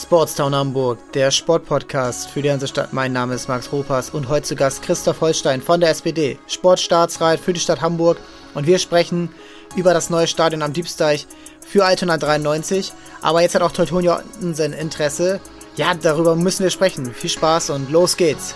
Sportstown 0.00 0.54
Hamburg, 0.54 0.98
der 1.12 1.32
Sportpodcast 1.32 2.30
für 2.30 2.40
die 2.40 2.48
ganze 2.48 2.68
Stadt. 2.68 2.92
Mein 2.92 3.12
Name 3.12 3.34
ist 3.34 3.48
Max 3.48 3.72
Ropas 3.72 4.10
und 4.10 4.28
heute 4.28 4.46
zu 4.46 4.54
Gast 4.54 4.80
Christoph 4.82 5.20
Holstein 5.20 5.60
von 5.60 5.80
der 5.80 5.90
SPD, 5.90 6.38
Sportstaatsrat 6.46 7.40
für 7.40 7.52
die 7.52 7.58
Stadt 7.58 7.80
Hamburg. 7.80 8.18
Und 8.54 8.68
wir 8.68 8.78
sprechen 8.78 9.30
über 9.74 9.92
das 9.94 10.08
neue 10.08 10.28
Stadion 10.28 10.62
am 10.62 10.72
Diebsteich 10.72 11.26
für 11.66 11.84
Altona 11.84 12.16
93. 12.16 12.92
Aber 13.22 13.42
jetzt 13.42 13.56
hat 13.56 13.62
auch 13.62 13.72
Teutonia 13.72 14.22
sein 14.52 14.72
Interesse. 14.72 15.40
Ja, 15.74 15.94
darüber 15.94 16.36
müssen 16.36 16.62
wir 16.62 16.70
sprechen. 16.70 17.12
Viel 17.12 17.30
Spaß 17.30 17.70
und 17.70 17.90
los 17.90 18.16
geht's. 18.16 18.54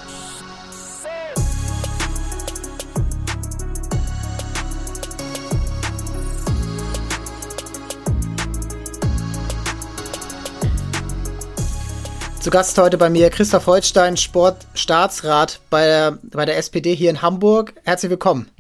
Zu 12.42 12.50
Gast 12.50 12.76
heute 12.76 12.98
bei 12.98 13.08
mir 13.08 13.30
Christoph 13.30 13.68
Holstein, 13.68 14.16
Sportstaatsrat 14.16 15.60
bei 15.70 15.86
der, 15.86 16.18
bei 16.24 16.44
der 16.44 16.56
SPD 16.56 16.92
hier 16.92 17.08
in 17.08 17.22
Hamburg. 17.22 17.72
Herzlich 17.84 18.10
willkommen. 18.10 18.50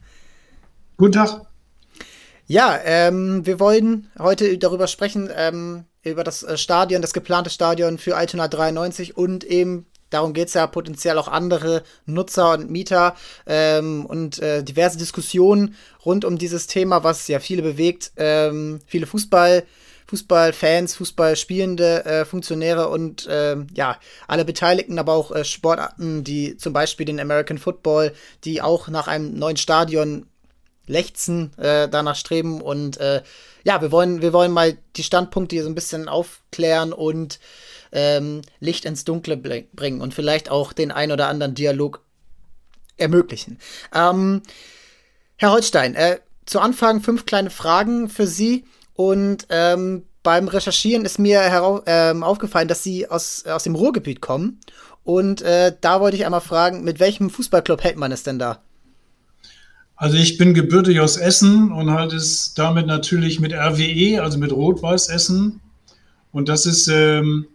Guten 0.96 1.14
Tag. 1.14 1.46
Ja, 2.46 2.78
ähm, 2.84 3.44
wir 3.44 3.58
wollen 3.58 4.08
heute 4.20 4.56
darüber 4.56 4.86
sprechen, 4.86 5.28
ähm, 5.34 5.86
über 6.04 6.22
das 6.22 6.44
äh, 6.44 6.56
Stadion, 6.56 7.02
das 7.02 7.12
geplante 7.12 7.50
Stadion 7.50 7.98
für 7.98 8.16
Altona 8.16 8.46
93 8.46 9.16
und 9.16 9.42
eben 9.42 9.86
Darum 10.10 10.34
geht 10.34 10.48
es 10.48 10.54
ja 10.54 10.66
potenziell 10.66 11.16
auch 11.16 11.26
andere 11.26 11.82
Nutzer 12.04 12.52
und 12.52 12.70
Mieter 12.70 13.16
ähm, 13.46 14.04
und 14.04 14.40
äh, 14.40 14.62
diverse 14.62 14.98
Diskussionen 14.98 15.74
rund 16.04 16.26
um 16.26 16.36
dieses 16.36 16.66
Thema, 16.66 17.02
was 17.02 17.28
ja 17.28 17.40
viele 17.40 17.62
bewegt. 17.62 18.12
Ähm, 18.16 18.80
viele 18.86 19.06
Fußball, 19.06 19.64
Fußballfans, 20.12 20.94
Fußballspielende 20.96 22.04
äh, 22.04 22.24
Funktionäre 22.26 22.90
und 22.90 23.26
äh, 23.28 23.56
ja, 23.72 23.98
alle 24.28 24.44
Beteiligten, 24.44 24.98
aber 24.98 25.14
auch 25.14 25.30
äh, 25.30 25.42
Sportarten, 25.42 26.22
die 26.22 26.58
zum 26.58 26.74
Beispiel 26.74 27.06
den 27.06 27.18
American 27.18 27.56
Football, 27.56 28.12
die 28.44 28.60
auch 28.60 28.88
nach 28.88 29.08
einem 29.08 29.32
neuen 29.38 29.56
Stadion 29.56 30.26
lechzen, 30.86 31.56
äh, 31.56 31.88
danach 31.88 32.16
streben 32.16 32.60
und 32.60 32.98
äh, 32.98 33.22
ja, 33.64 33.80
wir 33.80 33.90
wollen, 33.90 34.20
wir 34.20 34.34
wollen 34.34 34.52
mal 34.52 34.76
die 34.96 35.02
Standpunkte 35.02 35.56
hier 35.56 35.62
so 35.62 35.70
ein 35.70 35.74
bisschen 35.74 36.10
aufklären 36.10 36.92
und 36.92 37.40
ähm, 37.90 38.42
Licht 38.60 38.84
ins 38.84 39.04
Dunkle 39.04 39.38
bringen 39.38 40.02
und 40.02 40.12
vielleicht 40.12 40.50
auch 40.50 40.74
den 40.74 40.90
ein 40.92 41.10
oder 41.10 41.28
anderen 41.28 41.54
Dialog 41.54 42.02
ermöglichen. 42.98 43.58
Ähm, 43.94 44.42
Herr 45.36 45.52
Holstein, 45.52 45.94
äh, 45.94 46.18
zu 46.44 46.60
Anfang 46.60 47.00
fünf 47.00 47.24
kleine 47.24 47.48
Fragen 47.48 48.10
für 48.10 48.26
Sie. 48.26 48.66
Und 48.94 49.46
ähm, 49.48 50.04
beim 50.22 50.48
Recherchieren 50.48 51.04
ist 51.04 51.18
mir 51.18 51.40
ähm, 51.86 52.22
aufgefallen, 52.22 52.68
dass 52.68 52.82
sie 52.82 53.08
aus, 53.08 53.44
aus 53.46 53.64
dem 53.64 53.74
Ruhrgebiet 53.74 54.20
kommen. 54.20 54.60
Und 55.04 55.42
äh, 55.42 55.74
da 55.80 56.00
wollte 56.00 56.16
ich 56.16 56.24
einmal 56.24 56.40
fragen, 56.40 56.84
mit 56.84 57.00
welchem 57.00 57.30
Fußballclub 57.30 57.82
hält 57.82 57.96
man 57.96 58.12
es 58.12 58.22
denn 58.22 58.38
da? 58.38 58.62
Also 59.96 60.16
ich 60.16 60.38
bin 60.38 60.54
gebürtig 60.54 61.00
aus 61.00 61.16
Essen 61.16 61.70
und 61.70 61.90
halt 61.90 62.12
es 62.12 62.54
damit 62.54 62.86
natürlich 62.86 63.40
mit 63.40 63.52
RWE, 63.52 64.22
also 64.22 64.38
mit 64.38 64.52
Rot-Weiß 64.52 65.08
Essen. 65.08 65.60
Und 66.32 66.48
das 66.48 66.66
ist 66.66 66.88
ähm, 66.88 67.46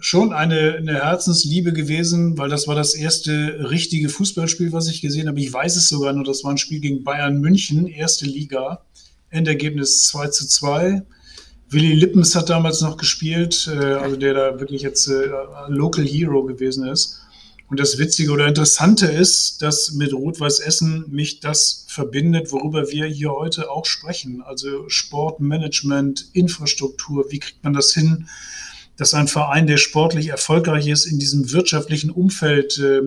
schon 0.00 0.32
eine, 0.32 0.74
eine 0.74 0.94
Herzensliebe 0.94 1.72
gewesen, 1.72 2.36
weil 2.36 2.48
das 2.48 2.66
war 2.66 2.74
das 2.74 2.94
erste 2.94 3.70
richtige 3.70 4.08
Fußballspiel, 4.08 4.72
was 4.72 4.88
ich 4.88 5.00
gesehen 5.00 5.28
habe. 5.28 5.40
Ich 5.40 5.52
weiß 5.52 5.76
es 5.76 5.88
sogar 5.88 6.12
nur, 6.12 6.24
das 6.24 6.42
war 6.44 6.50
ein 6.50 6.58
Spiel 6.58 6.80
gegen 6.80 7.04
Bayern 7.04 7.40
München, 7.40 7.86
erste 7.86 8.26
Liga. 8.26 8.82
Endergebnis 9.36 10.08
2 10.08 10.28
zu 10.28 10.48
2. 10.48 11.02
Willi 11.68 11.94
Lippens 11.94 12.34
hat 12.34 12.48
damals 12.48 12.80
noch 12.80 12.96
gespielt, 12.96 13.68
äh, 13.72 13.94
also 13.94 14.16
der 14.16 14.34
da 14.34 14.60
wirklich 14.60 14.82
jetzt 14.82 15.08
äh, 15.08 15.28
Local 15.68 16.04
Hero 16.04 16.44
gewesen 16.44 16.86
ist. 16.86 17.20
Und 17.68 17.80
das 17.80 17.98
Witzige 17.98 18.30
oder 18.30 18.46
Interessante 18.46 19.06
ist, 19.06 19.60
dass 19.60 19.90
mit 19.92 20.12
Rot-Weiß 20.12 20.60
Essen 20.60 21.06
mich 21.08 21.40
das 21.40 21.84
verbindet, 21.88 22.52
worüber 22.52 22.92
wir 22.92 23.06
hier 23.06 23.32
heute 23.32 23.70
auch 23.70 23.86
sprechen. 23.86 24.40
Also 24.40 24.88
Sportmanagement, 24.88 26.26
Infrastruktur, 26.32 27.26
wie 27.30 27.40
kriegt 27.40 27.64
man 27.64 27.72
das 27.72 27.92
hin, 27.92 28.28
dass 28.96 29.14
ein 29.14 29.26
Verein, 29.26 29.66
der 29.66 29.78
sportlich 29.78 30.28
erfolgreich 30.28 30.86
ist, 30.86 31.06
in 31.06 31.18
diesem 31.18 31.52
wirtschaftlichen 31.52 32.10
Umfeld 32.10 32.78
äh, 32.78 33.00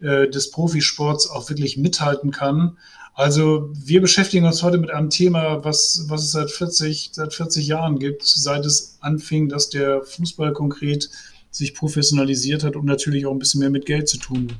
äh 0.00 0.30
des 0.30 0.50
Profisports 0.50 1.28
auch 1.28 1.50
wirklich 1.50 1.76
mithalten 1.76 2.30
kann. 2.30 2.78
Also 3.14 3.70
wir 3.74 4.00
beschäftigen 4.00 4.46
uns 4.46 4.62
heute 4.62 4.78
mit 4.78 4.90
einem 4.90 5.10
Thema, 5.10 5.64
was, 5.64 6.04
was 6.08 6.22
es 6.22 6.32
seit 6.32 6.50
40, 6.50 7.10
seit 7.12 7.34
40 7.34 7.66
Jahren 7.66 7.98
gibt, 7.98 8.22
seit 8.24 8.64
es 8.64 8.96
anfing, 9.00 9.48
dass 9.48 9.68
der 9.68 10.02
Fußball 10.02 10.52
konkret 10.52 11.10
sich 11.50 11.74
professionalisiert 11.74 12.64
hat 12.64 12.76
und 12.76 12.86
natürlich 12.86 13.26
auch 13.26 13.32
ein 13.32 13.38
bisschen 13.38 13.60
mehr 13.60 13.70
mit 13.70 13.84
Geld 13.84 14.08
zu 14.08 14.16
tun 14.16 14.54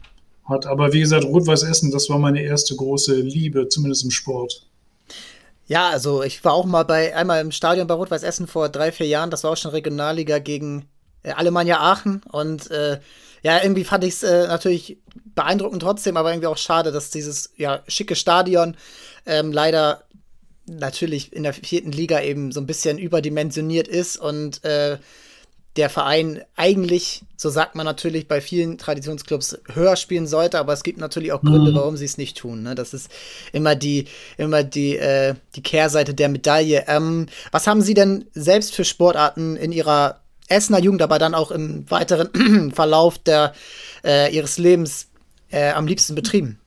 hat. 0.44 0.66
Aber 0.66 0.92
wie 0.92 1.00
gesagt, 1.00 1.24
Rot-Weiß 1.24 1.62
Essen, 1.62 1.90
das 1.90 2.10
war 2.10 2.18
meine 2.18 2.42
erste 2.42 2.76
große 2.76 3.14
Liebe, 3.14 3.68
zumindest 3.68 4.04
im 4.04 4.10
Sport. 4.10 4.66
Ja, 5.66 5.88
also 5.88 6.22
ich 6.22 6.44
war 6.44 6.52
auch 6.52 6.66
mal 6.66 6.82
bei 6.82 7.16
einmal 7.16 7.40
im 7.40 7.52
Stadion 7.52 7.86
bei 7.86 7.94
Rot-Weiß 7.94 8.22
Essen 8.22 8.46
vor 8.46 8.69
drei, 8.69 8.92
vier 8.92 9.06
Jahren. 9.06 9.30
Das 9.30 9.44
war 9.44 9.52
auch 9.52 9.56
schon 9.56 9.70
Regionalliga 9.70 10.38
gegen 10.38 10.84
äh, 11.22 11.30
Alemannia 11.30 11.80
Aachen 11.80 12.20
und 12.30 12.70
äh, 12.70 12.98
ja, 13.42 13.62
irgendwie 13.62 13.84
fand 13.84 14.04
ich 14.04 14.14
es 14.14 14.22
äh, 14.22 14.47
natürlich 14.47 14.98
beeindruckend 15.34 15.82
trotzdem, 15.82 16.16
aber 16.16 16.30
irgendwie 16.30 16.47
auch 16.47 16.56
schade, 16.56 16.92
dass 16.92 17.10
dieses 17.10 17.53
ja, 17.56 17.82
schicke 17.88 18.14
Stadion 18.14 18.76
ähm, 19.26 19.53
leider 19.53 20.04
natürlich 20.66 21.32
in 21.32 21.42
der 21.42 21.52
vierten 21.52 21.92
Liga 21.92 22.20
eben 22.20 22.52
so 22.52 22.60
ein 22.60 22.66
bisschen 22.66 22.98
überdimensioniert 22.98 23.88
ist 23.88 24.16
und 24.16 24.64
äh, 24.64 24.98
der 25.76 25.88
Verein 25.88 26.42
eigentlich, 26.54 27.22
so 27.36 27.48
sagt 27.48 27.75
man 27.75 27.86
natürlich 27.86 28.28
bei 28.28 28.41
vielen 28.41 28.76
Traditionsclubs, 28.76 29.58
höher 29.72 29.97
spielen 29.97 30.26
sollte, 30.26 30.58
aber 30.58 30.75
es 30.75 30.82
gibt 30.82 30.98
natürlich 30.98 31.32
auch 31.32 31.41
Gründe, 31.41 31.70
mhm. 31.70 31.76
warum 31.76 31.97
sie 31.97 32.04
es 32.04 32.19
nicht 32.19 32.36
tun. 32.36 32.62
Ne? 32.62 32.75
Das 32.75 32.92
ist 32.92 33.10
immer 33.52 33.75
die, 33.75 34.06
immer 34.36 34.64
die, 34.64 34.98
äh, 34.98 35.34
die 35.56 35.62
Kehrseite 35.62 36.12
der 36.12 36.28
Medaille. 36.28 36.84
Ähm, 36.88 37.26
was 37.52 37.66
haben 37.66 37.81
Sie 37.81 37.94
denn 37.94 38.26
selbst 38.34 38.75
für 38.75 38.84
Sportarten 38.84 39.56
in 39.56 39.72
Ihrer 39.72 40.21
Essener 40.48 40.80
Jugend, 40.80 41.03
aber 41.03 41.19
dann 41.19 41.34
auch 41.34 41.50
im 41.50 41.91
weiteren 41.91 42.72
Verlauf 42.75 43.19
der, 43.19 43.54
äh, 44.04 44.34
ihres 44.34 44.58
Lebens 44.58 45.06
äh, 45.50 45.70
am 45.70 45.86
liebsten 45.86 46.14
betrieben? 46.14 46.58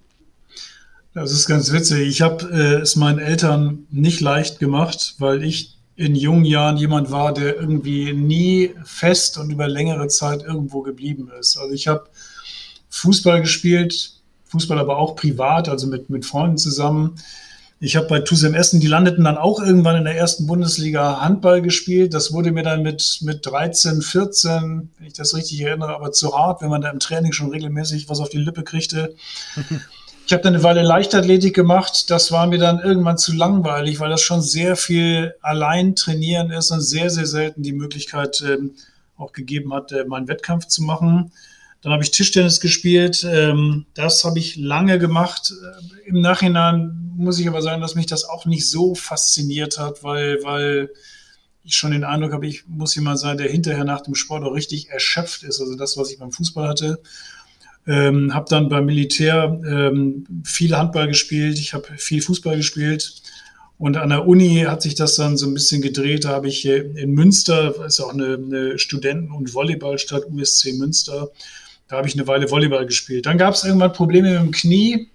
Das 1.13 1.31
ist 1.31 1.47
ganz 1.47 1.71
witzig. 1.71 2.07
Ich 2.09 2.21
habe 2.21 2.45
äh, 2.51 2.81
es 2.81 2.95
meinen 2.95 3.19
Eltern 3.19 3.87
nicht 3.89 4.19
leicht 4.19 4.59
gemacht, 4.59 5.15
weil 5.19 5.43
ich 5.43 5.77
in 5.95 6.13
jungen 6.13 6.43
Jahren 6.43 6.75
jemand 6.75 7.09
war, 7.09 7.33
der 7.33 7.55
irgendwie 7.55 8.11
nie 8.13 8.75
fest 8.83 9.37
und 9.37 9.49
über 9.49 9.67
längere 9.67 10.07
Zeit 10.09 10.43
irgendwo 10.43 10.81
geblieben 10.81 11.31
ist. 11.39 11.57
Also 11.57 11.73
ich 11.73 11.87
habe 11.87 12.09
Fußball 12.89 13.41
gespielt, 13.41 14.11
Fußball 14.45 14.77
aber 14.77 14.97
auch 14.97 15.15
privat, 15.15 15.69
also 15.69 15.87
mit, 15.87 16.09
mit 16.09 16.25
Freunden 16.25 16.57
zusammen. 16.57 17.15
Ich 17.79 17.97
habe 17.97 18.07
bei 18.07 18.19
Tusem 18.21 18.53
Essen, 18.53 18.79
die 18.79 18.87
landeten 18.87 19.25
dann 19.25 19.37
auch 19.37 19.61
irgendwann 19.61 19.97
in 19.97 20.05
der 20.05 20.15
ersten 20.15 20.47
Bundesliga 20.47 21.19
Handball 21.19 21.61
gespielt. 21.61 22.13
Das 22.13 22.31
wurde 22.31 22.51
mir 22.51 22.63
dann 22.63 22.83
mit, 22.83 23.19
mit 23.21 23.45
13, 23.45 24.01
14, 24.01 24.89
wenn 24.97 25.07
ich 25.07 25.13
das 25.13 25.35
richtig 25.35 25.61
erinnere, 25.61 25.93
aber 25.93 26.11
zu 26.11 26.37
hart, 26.37 26.61
wenn 26.61 26.69
man 26.69 26.81
da 26.81 26.89
im 26.89 26.99
Training 26.99 27.33
schon 27.33 27.51
regelmäßig 27.51 28.07
was 28.07 28.21
auf 28.21 28.29
die 28.29 28.37
Lippe 28.37 28.63
kriegte. 28.63 29.15
Ich 30.27 30.33
habe 30.33 30.41
dann 30.41 30.55
eine 30.55 30.63
Weile 30.63 30.81
Leichtathletik 30.81 31.53
gemacht. 31.53 32.09
Das 32.09 32.31
war 32.31 32.47
mir 32.47 32.57
dann 32.57 32.79
irgendwann 32.79 33.19
zu 33.19 33.31
langweilig, 33.31 33.99
weil 33.99 34.09
das 34.09 34.21
schon 34.21 34.41
sehr 34.41 34.75
viel 34.75 35.35
allein 35.41 35.95
trainieren 35.95 36.49
ist 36.49 36.71
und 36.71 36.81
sehr, 36.81 37.11
sehr 37.11 37.27
selten 37.27 37.61
die 37.61 37.73
Möglichkeit 37.73 38.41
äh, 38.41 38.57
auch 39.17 39.33
gegeben 39.33 39.71
hat, 39.71 39.91
äh, 39.91 40.03
meinen 40.05 40.27
Wettkampf 40.27 40.65
zu 40.65 40.81
machen. 40.81 41.31
Dann 41.85 41.93
habe 41.93 42.03
ich 42.03 42.09
Tischtennis 42.09 42.59
gespielt. 42.59 43.23
Ähm, 43.31 43.85
das 43.93 44.25
habe 44.25 44.39
ich 44.39 44.55
lange 44.55 44.97
gemacht. 44.97 45.53
Äh, 45.53 46.09
Im 46.09 46.19
Nachhinein 46.19 47.11
muss 47.15 47.37
ich 47.37 47.47
aber 47.47 47.61
sagen, 47.61 47.79
dass 47.79 47.93
mich 47.93 48.07
das 48.07 48.25
auch 48.27 48.47
nicht 48.47 48.67
so 48.67 48.95
fasziniert 48.95 49.77
hat, 49.77 50.03
weil, 50.03 50.39
weil 50.41 50.89
ich 51.63 51.75
schon 51.75 51.91
den 51.91 52.03
Eindruck 52.03 52.33
habe, 52.33 52.47
ich 52.47 52.65
muss 52.67 52.95
jemand 52.95 53.19
sein, 53.19 53.37
der 53.37 53.51
hinterher 53.51 53.83
nach 53.83 54.01
dem 54.01 54.15
Sport 54.15 54.43
auch 54.43 54.55
richtig 54.55 54.89
erschöpft 54.89 55.43
ist. 55.43 55.61
Also 55.61 55.75
das, 55.75 55.95
was 55.95 56.09
ich 56.09 56.17
beim 56.17 56.31
Fußball 56.31 56.67
hatte. 56.67 57.03
Ähm, 57.85 58.33
habe 58.33 58.47
dann 58.49 58.67
beim 58.67 58.87
Militär 58.87 59.61
ähm, 59.63 60.25
viel 60.43 60.75
Handball 60.75 61.07
gespielt. 61.07 61.59
Ich 61.59 61.75
habe 61.75 61.87
viel 61.97 62.23
Fußball 62.23 62.57
gespielt. 62.57 63.21
Und 63.77 63.95
an 63.97 64.09
der 64.09 64.27
Uni 64.27 64.63
hat 64.67 64.81
sich 64.81 64.95
das 64.95 65.17
dann 65.17 65.37
so 65.37 65.45
ein 65.45 65.53
bisschen 65.53 65.83
gedreht. 65.83 66.25
Da 66.25 66.29
habe 66.29 66.47
ich 66.47 66.65
in 66.65 67.11
Münster, 67.11 67.85
ist 67.85 67.99
auch 67.99 68.11
eine, 68.11 68.39
eine 68.43 68.79
Studenten- 68.79 69.31
und 69.31 69.53
Volleyballstadt, 69.53 70.31
USC 70.31 70.73
Münster, 70.73 71.29
da 71.87 71.97
habe 71.97 72.07
ich 72.07 72.15
eine 72.15 72.27
Weile 72.27 72.49
Volleyball 72.49 72.85
gespielt. 72.85 73.25
Dann 73.25 73.37
gab 73.37 73.53
es 73.53 73.63
irgendwann 73.63 73.93
Probleme 73.93 74.31
mit 74.31 74.39
dem 74.39 74.51
Knie. 74.51 75.09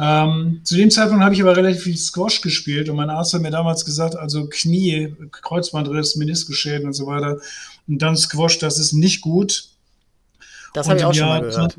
Ähm, 0.00 0.60
zu 0.64 0.76
dem 0.76 0.90
Zeitpunkt 0.90 1.24
habe 1.24 1.34
ich 1.34 1.42
aber 1.42 1.56
relativ 1.56 1.82
viel 1.82 1.96
Squash 1.96 2.40
gespielt 2.40 2.88
und 2.88 2.96
mein 2.96 3.10
Arzt 3.10 3.34
hat 3.34 3.42
mir 3.42 3.50
damals 3.50 3.84
gesagt, 3.84 4.14
also 4.14 4.46
Knie, 4.46 5.14
Kreuzbandriss, 5.32 6.16
Meniskusschäden 6.16 6.86
und 6.86 6.92
so 6.92 7.06
weiter. 7.06 7.38
Und 7.88 8.00
dann 8.02 8.16
Squash, 8.16 8.58
das 8.58 8.78
ist 8.78 8.92
nicht 8.92 9.20
gut. 9.20 9.70
Das 10.74 10.88
habe 10.88 10.98
ich 10.98 11.04
auch 11.04 11.14
schon 11.14 11.26
mal 11.26 11.40
gehört. 11.40 11.76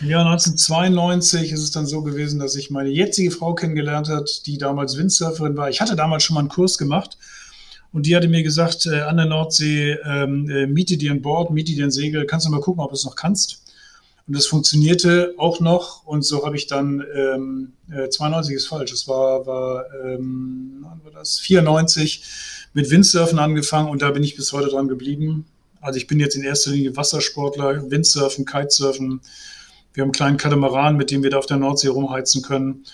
Im 0.00 0.08
Jahr 0.08 0.24
1992 0.24 1.52
ist 1.52 1.60
es 1.60 1.72
dann 1.72 1.86
so 1.86 2.02
gewesen, 2.02 2.40
dass 2.40 2.56
ich 2.56 2.70
meine 2.70 2.88
jetzige 2.88 3.30
Frau 3.30 3.54
kennengelernt 3.54 4.08
hat, 4.08 4.46
die 4.46 4.56
damals 4.56 4.96
Windsurferin 4.96 5.56
war. 5.56 5.68
Ich 5.68 5.80
hatte 5.80 5.94
damals 5.94 6.22
schon 6.22 6.34
mal 6.34 6.40
einen 6.40 6.48
Kurs 6.48 6.78
gemacht 6.78 7.18
Und 7.92 8.06
die 8.06 8.16
hatte 8.16 8.28
mir 8.28 8.42
gesagt, 8.42 8.86
äh, 8.86 9.00
an 9.02 9.18
der 9.18 9.26
Nordsee, 9.26 9.98
ähm, 10.04 10.48
äh, 10.48 10.66
miete 10.66 10.96
dir 10.96 11.10
ein 11.10 11.22
Board, 11.22 11.50
miete 11.50 11.72
dir 11.72 11.84
ein 11.84 11.90
Segel, 11.90 12.24
kannst 12.24 12.46
du 12.46 12.50
mal 12.50 12.60
gucken, 12.60 12.82
ob 12.82 12.90
du 12.90 12.94
es 12.94 13.04
noch 13.04 13.16
kannst. 13.16 13.62
Und 14.30 14.36
das 14.36 14.46
funktionierte 14.46 15.34
auch 15.38 15.58
noch. 15.58 16.06
Und 16.06 16.22
so 16.22 16.46
habe 16.46 16.54
ich 16.54 16.68
dann, 16.68 17.04
ähm, 17.16 17.72
äh, 17.90 18.08
92 18.08 18.54
ist 18.54 18.68
falsch, 18.68 18.92
es 18.92 19.08
war, 19.08 19.44
war, 19.44 19.86
ähm, 20.04 20.76
wann 20.82 21.02
war 21.02 21.10
das? 21.10 21.40
94 21.40 22.22
mit 22.72 22.90
Windsurfen 22.90 23.40
angefangen 23.40 23.88
und 23.88 24.02
da 24.02 24.12
bin 24.12 24.22
ich 24.22 24.36
bis 24.36 24.52
heute 24.52 24.68
dran 24.68 24.86
geblieben. 24.86 25.46
Also 25.80 25.96
ich 25.96 26.06
bin 26.06 26.20
jetzt 26.20 26.36
in 26.36 26.44
erster 26.44 26.70
Linie 26.70 26.96
Wassersportler, 26.96 27.90
Windsurfen, 27.90 28.44
Kitesurfen. 28.44 29.20
Wir 29.94 30.02
haben 30.02 30.10
einen 30.10 30.12
kleinen 30.12 30.36
Katamaran, 30.36 30.96
mit 30.96 31.10
dem 31.10 31.24
wir 31.24 31.30
da 31.30 31.38
auf 31.38 31.46
der 31.46 31.56
Nordsee 31.56 31.88
rumheizen 31.88 32.42
können. 32.42 32.84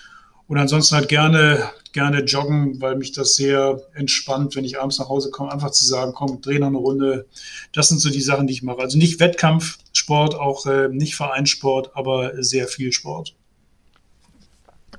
Und 0.48 0.58
ansonsten 0.58 0.94
halt 0.94 1.08
gerne, 1.08 1.70
gerne 1.92 2.22
joggen, 2.22 2.80
weil 2.80 2.96
mich 2.96 3.12
das 3.12 3.34
sehr 3.34 3.80
entspannt, 3.94 4.54
wenn 4.54 4.64
ich 4.64 4.78
abends 4.80 4.98
nach 4.98 5.08
Hause 5.08 5.30
komme, 5.30 5.52
einfach 5.52 5.72
zu 5.72 5.84
sagen, 5.84 6.12
komm, 6.14 6.40
dreh 6.40 6.58
noch 6.58 6.68
eine 6.68 6.76
Runde. 6.76 7.26
Das 7.72 7.88
sind 7.88 7.98
so 7.98 8.10
die 8.10 8.20
Sachen, 8.20 8.46
die 8.46 8.52
ich 8.52 8.62
mache. 8.62 8.78
Also 8.78 8.96
nicht 8.96 9.18
Wettkampfsport, 9.18 10.36
auch 10.36 10.66
äh, 10.66 10.88
nicht 10.88 11.16
Vereinssport, 11.16 11.90
aber 11.94 12.42
sehr 12.42 12.68
viel 12.68 12.92
Sport. 12.92 13.34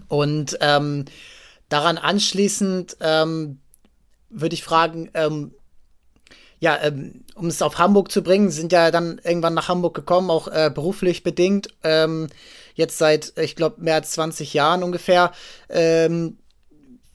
Und 0.09 0.57
ähm, 0.59 1.05
daran 1.69 1.97
anschließend 1.97 2.97
ähm, 2.99 3.59
würde 4.29 4.53
ich 4.53 4.63
fragen, 4.63 5.09
ähm, 5.13 5.51
ja, 6.59 6.77
ähm, 6.81 7.23
um 7.35 7.47
es 7.47 7.61
auf 7.61 7.77
Hamburg 7.77 8.11
zu 8.11 8.23
bringen, 8.23 8.49
sind 8.49 8.71
ja 8.71 8.91
dann 8.91 9.21
irgendwann 9.23 9.53
nach 9.53 9.67
Hamburg 9.67 9.93
gekommen, 9.93 10.29
auch 10.29 10.47
äh, 10.47 10.71
beruflich 10.73 11.23
bedingt. 11.23 11.69
Jetzt 12.77 12.99
seit, 12.99 13.33
ich 13.37 13.55
glaube, 13.55 13.81
mehr 13.81 13.95
als 13.95 14.11
20 14.11 14.53
Jahren 14.53 14.83
ungefähr. 14.83 15.31
Ähm, 15.67 16.37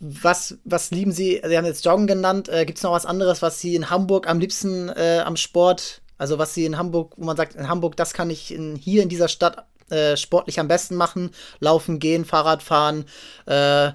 was, 0.00 0.59
was 0.64 0.91
lieben 0.91 1.12
Sie? 1.12 1.41
Sie 1.47 1.56
haben 1.56 1.64
jetzt 1.64 1.85
Joggen 1.85 2.09
genannt. 2.09 2.49
Äh, 2.49 2.67
Gibt 2.67 2.79
es 2.79 2.82
noch 2.82 2.91
was 2.91 3.06
anderes, 3.06 3.43
was 3.43 3.61
Sie 3.61 3.76
in 3.76 3.88
Hamburg 3.88 4.29
am 4.29 4.41
liebsten 4.41 4.88
äh, 4.88 5.23
am 5.25 5.37
Sport, 5.37 6.03
also 6.19 6.37
was 6.38 6.53
Sie 6.53 6.64
in 6.64 6.76
Hamburg, 6.76 7.14
wo 7.17 7.25
man 7.25 7.37
sagt, 7.37 7.55
in 7.55 7.69
Hamburg, 7.69 7.97
das 7.97 8.12
kann 8.12 8.29
ich 8.29 8.53
in, 8.53 8.75
hier 8.75 9.05
in 9.05 9.09
dieser 9.09 9.29
Stadt 9.29 9.64
äh, 9.91 10.17
sportlich 10.17 10.59
am 10.59 10.67
besten 10.67 10.97
machen? 10.97 11.31
Laufen, 11.61 12.00
gehen, 12.00 12.25
Fahrrad 12.25 12.65
fahren, 12.65 13.05
äh, 13.47 13.93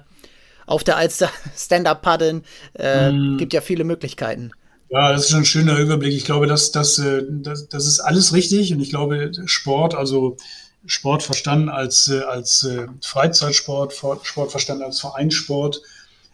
auf 0.64 0.84
der 0.84 0.96
Alster 0.96 1.30
Stand-up 1.56 2.00
paddeln. 2.00 2.44
Mm. 2.78 3.36
Gibt 3.36 3.52
ja 3.52 3.60
viele 3.60 3.84
Möglichkeiten. 3.84 4.52
Ja, 4.90 5.12
das 5.12 5.24
ist 5.24 5.30
schon 5.30 5.40
ein 5.40 5.44
schöner 5.44 5.78
Überblick. 5.78 6.14
Ich 6.14 6.24
glaube, 6.24 6.46
das, 6.46 6.72
das, 6.72 6.98
äh, 6.98 7.22
das, 7.28 7.68
das 7.68 7.86
ist 7.86 8.00
alles 8.00 8.32
richtig. 8.32 8.72
Und 8.72 8.80
ich 8.80 8.88
glaube, 8.88 9.30
Sport, 9.44 9.94
also 9.94 10.38
Sport 10.86 11.22
verstanden 11.22 11.68
als, 11.68 12.08
äh, 12.08 12.20
als 12.20 12.64
äh, 12.64 12.86
Freizeitsport, 13.02 13.92
Sport 13.92 14.50
verstanden 14.50 14.84
als 14.84 15.00
Vereinssport, 15.00 15.82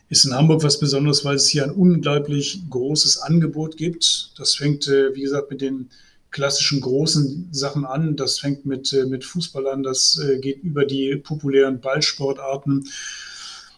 ist 0.08 0.24
in 0.24 0.34
Hamburg 0.34 0.62
was 0.62 0.78
Besonderes, 0.78 1.24
weil 1.24 1.36
es 1.36 1.48
hier 1.48 1.64
ein 1.64 1.70
unglaublich 1.70 2.60
großes 2.70 3.18
Angebot 3.18 3.76
gibt. 3.76 4.32
Das 4.36 4.54
fängt, 4.54 4.86
wie 4.86 5.22
gesagt, 5.22 5.50
mit 5.50 5.62
den 5.62 5.88
klassischen 6.30 6.82
großen 6.82 7.48
Sachen 7.52 7.86
an. 7.86 8.14
Das 8.14 8.38
fängt 8.38 8.66
mit, 8.66 8.92
mit 9.08 9.24
Fußball 9.24 9.66
an, 9.66 9.82
das 9.82 10.20
geht 10.40 10.62
über 10.62 10.84
die 10.84 11.16
populären 11.16 11.80
Ballsportarten 11.80 12.86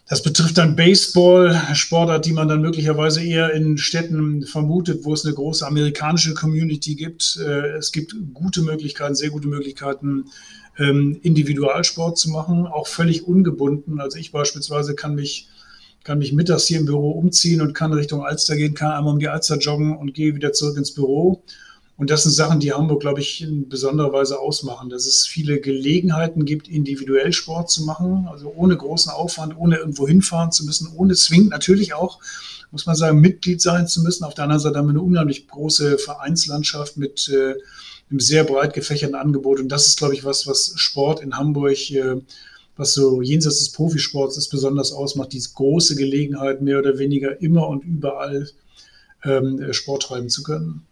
das 0.09 0.23
betrifft 0.23 0.57
dann 0.57 0.77
Baseball, 0.77 1.61
Sportart, 1.73 2.25
die 2.25 2.31
man 2.31 2.47
dann 2.47 2.61
möglicherweise 2.61 3.21
eher 3.21 3.53
in 3.53 3.77
Städten 3.77 4.43
vermutet, 4.43 5.03
wo 5.03 5.13
es 5.13 5.25
eine 5.25 5.35
große 5.35 5.67
amerikanische 5.67 6.33
Community 6.33 6.95
gibt. 6.95 7.37
Äh, 7.45 7.75
es 7.77 7.91
gibt 7.91 8.15
gute 8.33 8.61
Möglichkeiten, 8.61 9.15
sehr 9.15 9.31
gute 9.31 9.49
Möglichkeiten, 9.49 10.25
ähm, 10.77 11.19
Individualsport 11.23 12.17
zu 12.17 12.29
machen, 12.29 12.67
auch 12.67 12.87
völlig 12.87 13.27
ungebunden. 13.27 13.99
Also 13.99 14.17
ich 14.17 14.31
beispielsweise 14.31 14.95
kann 14.95 15.15
mich, 15.15 15.49
kann 16.05 16.19
mich 16.19 16.31
mittags 16.31 16.67
hier 16.67 16.79
im 16.79 16.85
Büro 16.85 17.11
umziehen 17.11 17.59
und 17.59 17.73
kann 17.73 17.91
Richtung 17.91 18.23
Alster 18.23 18.55
gehen, 18.55 18.75
kann 18.75 18.91
einmal 18.91 19.13
um 19.13 19.19
die 19.19 19.27
Alster 19.27 19.57
joggen 19.57 19.97
und 19.97 20.13
gehe 20.13 20.35
wieder 20.35 20.53
zurück 20.53 20.77
ins 20.77 20.93
Büro. 20.93 21.43
Und 21.97 22.11
das 22.11 22.23
sind 22.23 22.31
Sachen, 22.31 22.59
die 22.59 22.73
Hamburg, 22.73 23.01
glaube 23.01 23.21
ich, 23.21 23.41
in 23.41 23.69
besonderer 23.69 24.13
Weise 24.13 24.39
ausmachen, 24.39 24.89
dass 24.89 25.07
es 25.07 25.25
viele 25.25 25.59
Gelegenheiten 25.59 26.45
gibt, 26.45 26.67
individuell 26.67 27.33
Sport 27.33 27.71
zu 27.71 27.83
machen, 27.85 28.27
also 28.29 28.53
ohne 28.55 28.77
großen 28.77 29.11
Aufwand, 29.11 29.57
ohne 29.57 29.77
irgendwo 29.77 30.07
hinfahren 30.07 30.51
zu 30.51 30.63
müssen, 30.63 30.93
ohne 30.95 31.15
zwingend 31.15 31.49
natürlich 31.49 31.95
auch, 31.95 32.19
muss 32.69 32.85
man 32.85 32.95
sagen, 32.95 33.19
Mitglied 33.19 33.61
sein 33.61 33.87
zu 33.87 34.03
müssen. 34.03 34.25
Auf 34.25 34.35
der 34.35 34.43
anderen 34.43 34.61
Seite 34.61 34.77
haben 34.77 34.87
wir 34.87 34.91
eine 34.91 35.01
unheimlich 35.01 35.47
große 35.47 35.97
Vereinslandschaft 35.97 36.97
mit 36.97 37.29
äh, 37.29 37.55
einem 38.11 38.19
sehr 38.19 38.43
breit 38.43 38.75
gefächerten 38.75 39.15
Angebot. 39.15 39.59
Und 39.59 39.69
das 39.69 39.87
ist, 39.87 39.97
glaube 39.97 40.13
ich, 40.13 40.23
was, 40.23 40.45
was 40.45 40.73
Sport 40.75 41.21
in 41.21 41.35
Hamburg, 41.35 41.89
äh, 41.91 42.21
was 42.75 42.93
so 42.93 43.23
jenseits 43.23 43.57
des 43.57 43.71
Profisports 43.71 44.37
ist, 44.37 44.49
besonders 44.49 44.91
ausmacht, 44.91 45.33
diese 45.33 45.53
große 45.53 45.95
Gelegenheit, 45.95 46.61
mehr 46.61 46.77
oder 46.77 46.99
weniger 46.99 47.41
immer 47.41 47.67
und 47.67 47.83
überall 47.83 48.47
ähm, 49.23 49.73
Sport 49.73 50.03
treiben 50.03 50.29
zu 50.29 50.43
können. 50.43 50.86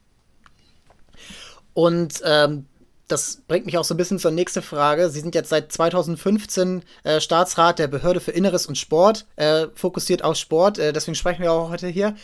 Und 1.75 2.22
ähm, 2.24 2.66
das 3.07 3.42
bringt 3.48 3.66
mich 3.66 3.77
auch 3.77 3.83
so 3.83 3.94
ein 3.94 3.98
bisschen 3.98 4.18
zur 4.18 4.31
nächsten 4.31 4.63
Frage. 4.63 5.10
Sie 5.10 5.19
sind 5.19 5.36
jetzt 5.36 5.50
seit 5.50 5.72
2015 5.72 6.83
äh, 7.04 7.19
Staatsrat 7.19 7.77
der 7.77 7.88
Behörde 7.88 8.19
für 8.19 8.31
Inneres 8.31 8.66
und 8.66 8.77
Sport, 8.77 9.27
äh, 9.36 9.68
fokussiert 9.75 10.24
auf 10.24 10.38
Sport, 10.38 10.80
äh, 10.80 10.94
deswegen 10.94 11.16
sprechen 11.16 11.44
wir 11.44 11.51
auch 11.51 11.69
heute 11.69 11.88
hier. 11.88 12.16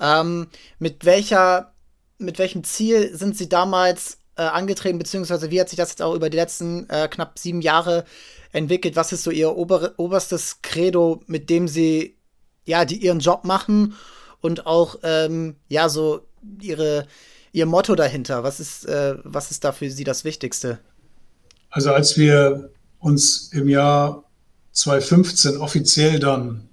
Ähm, 0.00 0.48
mit 0.78 1.04
welcher, 1.04 1.72
mit 2.18 2.38
welchem 2.38 2.64
Ziel 2.64 3.16
sind 3.16 3.38
Sie 3.38 3.48
damals 3.48 4.18
äh, 4.36 4.42
angetreten, 4.42 4.98
beziehungsweise 4.98 5.50
wie 5.50 5.60
hat 5.60 5.68
sich 5.68 5.78
das 5.78 5.90
jetzt 5.90 6.02
auch 6.02 6.14
über 6.14 6.28
die 6.28 6.36
letzten 6.36 6.90
äh, 6.90 7.08
knapp 7.08 7.38
sieben 7.38 7.60
Jahre 7.60 8.04
entwickelt? 8.52 8.96
Was 8.96 9.12
ist 9.12 9.22
so 9.22 9.30
Ihr 9.30 9.56
ober 9.56 9.92
oberstes 9.96 10.60
Credo, 10.60 11.22
mit 11.26 11.50
dem 11.50 11.68
Sie 11.68 12.16
ja 12.64 12.84
die 12.84 12.98
Ihren 12.98 13.20
Job 13.20 13.44
machen 13.44 13.94
und 14.40 14.66
auch 14.66 14.96
ähm, 15.04 15.54
ja 15.68 15.88
so 15.88 16.26
Ihre 16.60 17.06
Ihr 17.58 17.66
Motto 17.66 17.96
dahinter? 17.96 18.44
Was 18.44 18.60
ist, 18.60 18.86
äh, 18.86 19.16
was 19.24 19.50
ist 19.50 19.64
da 19.64 19.72
für 19.72 19.90
Sie 19.90 20.04
das 20.04 20.22
Wichtigste? 20.22 20.78
Also 21.70 21.92
als 21.92 22.16
wir 22.16 22.70
uns 23.00 23.52
im 23.52 23.68
Jahr 23.68 24.22
2015 24.74 25.56
offiziell 25.56 26.20
dann 26.20 26.68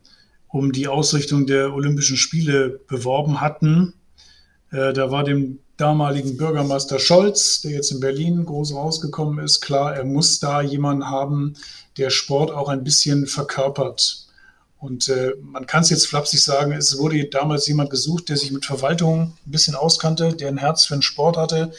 um 0.47 0.71
die 0.71 0.87
Ausrichtung 0.87 1.47
der 1.47 1.73
Olympischen 1.73 2.17
Spiele 2.17 2.81
beworben 2.87 3.41
hatten, 3.41 3.95
äh, 4.69 4.93
da 4.93 5.09
war 5.09 5.23
dem 5.23 5.57
damaligen 5.77 6.37
Bürgermeister 6.37 6.99
Scholz, 6.99 7.61
der 7.61 7.71
jetzt 7.71 7.89
in 7.89 7.99
Berlin 7.99 8.45
groß 8.45 8.75
rausgekommen 8.75 9.43
ist, 9.43 9.61
klar, 9.61 9.95
er 9.95 10.05
muss 10.05 10.39
da 10.39 10.61
jemanden 10.61 11.09
haben, 11.09 11.55
der 11.97 12.11
Sport 12.11 12.51
auch 12.51 12.69
ein 12.69 12.83
bisschen 12.83 13.25
verkörpert. 13.25 14.24
Und 14.85 15.09
äh, 15.09 15.33
man 15.41 15.65
kann 15.65 15.81
es 15.81 15.89
jetzt 15.89 16.07
flapsig 16.07 16.43
sagen, 16.43 16.71
es 16.71 16.97
wurde 16.99 17.25
damals 17.25 17.67
jemand 17.67 17.89
gesucht, 17.89 18.29
der 18.29 18.37
sich 18.37 18.51
mit 18.51 18.65
Verwaltung 18.65 19.33
ein 19.45 19.51
bisschen 19.51 19.73
auskannte, 19.73 20.33
der 20.33 20.49
ein 20.49 20.59
Herz 20.59 20.85
für 20.85 20.95
den 20.95 21.01
Sport 21.01 21.37
hatte, 21.37 21.71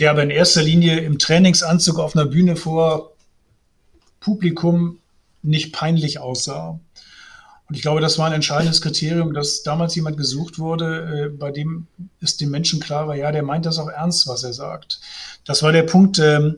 der 0.00 0.10
aber 0.10 0.24
in 0.24 0.30
erster 0.30 0.62
Linie 0.62 0.98
im 1.00 1.20
Trainingsanzug 1.20 2.00
auf 2.00 2.16
einer 2.16 2.26
Bühne 2.26 2.56
vor 2.56 3.12
Publikum 4.18 4.98
nicht 5.42 5.72
peinlich 5.72 6.18
aussah. 6.18 6.80
Und 7.68 7.76
ich 7.76 7.82
glaube, 7.82 8.00
das 8.00 8.18
war 8.18 8.26
ein 8.26 8.32
entscheidendes 8.32 8.82
Kriterium, 8.82 9.32
dass 9.32 9.62
damals 9.62 9.94
jemand 9.94 10.16
gesucht 10.16 10.58
wurde, 10.58 11.28
äh, 11.32 11.36
bei 11.36 11.52
dem 11.52 11.86
es 12.20 12.36
den 12.36 12.50
Menschen 12.50 12.80
klar 12.80 13.06
war, 13.06 13.14
ja, 13.14 13.30
der 13.30 13.42
meint 13.42 13.64
das 13.64 13.78
auch 13.78 13.88
ernst, 13.88 14.26
was 14.26 14.42
er 14.42 14.52
sagt. 14.52 15.00
Das 15.44 15.62
war 15.62 15.70
der 15.70 15.84
Punkt, 15.84 16.18
ähm, 16.18 16.56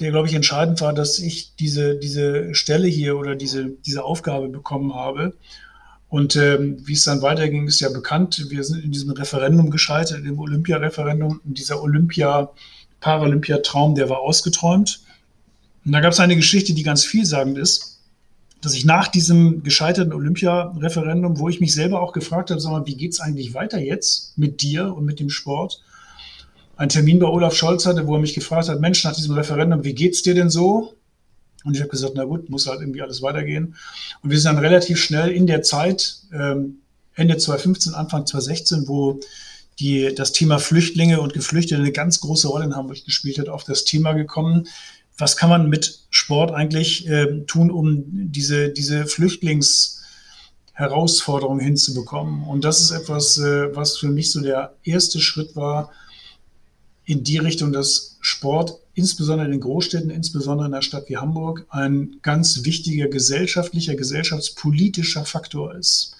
der, 0.00 0.10
glaube 0.10 0.28
ich, 0.28 0.34
entscheidend 0.34 0.80
war, 0.80 0.92
dass 0.92 1.18
ich 1.18 1.54
diese, 1.56 1.96
diese 1.96 2.54
Stelle 2.54 2.86
hier 2.86 3.16
oder 3.16 3.34
diese, 3.34 3.70
diese 3.86 4.04
Aufgabe 4.04 4.48
bekommen 4.48 4.94
habe. 4.94 5.34
Und 6.08 6.36
ähm, 6.36 6.86
wie 6.86 6.92
es 6.92 7.02
dann 7.04 7.22
weiterging, 7.22 7.66
ist 7.66 7.80
ja 7.80 7.88
bekannt. 7.88 8.46
Wir 8.50 8.62
sind 8.62 8.84
in 8.84 8.92
diesem 8.92 9.10
Referendum 9.10 9.70
gescheitert, 9.70 10.24
im 10.24 10.38
Olympia-Referendum. 10.38 11.40
Dieser 11.44 11.82
Olympia-Paralympiatraum, 11.82 13.94
der 13.94 14.08
war 14.08 14.20
ausgeträumt. 14.20 15.00
Und 15.84 15.92
da 15.92 16.00
gab 16.00 16.12
es 16.12 16.20
eine 16.20 16.36
Geschichte, 16.36 16.72
die 16.74 16.82
ganz 16.82 17.04
vielsagend 17.04 17.58
ist, 17.58 18.00
dass 18.60 18.74
ich 18.74 18.84
nach 18.84 19.08
diesem 19.08 19.62
gescheiterten 19.62 20.12
Olympia-Referendum, 20.12 21.38
wo 21.38 21.48
ich 21.48 21.60
mich 21.60 21.72
selber 21.74 22.02
auch 22.02 22.12
gefragt 22.12 22.50
habe, 22.50 22.60
sag 22.60 22.72
mal, 22.72 22.86
wie 22.86 22.96
geht 22.96 23.12
es 23.12 23.20
eigentlich 23.20 23.54
weiter 23.54 23.78
jetzt 23.78 24.36
mit 24.36 24.62
dir 24.62 24.92
und 24.94 25.04
mit 25.04 25.20
dem 25.20 25.30
Sport? 25.30 25.80
Einen 26.76 26.90
Termin 26.90 27.18
bei 27.18 27.26
Olaf 27.26 27.54
Scholz 27.54 27.86
hatte, 27.86 28.06
wo 28.06 28.14
er 28.14 28.20
mich 28.20 28.34
gefragt 28.34 28.68
hat, 28.68 28.80
Mensch, 28.80 29.02
nach 29.04 29.14
diesem 29.14 29.34
Referendum, 29.34 29.84
wie 29.84 29.94
geht's 29.94 30.22
dir 30.22 30.34
denn 30.34 30.50
so? 30.50 30.94
Und 31.64 31.74
ich 31.74 31.80
habe 31.80 31.90
gesagt, 31.90 32.12
na 32.14 32.24
gut, 32.24 32.48
muss 32.48 32.68
halt 32.68 32.80
irgendwie 32.80 33.02
alles 33.02 33.22
weitergehen. 33.22 33.74
Und 34.22 34.30
wir 34.30 34.38
sind 34.38 34.54
dann 34.54 34.64
relativ 34.64 35.02
schnell 35.02 35.30
in 35.30 35.46
der 35.46 35.62
Zeit, 35.62 36.18
ähm, 36.32 36.76
Ende 37.14 37.38
2015, 37.38 37.94
Anfang 37.94 38.26
2016, 38.26 38.86
wo 38.86 39.20
die, 39.80 40.14
das 40.14 40.32
Thema 40.32 40.58
Flüchtlinge 40.58 41.20
und 41.20 41.32
Geflüchtete 41.32 41.80
eine 41.80 41.92
ganz 41.92 42.20
große 42.20 42.48
Rolle 42.48 42.66
in 42.66 42.76
Hamburg 42.76 43.04
gespielt 43.04 43.38
hat, 43.38 43.48
auf 43.48 43.64
das 43.64 43.84
Thema 43.84 44.12
gekommen. 44.12 44.68
Was 45.18 45.36
kann 45.36 45.50
man 45.50 45.68
mit 45.68 46.00
Sport 46.10 46.52
eigentlich 46.52 47.08
äh, 47.08 47.40
tun, 47.46 47.70
um 47.70 48.04
diese, 48.06 48.68
diese 48.68 49.06
Flüchtlingsherausforderung 49.06 51.58
hinzubekommen? 51.58 52.44
Und 52.44 52.64
das 52.64 52.82
ist 52.82 52.90
etwas, 52.90 53.38
äh, 53.38 53.74
was 53.74 53.96
für 53.96 54.08
mich 54.08 54.30
so 54.30 54.40
der 54.40 54.74
erste 54.84 55.20
Schritt 55.20 55.56
war, 55.56 55.90
in 57.06 57.24
die 57.24 57.38
Richtung, 57.38 57.72
dass 57.72 58.18
Sport 58.20 58.78
insbesondere 58.94 59.46
in 59.46 59.52
den 59.52 59.60
Großstädten, 59.60 60.10
insbesondere 60.10 60.66
in 60.66 60.74
einer 60.74 60.82
Stadt 60.82 61.08
wie 61.08 61.16
Hamburg, 61.16 61.64
ein 61.70 62.16
ganz 62.22 62.64
wichtiger 62.64 63.08
gesellschaftlicher, 63.08 63.94
gesellschaftspolitischer 63.94 65.24
Faktor 65.24 65.74
ist. 65.74 66.16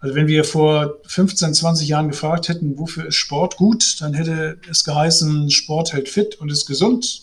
Also 0.00 0.14
wenn 0.14 0.28
wir 0.28 0.44
vor 0.44 0.98
15, 1.06 1.54
20 1.54 1.88
Jahren 1.88 2.08
gefragt 2.08 2.48
hätten, 2.48 2.78
wofür 2.78 3.06
ist 3.06 3.16
Sport 3.16 3.56
gut, 3.56 3.96
dann 4.00 4.14
hätte 4.14 4.58
es 4.70 4.84
geheißen, 4.84 5.50
Sport 5.50 5.92
hält 5.92 6.08
fit 6.08 6.36
und 6.36 6.52
ist 6.52 6.66
gesund 6.66 7.22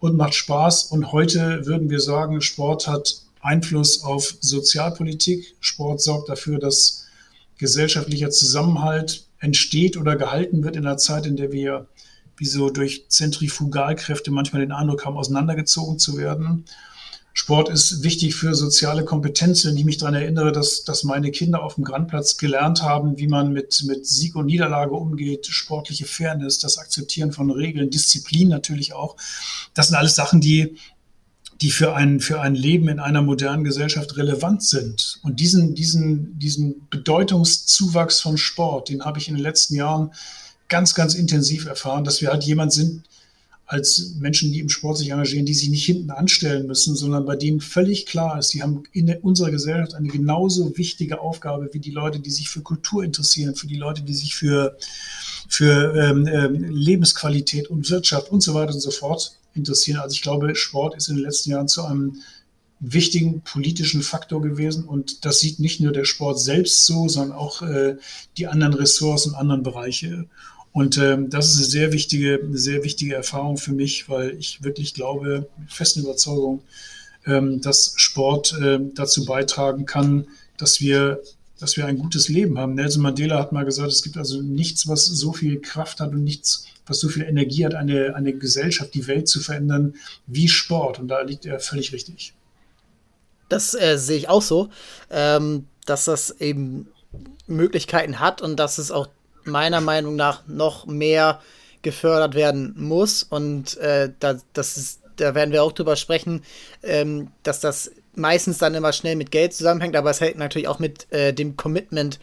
und 0.00 0.16
macht 0.16 0.34
Spaß. 0.34 0.84
Und 0.84 1.12
heute 1.12 1.66
würden 1.66 1.90
wir 1.90 2.00
sagen, 2.00 2.40
Sport 2.40 2.88
hat 2.88 3.20
Einfluss 3.40 4.02
auf 4.02 4.34
Sozialpolitik. 4.40 5.54
Sport 5.60 6.00
sorgt 6.00 6.28
dafür, 6.28 6.58
dass 6.58 7.04
gesellschaftlicher 7.58 8.30
Zusammenhalt 8.30 9.26
entsteht 9.38 9.96
oder 9.96 10.16
gehalten 10.16 10.64
wird 10.64 10.76
in 10.76 10.86
einer 10.86 10.96
Zeit, 10.96 11.26
in 11.26 11.36
der 11.36 11.52
wir 11.52 11.86
wie 12.36 12.46
so 12.46 12.70
durch 12.70 13.06
Zentrifugalkräfte 13.08 14.30
manchmal 14.30 14.62
den 14.62 14.72
Eindruck 14.72 15.04
haben, 15.04 15.16
auseinandergezogen 15.16 15.98
zu 15.98 16.16
werden. 16.16 16.64
Sport 17.36 17.68
ist 17.68 18.04
wichtig 18.04 18.36
für 18.36 18.54
soziale 18.54 19.04
Kompetenz. 19.04 19.64
Wenn 19.64 19.76
ich 19.76 19.84
mich 19.84 19.98
daran 19.98 20.14
erinnere, 20.14 20.52
dass, 20.52 20.84
dass 20.84 21.02
meine 21.02 21.32
Kinder 21.32 21.64
auf 21.64 21.74
dem 21.74 21.82
Grandplatz 21.82 22.36
gelernt 22.36 22.82
haben, 22.82 23.18
wie 23.18 23.26
man 23.26 23.52
mit, 23.52 23.82
mit 23.86 24.06
Sieg 24.06 24.36
und 24.36 24.46
Niederlage 24.46 24.92
umgeht, 24.92 25.46
sportliche 25.46 26.06
Fairness, 26.06 26.60
das 26.60 26.78
Akzeptieren 26.78 27.32
von 27.32 27.50
Regeln, 27.50 27.90
Disziplin 27.90 28.48
natürlich 28.48 28.92
auch. 28.92 29.16
Das 29.74 29.88
sind 29.88 29.96
alles 29.96 30.14
Sachen, 30.14 30.40
die, 30.40 30.76
die 31.60 31.72
für 31.72 31.96
ein, 31.96 32.20
für 32.20 32.40
ein 32.40 32.54
Leben 32.54 32.88
in 32.88 33.00
einer 33.00 33.20
modernen 33.20 33.64
Gesellschaft 33.64 34.16
relevant 34.16 34.62
sind. 34.62 35.18
Und 35.24 35.40
diesen, 35.40 35.74
diesen, 35.74 36.38
diesen 36.38 36.88
Bedeutungszuwachs 36.88 38.20
von 38.20 38.36
Sport, 38.36 38.90
den 38.90 39.04
habe 39.04 39.18
ich 39.18 39.26
in 39.26 39.34
den 39.34 39.42
letzten 39.42 39.74
Jahren 39.74 40.12
ganz, 40.68 40.94
ganz 40.94 41.14
intensiv 41.14 41.66
erfahren, 41.66 42.04
dass 42.04 42.20
wir 42.20 42.30
halt 42.30 42.44
jemand 42.44 42.72
sind, 42.72 43.04
als 43.66 44.14
Menschen, 44.18 44.52
die 44.52 44.60
im 44.60 44.68
Sport 44.68 44.98
sich 44.98 45.10
engagieren, 45.10 45.46
die 45.46 45.54
sich 45.54 45.70
nicht 45.70 45.86
hinten 45.86 46.10
anstellen 46.10 46.66
müssen, 46.66 46.96
sondern 46.96 47.24
bei 47.24 47.34
denen 47.34 47.60
völlig 47.60 48.04
klar 48.04 48.38
ist, 48.38 48.50
sie 48.50 48.62
haben 48.62 48.82
in 48.92 49.10
unserer 49.22 49.50
Gesellschaft 49.50 49.94
eine 49.94 50.08
genauso 50.08 50.76
wichtige 50.76 51.20
Aufgabe 51.20 51.70
wie 51.72 51.78
die 51.78 51.90
Leute, 51.90 52.20
die 52.20 52.30
sich 52.30 52.50
für 52.50 52.60
Kultur 52.60 53.02
interessieren, 53.02 53.54
für 53.54 53.66
die 53.66 53.76
Leute, 53.76 54.02
die 54.02 54.12
sich 54.12 54.34
für, 54.34 54.76
für 55.48 55.94
ähm, 55.96 56.26
ähm, 56.26 56.70
Lebensqualität 56.70 57.68
und 57.68 57.88
Wirtschaft 57.88 58.30
und 58.30 58.42
so 58.42 58.52
weiter 58.52 58.74
und 58.74 58.80
so 58.80 58.90
fort 58.90 59.38
interessieren. 59.54 60.00
Also 60.00 60.12
ich 60.12 60.22
glaube, 60.22 60.54
Sport 60.54 60.96
ist 60.96 61.08
in 61.08 61.16
den 61.16 61.24
letzten 61.24 61.50
Jahren 61.50 61.68
zu 61.68 61.84
einem 61.84 62.18
wichtigen 62.80 63.40
politischen 63.40 64.02
Faktor 64.02 64.42
gewesen 64.42 64.84
und 64.84 65.24
das 65.24 65.40
sieht 65.40 65.58
nicht 65.58 65.80
nur 65.80 65.92
der 65.92 66.04
Sport 66.04 66.38
selbst 66.38 66.84
so, 66.84 67.08
sondern 67.08 67.36
auch 67.38 67.62
äh, 67.62 67.96
die 68.36 68.46
anderen 68.46 68.74
Ressorts 68.74 69.26
und 69.26 69.34
anderen 69.34 69.62
Bereiche. 69.62 70.26
Und 70.74 70.98
ähm, 70.98 71.30
das 71.30 71.50
ist 71.50 71.58
eine 71.58 71.66
sehr 71.66 71.92
wichtige, 71.92 72.40
eine 72.42 72.58
sehr 72.58 72.82
wichtige 72.82 73.14
Erfahrung 73.14 73.58
für 73.58 73.70
mich, 73.70 74.08
weil 74.08 74.36
ich 74.36 74.64
wirklich 74.64 74.92
glaube, 74.92 75.48
mit 75.56 75.72
festen 75.72 76.00
Überzeugung, 76.00 76.64
ähm, 77.26 77.60
dass 77.60 77.94
Sport 77.96 78.58
äh, 78.60 78.80
dazu 78.92 79.24
beitragen 79.24 79.86
kann, 79.86 80.26
dass 80.56 80.80
wir, 80.80 81.22
dass 81.60 81.76
wir 81.76 81.86
ein 81.86 81.96
gutes 81.96 82.28
Leben 82.28 82.58
haben. 82.58 82.74
Nelson 82.74 83.02
Mandela 83.02 83.38
hat 83.38 83.52
mal 83.52 83.64
gesagt, 83.64 83.92
es 83.92 84.02
gibt 84.02 84.16
also 84.16 84.42
nichts, 84.42 84.88
was 84.88 85.06
so 85.06 85.32
viel 85.32 85.60
Kraft 85.60 86.00
hat 86.00 86.10
und 86.10 86.24
nichts, 86.24 86.66
was 86.86 86.98
so 86.98 87.08
viel 87.08 87.22
Energie 87.22 87.64
hat, 87.64 87.76
eine, 87.76 88.16
eine 88.16 88.34
Gesellschaft, 88.34 88.94
die 88.94 89.06
Welt 89.06 89.28
zu 89.28 89.38
verändern, 89.38 89.94
wie 90.26 90.48
Sport. 90.48 90.98
Und 90.98 91.06
da 91.06 91.20
liegt 91.20 91.46
er 91.46 91.60
völlig 91.60 91.92
richtig. 91.92 92.34
Das 93.48 93.74
äh, 93.74 93.96
sehe 93.96 94.18
ich 94.18 94.28
auch 94.28 94.42
so, 94.42 94.70
ähm, 95.08 95.68
dass 95.86 96.06
das 96.06 96.32
eben 96.40 96.88
Möglichkeiten 97.46 98.18
hat 98.18 98.42
und 98.42 98.56
dass 98.56 98.78
es 98.78 98.90
auch 98.90 99.06
meiner 99.44 99.80
Meinung 99.80 100.16
nach 100.16 100.46
noch 100.46 100.86
mehr 100.86 101.40
gefördert 101.82 102.34
werden 102.34 102.74
muss. 102.76 103.22
Und 103.22 103.76
äh, 103.78 104.10
da, 104.18 104.36
das 104.52 104.76
ist, 104.76 105.00
da 105.16 105.34
werden 105.34 105.52
wir 105.52 105.62
auch 105.62 105.72
drüber 105.72 105.96
sprechen, 105.96 106.42
ähm, 106.82 107.28
dass 107.42 107.60
das 107.60 107.92
meistens 108.16 108.58
dann 108.58 108.74
immer 108.74 108.92
schnell 108.92 109.16
mit 109.16 109.30
Geld 109.30 109.54
zusammenhängt, 109.54 109.96
aber 109.96 110.10
es 110.10 110.20
hängt 110.20 110.38
natürlich 110.38 110.68
auch 110.68 110.78
mit 110.78 111.12
äh, 111.12 111.32
dem 111.32 111.56
Commitment 111.56 112.18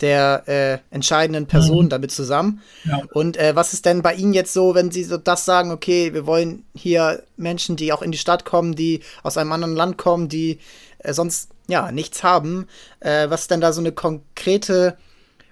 der 0.00 0.42
äh, 0.46 0.94
entscheidenden 0.94 1.46
Person 1.46 1.86
mhm. 1.86 1.88
damit 1.88 2.10
zusammen. 2.10 2.60
Ja. 2.84 3.02
Und 3.12 3.36
äh, 3.36 3.54
was 3.54 3.72
ist 3.72 3.86
denn 3.86 4.02
bei 4.02 4.14
Ihnen 4.14 4.34
jetzt 4.34 4.52
so, 4.52 4.74
wenn 4.74 4.90
Sie 4.90 5.04
so 5.04 5.16
das 5.16 5.44
sagen, 5.44 5.70
okay, 5.70 6.12
wir 6.12 6.26
wollen 6.26 6.64
hier 6.74 7.22
Menschen, 7.36 7.76
die 7.76 7.92
auch 7.92 8.02
in 8.02 8.10
die 8.10 8.18
Stadt 8.18 8.44
kommen, 8.44 8.74
die 8.74 9.00
aus 9.22 9.36
einem 9.36 9.52
anderen 9.52 9.76
Land 9.76 9.96
kommen, 9.96 10.28
die 10.28 10.58
äh, 10.98 11.12
sonst 11.12 11.50
ja 11.68 11.92
nichts 11.92 12.22
haben, 12.22 12.66
äh, 13.00 13.30
was 13.30 13.42
ist 13.42 13.50
denn 13.50 13.60
da 13.60 13.72
so 13.72 13.80
eine 13.80 13.92
konkrete 13.92 14.96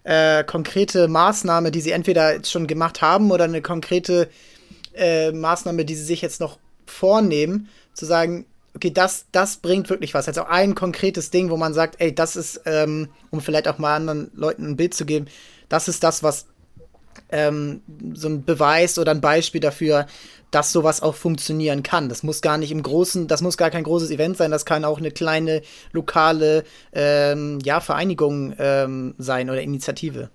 äh, 0.05 0.45
konkrete 0.45 1.09
Maßnahme, 1.09 1.71
die 1.71 1.81
sie 1.81 1.93
entweder 1.93 2.35
jetzt 2.35 2.51
schon 2.51 2.67
gemacht 2.67 3.03
haben 3.03 3.31
oder 3.31 3.45
eine 3.45 3.63
konkrete 3.63 4.29
äh, 4.95 5.33
Maßnahme, 5.33 5.85
die 5.85 5.95
sie 5.95 6.05
sich 6.05 6.23
jetzt 6.23 6.41
noch 6.41 6.59
vornehmen, 6.87 7.69
zu 7.95 8.05
sagen, 8.05 8.47
okay, 8.75 8.91
das, 8.91 9.27
das 9.33 9.57
bringt 9.57 9.91
wirklich 9.91 10.15
was. 10.15 10.29
Also 10.29 10.45
ein 10.45 10.75
konkretes 10.75 11.31
Ding, 11.31 11.51
wo 11.51 11.57
man 11.57 11.75
sagt, 11.75 11.97
ey, 12.01 12.15
das 12.15 12.37
ist, 12.37 12.63
ähm, 12.65 13.09
um 13.31 13.41
vielleicht 13.41 13.69
auch 13.69 13.79
mal 13.79 13.95
anderen 13.95 14.31
Leuten 14.35 14.67
ein 14.67 14.77
Bild 14.77 14.95
zu 14.95 15.05
geben, 15.05 15.27
das 15.69 15.89
ist 15.89 16.03
das, 16.03 16.23
was 16.23 16.47
ähm, 17.33 17.83
so 18.15 18.29
ein 18.29 18.45
Beweis 18.45 18.99
oder 18.99 19.11
ein 19.11 19.21
Beispiel 19.21 19.61
dafür, 19.61 20.07
dass 20.53 20.71
sowas 20.71 21.03
auch 21.03 21.15
funktionieren 21.15 21.83
kann. 21.83 22.09
Das 22.09 22.23
muss 22.23 22.43
gar 22.43 22.59
nicht 22.59 22.71
im 22.71 22.83
großen, 22.83 23.27
das 23.27 23.43
muss 23.43 23.57
gar 23.57 23.71
kein 23.71 23.85
großes 23.85 24.11
Event 24.11 24.37
sein, 24.37 24.51
das 24.51 24.65
kann 24.65 24.85
auch 24.85 24.99
eine 24.99 25.11
kleine 25.11 25.63
lokale 25.93 26.65
ähm, 26.93 27.59
ja, 27.65 27.81
Vereinigung 27.81 28.55
ähm, 28.59 29.15
sein 29.19 29.51
oder 29.51 29.63
Initiative. 29.63 30.31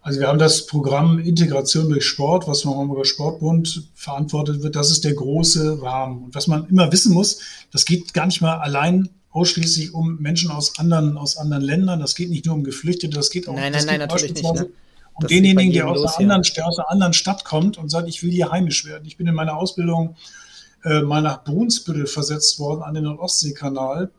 Also 0.00 0.18
wir 0.18 0.26
haben 0.26 0.38
das 0.38 0.66
Programm 0.66 1.20
Integration 1.20 1.88
durch 1.88 2.04
Sport, 2.04 2.48
was 2.48 2.62
vom 2.62 2.76
Hamburger 2.76 3.04
Sportbund 3.04 3.88
verantwortet 3.94 4.62
wird. 4.62 4.74
Das 4.74 4.90
ist 4.90 5.04
der 5.04 5.14
große 5.14 5.80
Rahmen. 5.80 6.24
Und 6.24 6.34
was 6.34 6.48
man 6.48 6.66
immer 6.68 6.90
wissen 6.90 7.14
muss, 7.14 7.38
das 7.70 7.84
geht 7.84 8.12
gar 8.12 8.26
nicht 8.26 8.40
mal 8.40 8.58
allein 8.58 9.10
ausschließlich 9.30 9.94
um 9.94 10.18
Menschen 10.18 10.50
aus 10.50 10.78
anderen, 10.78 11.16
aus 11.16 11.36
anderen 11.36 11.62
Ländern. 11.62 12.00
Das 12.00 12.16
geht 12.16 12.30
nicht 12.30 12.46
nur 12.46 12.56
um 12.56 12.64
Geflüchtete, 12.64 13.14
das 13.14 13.30
geht 13.30 13.48
auch 13.48 13.54
nein, 13.54 13.70
nein, 13.70 13.86
nein, 13.86 14.00
natürlich 14.00 14.34
nicht. 14.34 14.54
Ne? 14.54 14.70
Und 15.14 15.30
denjenigen, 15.30 15.72
der 15.72 15.88
aus, 15.88 16.16
einer 16.16 16.34
anderen, 16.34 16.42
ja. 16.54 16.64
aus 16.64 16.78
einer 16.78 16.90
anderen 16.90 17.12
Stadt 17.12 17.44
kommt 17.44 17.76
und 17.76 17.90
sagt, 17.90 18.08
ich 18.08 18.22
will 18.22 18.30
hier 18.30 18.50
heimisch 18.50 18.84
werden. 18.84 19.04
Ich 19.06 19.16
bin 19.16 19.26
in 19.26 19.34
meiner 19.34 19.56
Ausbildung 19.56 20.16
äh, 20.84 21.02
mal 21.02 21.22
nach 21.22 21.44
Brunsbüttel 21.44 22.06
versetzt 22.06 22.58
worden 22.58 22.82
an 22.82 22.94
den 22.94 23.04
Nordostseekanal 23.04 24.10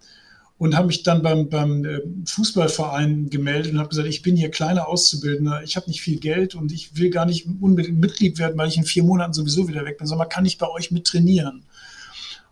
und 0.58 0.76
habe 0.78 0.88
mich 0.88 1.04
dann 1.04 1.22
beim, 1.22 1.50
beim 1.50 1.84
äh, 1.84 2.00
Fußballverein 2.26 3.30
gemeldet 3.30 3.74
und 3.74 3.80
habe 3.80 3.90
gesagt, 3.90 4.08
ich 4.08 4.22
bin 4.22 4.36
hier 4.36 4.52
kleiner 4.52 4.88
Auszubildender, 4.88 5.64
ich 5.64 5.76
habe 5.76 5.90
nicht 5.90 6.02
viel 6.02 6.20
Geld 6.20 6.56
und 6.56 6.72
ich 6.72 6.96
will 6.96 7.10
gar 7.10 7.26
nicht 7.26 7.48
unbedingt 7.60 8.00
Mitglied 8.00 8.38
werden, 8.38 8.58
weil 8.58 8.70
ich 8.70 8.78
in 8.78 8.86
vier 8.86 9.04
Monaten 9.04 9.34
sowieso 9.34 9.68
wieder 9.68 9.84
weg 9.84 9.98
bin, 9.98 10.08
sondern 10.08 10.30
kann 10.30 10.46
ich 10.46 10.58
bei 10.58 10.70
euch 10.70 10.92
mit 10.92 11.06
trainieren. 11.06 11.64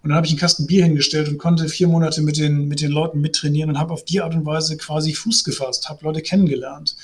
Und 0.03 0.09
dann 0.09 0.17
habe 0.17 0.25
ich 0.25 0.33
einen 0.33 0.39
Kasten 0.39 0.65
Bier 0.65 0.83
hingestellt 0.83 1.29
und 1.29 1.37
konnte 1.37 1.69
vier 1.69 1.87
Monate 1.87 2.23
mit 2.23 2.37
den, 2.37 2.67
mit 2.67 2.81
den 2.81 2.91
Leuten 2.91 3.21
mittrainieren 3.21 3.69
und 3.69 3.79
habe 3.79 3.93
auf 3.93 4.03
die 4.03 4.19
Art 4.19 4.33
und 4.33 4.45
Weise 4.45 4.75
quasi 4.77 5.13
Fuß 5.13 5.43
gefasst, 5.43 5.89
habe 5.89 6.03
Leute 6.03 6.21
kennengelernt. 6.21 6.95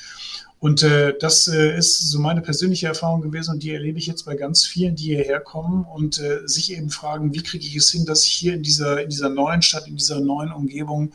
Und 0.60 0.82
äh, 0.82 1.14
das 1.20 1.48
äh, 1.48 1.78
ist 1.78 2.10
so 2.10 2.20
meine 2.20 2.42
persönliche 2.42 2.88
Erfahrung 2.88 3.22
gewesen 3.22 3.52
und 3.52 3.64
die 3.64 3.72
erlebe 3.72 4.00
ich 4.00 4.08
jetzt 4.08 4.26
bei 4.26 4.36
ganz 4.36 4.66
vielen, 4.66 4.96
die 4.96 5.16
hierher 5.16 5.40
kommen 5.40 5.86
und 5.86 6.20
äh, 6.20 6.48
sich 6.48 6.72
eben 6.72 6.90
fragen, 6.90 7.34
wie 7.34 7.44
kriege 7.44 7.66
ich 7.66 7.76
es 7.76 7.92
hin, 7.92 8.06
dass 8.06 8.24
ich 8.24 8.32
hier 8.32 8.56
in 8.56 8.64
dieser, 8.64 9.02
in 9.02 9.10
dieser 9.10 9.30
neuen 9.30 9.62
Stadt, 9.62 9.88
in 9.88 9.98
dieser 9.98 10.20
neuen 10.20 10.52
Umgebung 10.52 11.14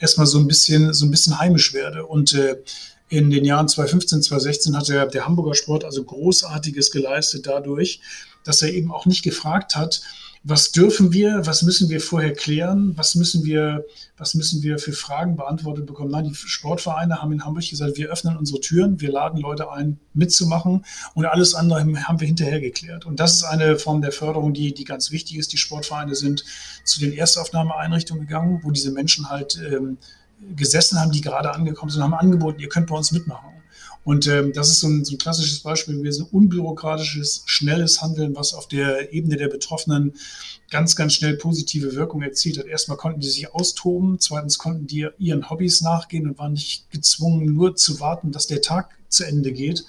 erstmal 0.00 0.26
so 0.26 0.38
ein 0.38 0.48
bisschen, 0.48 0.92
so 0.92 1.06
ein 1.06 1.10
bisschen 1.12 1.38
heimisch 1.38 1.72
werde. 1.72 2.04
Und 2.04 2.34
äh, 2.34 2.56
in 3.08 3.30
den 3.30 3.44
Jahren 3.44 3.68
2015, 3.68 4.22
2016 4.22 4.76
hat 4.76 4.88
der, 4.88 5.06
der 5.06 5.24
Hamburger 5.24 5.54
Sport 5.54 5.84
also 5.84 6.02
Großartiges 6.02 6.90
geleistet 6.90 7.46
dadurch, 7.46 8.00
dass 8.44 8.62
er 8.62 8.72
eben 8.72 8.90
auch 8.90 9.06
nicht 9.06 9.22
gefragt 9.22 9.76
hat, 9.76 10.00
was 10.42 10.70
dürfen 10.70 11.12
wir, 11.12 11.46
was 11.46 11.62
müssen 11.62 11.90
wir 11.90 12.00
vorher 12.00 12.32
klären, 12.32 12.96
was 12.96 13.14
müssen 13.14 13.44
wir, 13.44 13.84
was 14.16 14.32
müssen 14.34 14.62
wir 14.62 14.78
für 14.78 14.92
Fragen 14.92 15.36
beantwortet 15.36 15.84
bekommen. 15.84 16.10
Nein, 16.10 16.24
die 16.24 16.34
Sportvereine 16.34 17.20
haben 17.20 17.32
in 17.32 17.44
Hamburg 17.44 17.68
gesagt, 17.68 17.98
wir 17.98 18.08
öffnen 18.10 18.38
unsere 18.38 18.58
Türen, 18.60 19.00
wir 19.00 19.12
laden 19.12 19.38
Leute 19.38 19.70
ein, 19.70 20.00
mitzumachen 20.14 20.84
und 21.14 21.26
alles 21.26 21.54
andere 21.54 21.80
haben 22.04 22.20
wir 22.20 22.26
hinterher 22.26 22.60
geklärt. 22.60 23.04
Und 23.04 23.20
das 23.20 23.34
ist 23.34 23.44
eine 23.44 23.76
Form 23.76 24.00
der 24.00 24.12
Förderung, 24.12 24.54
die, 24.54 24.72
die 24.72 24.84
ganz 24.84 25.10
wichtig 25.10 25.36
ist. 25.36 25.52
Die 25.52 25.58
Sportvereine 25.58 26.14
sind 26.14 26.44
zu 26.84 27.00
den 27.00 27.12
Erstaufnahmeeinrichtungen 27.12 28.26
gegangen, 28.26 28.60
wo 28.62 28.70
diese 28.70 28.92
Menschen 28.92 29.28
halt 29.28 29.60
ähm, 29.70 29.98
gesessen 30.56 30.98
haben, 30.98 31.12
die 31.12 31.20
gerade 31.20 31.52
angekommen 31.52 31.90
sind, 31.90 32.02
haben 32.02 32.14
angeboten, 32.14 32.60
ihr 32.60 32.70
könnt 32.70 32.86
bei 32.86 32.96
uns 32.96 33.12
mitmachen. 33.12 33.59
Und 34.10 34.26
ähm, 34.26 34.52
das 34.52 34.70
ist 34.70 34.80
so 34.80 34.88
ein, 34.88 35.04
so 35.04 35.14
ein, 35.14 35.18
klassisches 35.18 35.60
Beispiel 35.60 35.96
gewesen, 35.96 36.26
unbürokratisches, 36.28 37.44
schnelles 37.46 38.02
Handeln, 38.02 38.34
was 38.34 38.54
auf 38.54 38.66
der 38.66 39.12
Ebene 39.12 39.36
der 39.36 39.46
Betroffenen 39.46 40.14
ganz, 40.68 40.96
ganz 40.96 41.14
schnell 41.14 41.36
positive 41.36 41.94
Wirkung 41.94 42.20
erzielt 42.20 42.58
hat. 42.58 42.66
Erstmal 42.66 42.96
konnten 42.96 43.20
die 43.20 43.28
sich 43.28 43.54
austoben, 43.54 44.18
zweitens 44.18 44.58
konnten 44.58 44.88
die 44.88 45.06
ihren 45.18 45.48
Hobbys 45.48 45.80
nachgehen 45.82 46.26
und 46.28 46.38
waren 46.38 46.54
nicht 46.54 46.90
gezwungen, 46.90 47.54
nur 47.54 47.76
zu 47.76 48.00
warten, 48.00 48.32
dass 48.32 48.48
der 48.48 48.62
Tag 48.62 48.98
zu 49.08 49.22
Ende 49.22 49.52
geht. 49.52 49.84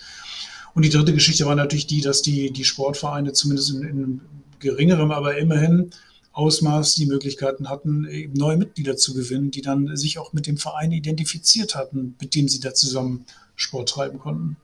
Und 0.75 0.85
die 0.85 0.91
dritte 0.91 1.15
Geschichte 1.15 1.47
war 1.47 1.55
natürlich 1.55 1.87
die, 1.87 2.01
dass 2.01 2.21
die, 2.21 2.53
die 2.53 2.63
Sportvereine 2.63 3.33
zumindest 3.33 3.71
in, 3.71 3.81
in 3.81 4.21
geringerem, 4.59 5.09
aber 5.09 5.39
immerhin 5.39 5.89
Ausmaß 6.33 6.93
die 6.93 7.07
Möglichkeiten 7.07 7.69
hatten, 7.69 8.07
neue 8.35 8.57
Mitglieder 8.57 8.97
zu 8.97 9.15
gewinnen, 9.15 9.49
die 9.49 9.63
dann 9.63 9.97
sich 9.97 10.19
auch 10.19 10.31
mit 10.31 10.45
dem 10.45 10.57
Verein 10.57 10.91
identifiziert 10.91 11.73
hatten, 11.73 12.15
mit 12.21 12.35
dem 12.35 12.47
sie 12.47 12.59
da 12.59 12.75
zusammen 12.75 13.25
Sport 13.61 13.89
treiben 13.89 14.19
konnten. 14.19 14.57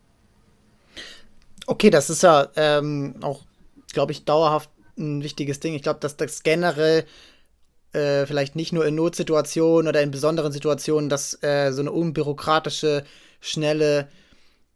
Okay, 1.65 1.89
das 1.89 2.09
ist 2.09 2.23
ja 2.23 2.47
ähm, 2.55 3.15
auch, 3.21 3.41
glaube 3.93 4.11
ich, 4.11 4.25
dauerhaft 4.25 4.69
ein 4.97 5.21
wichtiges 5.23 5.59
Ding. 5.59 5.73
Ich 5.75 5.83
glaube, 5.83 5.99
dass 5.99 6.17
das 6.17 6.43
generell 6.43 7.05
äh, 7.93 8.25
vielleicht 8.25 8.55
nicht 8.55 8.73
nur 8.73 8.85
in 8.85 8.95
Notsituationen 8.95 9.87
oder 9.87 10.01
in 10.01 10.11
besonderen 10.11 10.51
Situationen, 10.51 11.09
dass 11.09 11.41
äh, 11.43 11.71
so 11.71 11.81
eine 11.81 11.91
unbürokratische, 11.91 13.03
schnelle, 13.39 14.07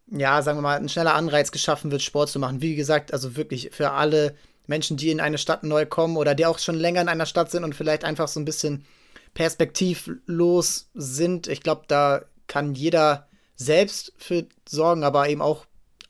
ja, 0.08 0.42
sagen 0.42 0.60
wir 0.60 0.64
mal, 0.64 0.78
ein 0.78 0.90
schneller 0.90 1.16
Anreiz 1.16 1.52
geschaffen 1.52 1.92
wird, 1.92 2.02
Sport 2.02 2.30
zu 2.30 2.40
machen. 2.40 2.62
Wie 2.62 2.76
gesagt, 2.76 3.14
also 3.14 3.36
wirklich 3.36 3.72
für 3.72 3.92
alle 3.92 4.36
Menschen, 4.68 4.98
die 4.98 5.10
in 5.10 5.20
eine 5.20 5.38
Stadt 5.38 5.64
neu 5.64 5.86
kommen 5.86 6.18
oder 6.18 6.36
die 6.36 6.46
auch 6.46 6.60
schon 6.60 6.76
länger 6.76 7.02
in 7.02 7.10
einer 7.10 7.26
Stadt 7.26 7.52
sind 7.52 7.64
und 7.64 7.76
vielleicht 7.76 8.04
einfach 8.04 8.28
so 8.28 8.40
ein 8.40 8.46
bisschen 8.46 8.86
perspektivlos 9.34 10.90
sind. 10.94 11.48
Ich 11.48 11.62
glaube, 11.62 11.84
da 11.88 12.22
kann 12.48 12.74
jeder 12.76 13.28
selbst 13.66 14.14
für 14.18 14.46
sorgen, 14.68 15.04
aber 15.04 15.30
eben 15.30 15.42
auch 15.42 15.66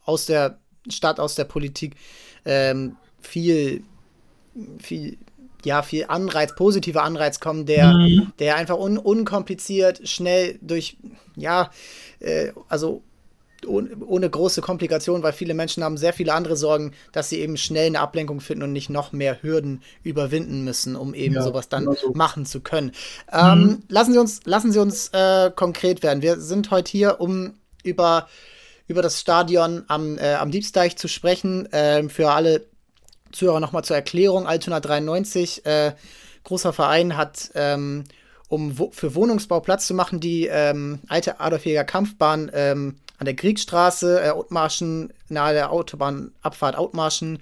aus 0.05 0.25
der 0.25 0.59
Stadt, 0.89 1.19
aus 1.19 1.35
der 1.35 1.45
Politik 1.45 1.95
ähm, 2.45 2.97
viel, 3.21 3.83
viel, 4.79 5.17
ja, 5.63 5.83
viel 5.83 6.05
Anreiz, 6.07 6.55
positiver 6.55 7.03
Anreiz 7.03 7.39
kommen, 7.39 7.65
der, 7.65 7.93
mhm. 7.93 8.33
der 8.39 8.55
einfach 8.55 8.77
un, 8.77 8.97
unkompliziert, 8.97 10.07
schnell 10.07 10.57
durch, 10.61 10.97
ja, 11.35 11.69
äh, 12.19 12.51
also 12.67 13.03
ohne 13.65 14.29
große 14.29 14.61
Komplikationen, 14.61 15.23
weil 15.23 15.33
viele 15.33 15.53
Menschen 15.53 15.83
haben 15.83 15.97
sehr 15.97 16.13
viele 16.13 16.33
andere 16.33 16.55
Sorgen, 16.55 16.93
dass 17.11 17.29
sie 17.29 17.39
eben 17.39 17.57
schnell 17.57 17.87
eine 17.87 17.99
Ablenkung 17.99 18.41
finden 18.41 18.63
und 18.63 18.73
nicht 18.73 18.89
noch 18.89 19.11
mehr 19.11 19.41
Hürden 19.41 19.81
überwinden 20.03 20.63
müssen, 20.63 20.95
um 20.95 21.13
eben 21.13 21.35
ja, 21.35 21.43
sowas 21.43 21.69
dann 21.69 21.85
so. 21.95 22.11
machen 22.13 22.45
zu 22.45 22.61
können. 22.61 22.91
Ähm, 23.31 23.59
mhm. 23.59 23.83
lassen 23.87 24.13
Sie 24.13 24.19
uns, 24.19 24.41
lassen 24.45 24.71
Sie 24.71 24.79
uns 24.79 25.09
äh, 25.09 25.51
konkret 25.55 26.03
werden. 26.03 26.21
Wir 26.21 26.39
sind 26.39 26.71
heute 26.71 26.91
hier, 26.91 27.21
um 27.21 27.53
über, 27.83 28.27
über 28.87 29.01
das 29.01 29.19
Stadion 29.19 29.83
am, 29.87 30.17
äh, 30.17 30.33
am 30.33 30.51
Diebsteich 30.51 30.97
zu 30.97 31.07
sprechen. 31.07 31.71
Äh, 31.71 32.07
für 32.09 32.31
alle 32.31 32.65
Zuhörer 33.31 33.59
nochmal 33.59 33.83
zur 33.83 33.95
Erklärung. 33.95 34.47
Altona 34.47 34.79
93, 34.79 35.65
äh, 35.65 35.93
großer 36.43 36.73
Verein, 36.73 37.17
hat 37.17 37.51
ähm, 37.55 38.03
um 38.51 38.77
wo 38.77 38.91
für 38.91 39.15
Wohnungsbau 39.15 39.61
Platz 39.61 39.87
zu 39.87 39.93
machen, 39.93 40.19
die 40.19 40.47
ähm, 40.47 40.99
alte 41.07 41.39
Adolfjäger 41.39 41.85
Kampfbahn 41.85 42.51
ähm, 42.53 42.97
an 43.21 43.25
der 43.25 43.35
Kriegsstraße, 43.35 44.19
äh, 44.19 45.03
nahe 45.29 45.53
der 45.53 45.71
Autobahnabfahrt 45.71 46.75
Outmarschen, 46.75 47.37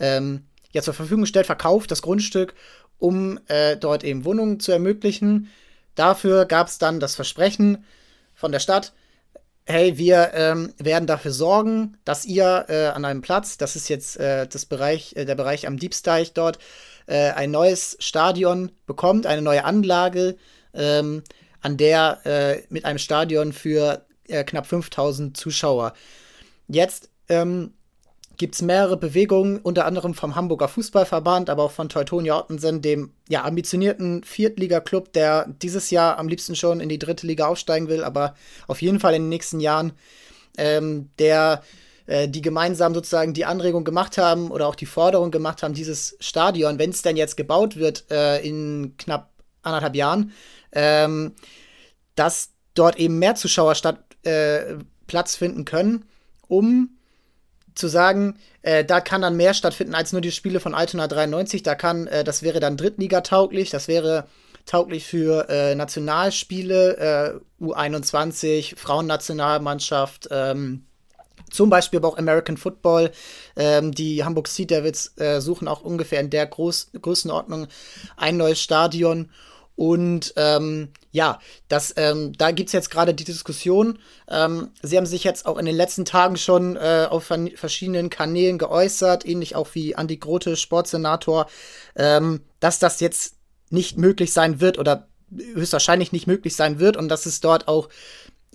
ähm, 0.00 0.44
ja 0.72 0.80
zur 0.80 0.94
Verfügung 0.94 1.20
gestellt, 1.20 1.44
verkauft, 1.44 1.90
das 1.90 2.00
Grundstück, 2.00 2.54
um 2.98 3.38
äh, 3.48 3.76
dort 3.76 4.04
eben 4.04 4.24
Wohnungen 4.24 4.58
zu 4.58 4.72
ermöglichen. 4.72 5.50
Dafür 5.94 6.46
gab 6.46 6.68
es 6.68 6.78
dann 6.78 6.98
das 6.98 7.14
Versprechen 7.14 7.84
von 8.34 8.52
der 8.52 8.58
Stadt, 8.60 8.94
hey, 9.66 9.98
wir 9.98 10.30
ähm, 10.32 10.72
werden 10.78 11.06
dafür 11.06 11.32
sorgen, 11.32 11.98
dass 12.06 12.24
ihr 12.24 12.64
äh, 12.68 12.86
an 12.86 13.04
einem 13.04 13.20
Platz, 13.20 13.58
das 13.58 13.76
ist 13.76 13.90
jetzt 13.90 14.16
äh, 14.16 14.46
das 14.46 14.64
Bereich, 14.64 15.14
äh, 15.14 15.26
der 15.26 15.34
Bereich 15.34 15.66
am 15.66 15.76
Diebsteich 15.78 16.32
dort, 16.32 16.58
äh, 17.06 17.32
ein 17.32 17.50
neues 17.50 17.98
Stadion 18.00 18.72
bekommt, 18.86 19.26
eine 19.26 19.42
neue 19.42 19.64
Anlage, 19.64 20.36
ähm, 20.72 21.22
an 21.60 21.76
der 21.76 22.20
äh, 22.24 22.62
mit 22.70 22.86
einem 22.86 22.98
Stadion 22.98 23.52
für 23.52 24.07
äh, 24.28 24.44
knapp 24.44 24.66
5000 24.66 25.36
Zuschauer. 25.36 25.92
Jetzt 26.68 27.10
ähm, 27.28 27.72
gibt 28.38 28.54
es 28.54 28.62
mehrere 28.62 28.96
Bewegungen, 28.96 29.58
unter 29.58 29.84
anderem 29.84 30.14
vom 30.14 30.36
Hamburger 30.36 30.68
Fußballverband, 30.68 31.50
aber 31.50 31.64
auch 31.64 31.72
von 31.72 31.88
Teutonia 31.88 32.38
Ottensen, 32.38 32.80
dem 32.80 33.12
ja, 33.28 33.44
ambitionierten 33.44 34.22
Viertliga-Club, 34.22 35.12
der 35.12 35.48
dieses 35.60 35.90
Jahr 35.90 36.18
am 36.18 36.28
liebsten 36.28 36.54
schon 36.54 36.80
in 36.80 36.88
die 36.88 37.00
dritte 37.00 37.26
Liga 37.26 37.46
aufsteigen 37.46 37.88
will, 37.88 38.04
aber 38.04 38.34
auf 38.68 38.80
jeden 38.80 39.00
Fall 39.00 39.14
in 39.14 39.22
den 39.22 39.28
nächsten 39.28 39.60
Jahren, 39.60 39.92
ähm, 40.56 41.10
der 41.18 41.62
äh, 42.06 42.28
die 42.28 42.40
gemeinsam 42.40 42.94
sozusagen 42.94 43.34
die 43.34 43.44
Anregung 43.44 43.84
gemacht 43.84 44.18
haben 44.18 44.50
oder 44.50 44.68
auch 44.68 44.76
die 44.76 44.86
Forderung 44.86 45.30
gemacht 45.30 45.62
haben, 45.62 45.74
dieses 45.74 46.16
Stadion, 46.20 46.78
wenn 46.78 46.90
es 46.90 47.02
denn 47.02 47.16
jetzt 47.16 47.36
gebaut 47.36 47.76
wird 47.76 48.10
äh, 48.10 48.40
in 48.40 48.94
knapp 48.96 49.30
anderthalb 49.62 49.96
Jahren, 49.96 50.32
ähm, 50.72 51.34
dass 52.14 52.50
dort 52.74 52.96
eben 52.98 53.18
mehr 53.18 53.34
Zuschauer 53.34 53.74
statt 53.74 53.98
äh, 54.24 54.76
Platz 55.06 55.36
finden 55.36 55.64
können, 55.64 56.04
um 56.48 56.90
zu 57.74 57.88
sagen, 57.88 58.36
äh, 58.62 58.84
da 58.84 59.00
kann 59.00 59.22
dann 59.22 59.36
mehr 59.36 59.54
stattfinden 59.54 59.94
als 59.94 60.12
nur 60.12 60.20
die 60.20 60.32
Spiele 60.32 60.60
von 60.60 60.74
Altona 60.74 61.06
93. 61.06 61.62
Da 61.62 61.74
kann, 61.74 62.06
äh, 62.08 62.24
das 62.24 62.42
wäre 62.42 62.60
dann 62.60 62.76
Drittliga 62.76 63.20
tauglich, 63.20 63.70
das 63.70 63.88
wäre 63.88 64.26
tauglich 64.66 65.06
für 65.06 65.48
äh, 65.48 65.74
Nationalspiele, 65.74 67.40
äh, 67.60 67.64
U21, 67.64 68.76
Frauennationalmannschaft, 68.76 70.28
ähm, 70.30 70.84
zum 71.50 71.70
Beispiel 71.70 71.98
aber 71.98 72.08
auch 72.08 72.18
American 72.18 72.56
Football. 72.56 73.10
Ähm, 73.56 73.92
die 73.92 74.24
Hamburg 74.24 74.48
Sea 74.48 74.66
Devils 74.66 75.16
äh, 75.16 75.40
suchen 75.40 75.68
auch 75.68 75.80
ungefähr 75.80 76.20
in 76.20 76.30
der 76.30 76.46
Groß 76.46 76.90
Größenordnung 77.00 77.68
ein 78.16 78.36
neues 78.36 78.60
Stadion. 78.60 79.30
Und 79.74 80.34
ähm, 80.36 80.88
ja, 81.18 81.40
das, 81.66 81.94
ähm, 81.96 82.32
da 82.38 82.52
gibt 82.52 82.68
es 82.68 82.72
jetzt 82.72 82.92
gerade 82.92 83.12
die 83.12 83.24
Diskussion. 83.24 83.98
Ähm, 84.28 84.70
Sie 84.82 84.96
haben 84.96 85.04
sich 85.04 85.24
jetzt 85.24 85.46
auch 85.46 85.58
in 85.58 85.66
den 85.66 85.74
letzten 85.74 86.04
Tagen 86.04 86.36
schon 86.36 86.76
äh, 86.76 87.08
auf 87.10 87.24
verschiedenen 87.56 88.08
Kanälen 88.08 88.56
geäußert, 88.56 89.26
ähnlich 89.26 89.56
auch 89.56 89.66
wie 89.74 89.96
Andi 89.96 90.18
Grote, 90.18 90.56
Sportsenator, 90.56 91.48
ähm, 91.96 92.42
dass 92.60 92.78
das 92.78 93.00
jetzt 93.00 93.34
nicht 93.68 93.98
möglich 93.98 94.32
sein 94.32 94.60
wird 94.60 94.78
oder 94.78 95.08
höchstwahrscheinlich 95.54 96.12
nicht 96.12 96.28
möglich 96.28 96.54
sein 96.54 96.78
wird 96.78 96.96
und 96.96 97.08
dass 97.08 97.26
es 97.26 97.40
dort 97.40 97.66
auch 97.66 97.88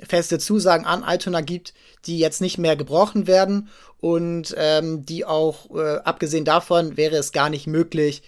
feste 0.02 0.39
Zusagen 0.39 0.86
an 0.86 1.04
Altona 1.04 1.41
gibt, 1.41 1.73
die 2.06 2.17
jetzt 2.17 2.39
nicht 2.39 2.58
mehr 2.58 2.78
gebrochen 2.78 3.28
werden 3.28 3.67
und 3.99 4.56
ähm, 4.58 5.06
die 5.06 5.26
auch, 5.26 5.69
äh, 5.76 5.97
abgesehen 6.06 6.45
davon, 6.45 6.95
wäre 6.95 7.17
es 7.17 7.34
gar 7.34 7.49
nicht 7.49 7.67
möglich, 7.67 8.23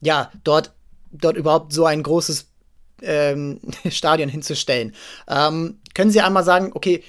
ja, 0.00 0.30
dort 0.44 0.70
dort 1.10 1.36
überhaupt 1.36 1.72
so 1.72 1.84
ein 1.84 2.02
großes 2.02 2.46
ähm, 3.02 3.60
Stadion 3.90 4.28
hinzustellen. 4.28 4.94
Ähm, 5.28 5.80
können 5.94 6.10
Sie 6.10 6.20
einmal 6.20 6.44
sagen, 6.44 6.72
okay, 6.74 7.02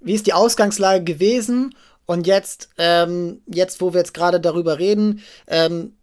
wie 0.00 0.14
ist 0.14 0.26
die 0.26 0.32
Ausgangslage 0.32 1.04
gewesen 1.04 1.74
und 2.06 2.26
jetzt, 2.26 2.70
ähm, 2.78 3.42
jetzt, 3.46 3.80
wo 3.80 3.92
wir 3.92 4.00
jetzt 4.00 4.14
gerade 4.14 4.40
darüber 4.40 4.78
reden, 4.78 5.22
ähm, 5.46 5.94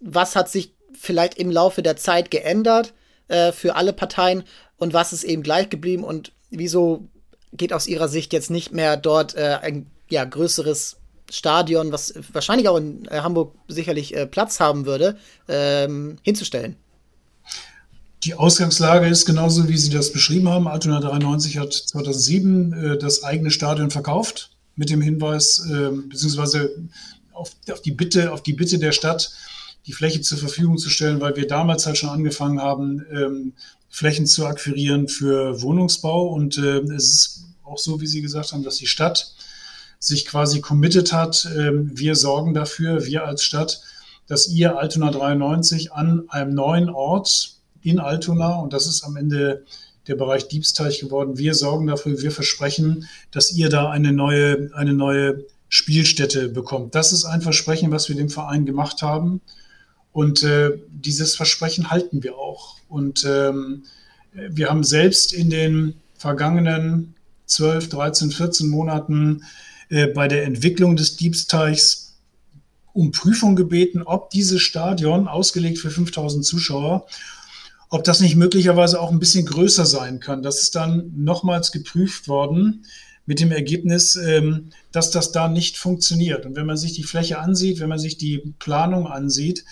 was 0.00 0.36
hat 0.36 0.50
sich 0.50 0.74
vielleicht 0.92 1.38
im 1.38 1.50
Laufe 1.50 1.82
der 1.82 1.96
Zeit 1.96 2.30
geändert 2.30 2.92
äh, 3.28 3.52
für 3.52 3.76
alle 3.76 3.92
Parteien 3.92 4.44
und 4.76 4.92
was 4.92 5.12
ist 5.12 5.24
eben 5.24 5.42
gleich 5.42 5.70
geblieben 5.70 6.04
und 6.04 6.32
wieso 6.50 7.08
geht 7.52 7.72
aus 7.72 7.86
Ihrer 7.86 8.08
Sicht 8.08 8.32
jetzt 8.32 8.50
nicht 8.50 8.72
mehr 8.72 8.96
dort 8.96 9.34
äh, 9.34 9.58
ein 9.62 9.90
ja, 10.08 10.24
größeres 10.24 10.96
Stadion, 11.30 11.92
was 11.92 12.14
wahrscheinlich 12.32 12.68
auch 12.68 12.76
in 12.76 13.06
äh, 13.06 13.20
Hamburg 13.20 13.54
sicherlich 13.68 14.14
äh, 14.14 14.26
Platz 14.26 14.60
haben 14.60 14.86
würde, 14.86 15.16
ähm, 15.48 16.16
hinzustellen. 16.22 16.76
Die 18.24 18.32
Ausgangslage 18.32 19.06
ist 19.06 19.26
genauso, 19.26 19.68
wie 19.68 19.76
Sie 19.76 19.90
das 19.90 20.10
beschrieben 20.10 20.48
haben. 20.48 20.66
Altona 20.66 20.98
93 20.98 21.58
hat 21.58 21.74
2007 21.74 22.72
äh, 22.72 22.98
das 22.98 23.22
eigene 23.22 23.50
Stadion 23.50 23.90
verkauft 23.90 24.50
mit 24.76 24.88
dem 24.88 25.02
Hinweis, 25.02 25.62
äh, 25.70 25.90
beziehungsweise 25.90 26.74
auf, 27.32 27.52
auf, 27.70 27.82
die 27.82 27.90
Bitte, 27.90 28.32
auf 28.32 28.42
die 28.42 28.54
Bitte 28.54 28.78
der 28.78 28.92
Stadt, 28.92 29.30
die 29.86 29.92
Fläche 29.92 30.22
zur 30.22 30.38
Verfügung 30.38 30.78
zu 30.78 30.88
stellen, 30.88 31.20
weil 31.20 31.36
wir 31.36 31.46
damals 31.46 31.84
halt 31.84 31.98
schon 31.98 32.08
angefangen 32.08 32.62
haben, 32.62 33.04
ähm, 33.12 33.52
Flächen 33.90 34.26
zu 34.26 34.46
akquirieren 34.46 35.06
für 35.08 35.60
Wohnungsbau. 35.60 36.28
Und 36.28 36.56
äh, 36.56 36.78
es 36.94 37.04
ist 37.04 37.44
auch 37.62 37.78
so, 37.78 38.00
wie 38.00 38.06
Sie 38.06 38.22
gesagt 38.22 38.52
haben, 38.52 38.62
dass 38.62 38.76
die 38.76 38.86
Stadt 38.86 39.34
sich 39.98 40.24
quasi 40.24 40.62
committed 40.62 41.12
hat, 41.12 41.46
ähm, 41.58 41.90
wir 41.92 42.14
sorgen 42.14 42.54
dafür, 42.54 43.04
wir 43.04 43.26
als 43.26 43.42
Stadt, 43.44 43.82
dass 44.26 44.48
ihr 44.48 44.78
Altona 44.78 45.10
93 45.10 45.92
an 45.92 46.24
einem 46.30 46.54
neuen 46.54 46.88
Ort 46.88 47.53
in 47.84 48.00
Altona, 48.00 48.56
und 48.56 48.72
das 48.72 48.86
ist 48.86 49.04
am 49.04 49.16
Ende 49.16 49.64
der 50.08 50.16
Bereich 50.16 50.48
Diebsteich 50.48 51.00
geworden, 51.00 51.38
wir 51.38 51.54
sorgen 51.54 51.86
dafür, 51.86 52.20
wir 52.20 52.30
versprechen, 52.30 53.08
dass 53.30 53.52
ihr 53.52 53.68
da 53.68 53.90
eine 53.90 54.12
neue, 54.12 54.70
eine 54.74 54.92
neue 54.92 55.44
Spielstätte 55.68 56.48
bekommt. 56.48 56.94
Das 56.94 57.12
ist 57.12 57.24
ein 57.24 57.40
Versprechen, 57.40 57.90
was 57.90 58.08
wir 58.08 58.16
dem 58.16 58.28
Verein 58.28 58.66
gemacht 58.66 59.02
haben. 59.02 59.40
Und 60.12 60.42
äh, 60.44 60.72
dieses 60.88 61.36
Versprechen 61.36 61.90
halten 61.90 62.22
wir 62.22 62.36
auch. 62.36 62.76
Und 62.88 63.24
ähm, 63.28 63.84
wir 64.32 64.68
haben 64.68 64.84
selbst 64.84 65.32
in 65.32 65.50
den 65.50 65.94
vergangenen 66.16 67.14
12, 67.46 67.88
13, 67.88 68.30
14 68.30 68.68
Monaten 68.68 69.44
äh, 69.88 70.06
bei 70.06 70.28
der 70.28 70.44
Entwicklung 70.44 70.96
des 70.96 71.16
Diebsteichs 71.16 72.16
um 72.92 73.10
Prüfung 73.10 73.56
gebeten, 73.56 74.02
ob 74.02 74.30
dieses 74.30 74.62
Stadion, 74.62 75.26
ausgelegt 75.26 75.78
für 75.78 75.90
5000 75.90 76.44
Zuschauer, 76.44 77.06
ob 77.90 78.04
das 78.04 78.20
nicht 78.20 78.36
möglicherweise 78.36 79.00
auch 79.00 79.10
ein 79.10 79.18
bisschen 79.18 79.46
größer 79.46 79.86
sein 79.86 80.20
kann. 80.20 80.42
Das 80.42 80.60
ist 80.60 80.74
dann 80.74 81.12
nochmals 81.16 81.72
geprüft 81.72 82.28
worden 82.28 82.84
mit 83.26 83.40
dem 83.40 83.52
Ergebnis, 83.52 84.16
ähm, 84.16 84.70
dass 84.92 85.10
das 85.10 85.32
da 85.32 85.48
nicht 85.48 85.78
funktioniert. 85.78 86.44
Und 86.46 86.56
wenn 86.56 86.66
man 86.66 86.76
sich 86.76 86.92
die 86.92 87.04
Fläche 87.04 87.38
ansieht, 87.38 87.80
wenn 87.80 87.88
man 87.88 87.98
sich 87.98 88.18
die 88.18 88.54
Planung 88.58 89.06
ansieht, 89.06 89.64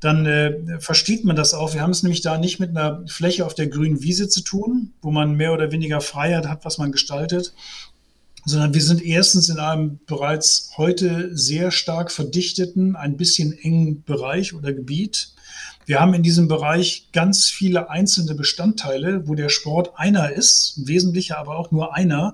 dann 0.00 0.24
äh, 0.24 0.80
versteht 0.80 1.24
man 1.24 1.36
das 1.36 1.52
auch. 1.52 1.74
Wir 1.74 1.82
haben 1.82 1.90
es 1.90 2.02
nämlich 2.02 2.22
da 2.22 2.38
nicht 2.38 2.58
mit 2.58 2.70
einer 2.70 3.04
Fläche 3.06 3.44
auf 3.44 3.54
der 3.54 3.68
grünen 3.68 4.02
Wiese 4.02 4.28
zu 4.28 4.40
tun, 4.40 4.92
wo 5.02 5.10
man 5.10 5.34
mehr 5.34 5.52
oder 5.52 5.72
weniger 5.72 6.00
Freiheit 6.00 6.48
hat, 6.48 6.64
was 6.64 6.78
man 6.78 6.90
gestaltet, 6.90 7.52
sondern 8.46 8.72
wir 8.72 8.80
sind 8.80 9.04
erstens 9.04 9.50
in 9.50 9.58
einem 9.58 10.00
bereits 10.06 10.72
heute 10.78 11.36
sehr 11.36 11.70
stark 11.70 12.10
verdichteten, 12.10 12.96
ein 12.96 13.18
bisschen 13.18 13.52
engen 13.52 14.02
Bereich 14.02 14.54
oder 14.54 14.72
Gebiet. 14.72 15.34
Wir 15.90 15.98
haben 15.98 16.14
in 16.14 16.22
diesem 16.22 16.46
Bereich 16.46 17.08
ganz 17.12 17.46
viele 17.46 17.90
einzelne 17.90 18.36
Bestandteile, 18.36 19.26
wo 19.26 19.34
der 19.34 19.48
Sport 19.48 19.90
einer 19.96 20.30
ist, 20.30 20.76
ein 20.76 20.86
wesentlicher, 20.86 21.36
aber 21.36 21.58
auch 21.58 21.72
nur 21.72 21.96
einer. 21.96 22.32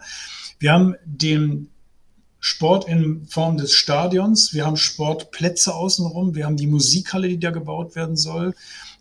Wir 0.58 0.74
haben 0.74 0.94
den 1.06 1.70
Sport 2.38 2.86
in 2.86 3.24
Form 3.24 3.56
des 3.56 3.72
Stadions, 3.72 4.52
wir 4.52 4.66
haben 4.66 4.76
Sportplätze 4.76 5.74
außenrum, 5.74 6.34
wir 6.34 6.44
haben 6.44 6.58
die 6.58 6.66
Musikhalle, 6.66 7.28
die 7.28 7.40
da 7.40 7.50
gebaut 7.50 7.96
werden 7.96 8.18
soll, 8.18 8.54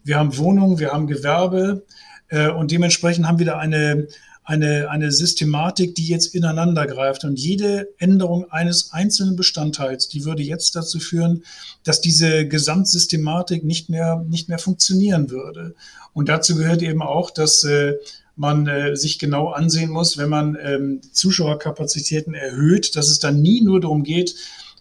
wir 0.05 0.17
haben 0.17 0.37
Wohnungen, 0.37 0.79
wir 0.79 0.93
haben 0.93 1.07
Gewerbe 1.07 1.83
äh, 2.29 2.47
und 2.47 2.71
dementsprechend 2.71 3.27
haben 3.27 3.39
wir 3.39 3.47
da 3.47 3.57
eine, 3.57 4.07
eine, 4.45 4.89
eine 4.89 5.11
Systematik, 5.11 5.95
die 5.95 6.07
jetzt 6.07 6.35
ineinander 6.35 6.85
greift. 6.85 7.23
Und 7.23 7.39
jede 7.39 7.87
Änderung 7.97 8.49
eines 8.51 8.91
einzelnen 8.93 9.35
Bestandteils, 9.35 10.07
die 10.07 10.23
würde 10.23 10.43
jetzt 10.43 10.75
dazu 10.75 10.99
führen, 10.99 11.43
dass 11.83 11.99
diese 11.99 12.47
Gesamtsystematik 12.47 13.63
nicht 13.63 13.89
mehr, 13.89 14.23
nicht 14.29 14.47
mehr 14.47 14.59
funktionieren 14.59 15.31
würde. 15.31 15.73
Und 16.13 16.29
dazu 16.29 16.55
gehört 16.55 16.83
eben 16.83 17.01
auch, 17.01 17.31
dass 17.31 17.63
äh, 17.63 17.95
man 18.35 18.67
äh, 18.67 18.95
sich 18.95 19.17
genau 19.17 19.49
ansehen 19.49 19.89
muss, 19.89 20.17
wenn 20.17 20.29
man 20.29 20.57
ähm, 20.61 21.01
Zuschauerkapazitäten 21.11 22.35
erhöht, 22.35 22.95
dass 22.95 23.07
es 23.07 23.19
dann 23.19 23.41
nie 23.41 23.61
nur 23.61 23.81
darum 23.81 24.03
geht, 24.03 24.35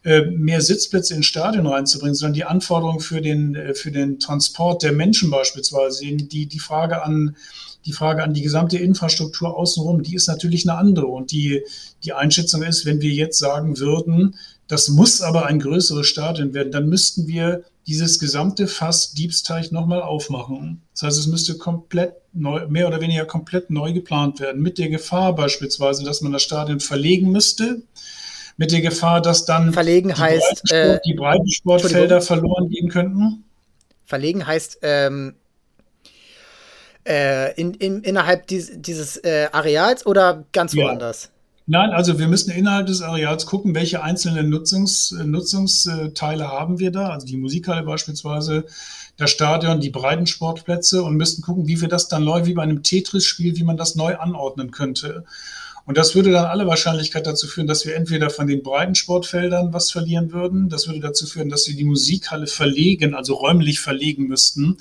äh, 0.05 0.27
mehr 0.27 0.61
Sitzplätze 0.61 1.15
ins 1.15 1.27
Stadion 1.27 1.67
reinzubringen, 1.67 2.15
sondern 2.15 2.35
die 2.35 2.45
Anforderungen 2.45 3.01
für 3.01 3.23
den, 3.23 3.55
äh, 3.55 3.75
für 3.75 3.91
den 3.91 4.19
Transport 4.19 4.83
der 4.83 4.93
Menschen 4.93 5.31
beispielsweise, 5.31 6.05
die, 6.05 6.47
die 6.47 6.59
Frage 6.59 7.03
an 7.03 7.37
die 7.87 7.93
Frage 7.93 8.23
an 8.23 8.35
die 8.35 8.43
gesamte 8.43 8.79
Infrastruktur 8.79 9.57
außenrum, 9.57 10.03
die 10.03 10.15
ist 10.15 10.27
natürlich 10.27 10.69
eine 10.69 10.79
andere. 10.79 11.07
Und 11.07 11.33
die, 11.33 11.63
die 12.03 12.13
Einschätzung 12.13 12.63
ist, 12.63 12.87
wenn 12.87 13.01
wir 13.01 13.11
jetzt 13.11 13.39
sagen 13.39 13.79
würden, 13.79 14.37
das 14.69 14.89
muss 14.89 15.21
aber 15.21 15.47
ein 15.47 15.59
größeres 15.59 16.07
Stadion 16.07 16.55
werden, 16.55 16.73
dann 16.73 16.89
müssten 16.89 17.29
wir 17.29 17.65
dieses 17.87 18.19
gesamte 18.19 18.67
Fass 18.67 19.13
Diebsteich 19.13 19.71
nochmal 19.71 20.01
aufmachen. 20.01 20.81
Das 20.93 21.03
heißt, 21.03 21.19
es 21.19 21.27
müsste 21.27 21.59
komplett 21.59 22.15
neu, 22.33 22.67
mehr 22.69 22.89
oder 22.89 23.01
weniger 23.01 23.27
komplett 23.27 23.69
neu 23.71 23.93
geplant 23.93 24.41
werden, 24.41 24.63
mit 24.63 24.79
der 24.79 24.89
Gefahr 24.89 25.35
beispielsweise, 25.35 26.03
dass 26.03 26.23
man 26.23 26.33
das 26.33 26.43
Stadion 26.43 26.81
verlegen 26.81 27.31
müsste, 27.31 27.83
mit 28.57 28.73
der 28.73 28.81
Gefahr, 28.81 29.21
dass 29.21 29.45
dann 29.45 29.73
verlegen 29.73 30.09
die, 30.09 30.15
heißt, 30.15 30.63
Breitensport, 30.65 30.73
äh, 30.73 31.01
die 31.05 31.15
Breitensportfelder 31.15 32.21
verloren 32.23 32.71
gehen 32.71 32.89
könnten. 32.89 33.45
Verlegen 34.07 34.47
heißt, 34.47 34.79
ähm, 34.83 35.35
äh, 37.07 37.53
in, 37.61 37.75
in, 37.75 38.03
innerhalb 38.03 38.47
dies, 38.47 38.73
dieses 38.75 39.17
äh, 39.19 39.49
Areals 39.53 40.07
oder 40.07 40.45
ganz 40.53 40.75
woanders? 40.77 41.25
Ja. 41.25 41.31
Nein, 41.67 41.91
also 41.93 42.19
wir 42.19 42.29
müssen 42.29 42.51
innerhalb 42.51 42.89
des 42.89 43.01
Areals 43.01 43.47
gucken, 43.47 43.75
welche 43.75 44.03
einzelnen 44.03 44.51
Nutzungs, 44.51 45.13
Nutzungsteile 45.13 46.49
haben 46.49 46.79
wir 46.79 46.91
da. 46.91 47.09
Also 47.09 47.27
die 47.27 47.39
Musikhalle 47.39 47.83
beispielsweise, 47.85 48.67
das 49.17 49.31
Stadion, 49.31 49.81
die 49.81 49.89
Breitensportplätze 49.89 51.03
und 51.03 51.17
müssten 51.17 51.41
gucken, 51.41 51.67
wie 51.67 51.81
wir 51.81 51.89
das 51.89 52.09
dann 52.09 52.25
neu, 52.25 52.45
wie 52.45 52.53
bei 52.53 52.63
einem 52.63 52.83
Tetris-Spiel, 52.83 53.57
wie 53.57 53.63
man 53.63 53.79
das 53.79 53.95
neu 53.95 54.17
anordnen 54.17 54.73
könnte. 54.73 55.25
Und 55.87 55.97
das 55.97 56.15
würde 56.15 56.33
dann 56.33 56.47
alle 56.47 56.67
Wahrscheinlichkeit 56.67 57.27
dazu 57.27 57.47
führen, 57.47 57.67
dass 57.67 57.87
wir 57.87 57.95
entweder 57.95 58.31
von 58.31 58.47
den 58.47 58.63
Breitensportfeldern 58.63 59.73
was 59.73 59.91
verlieren 59.91 60.33
würden. 60.33 60.69
Das 60.69 60.87
würde 60.87 61.01
dazu 61.01 61.27
führen, 61.27 61.49
dass 61.49 61.69
wir 61.69 61.77
die 61.77 61.85
Musikhalle 61.85 62.47
verlegen, 62.47 63.15
also 63.15 63.35
räumlich 63.35 63.81
verlegen 63.81 64.27
müssten. 64.27 64.79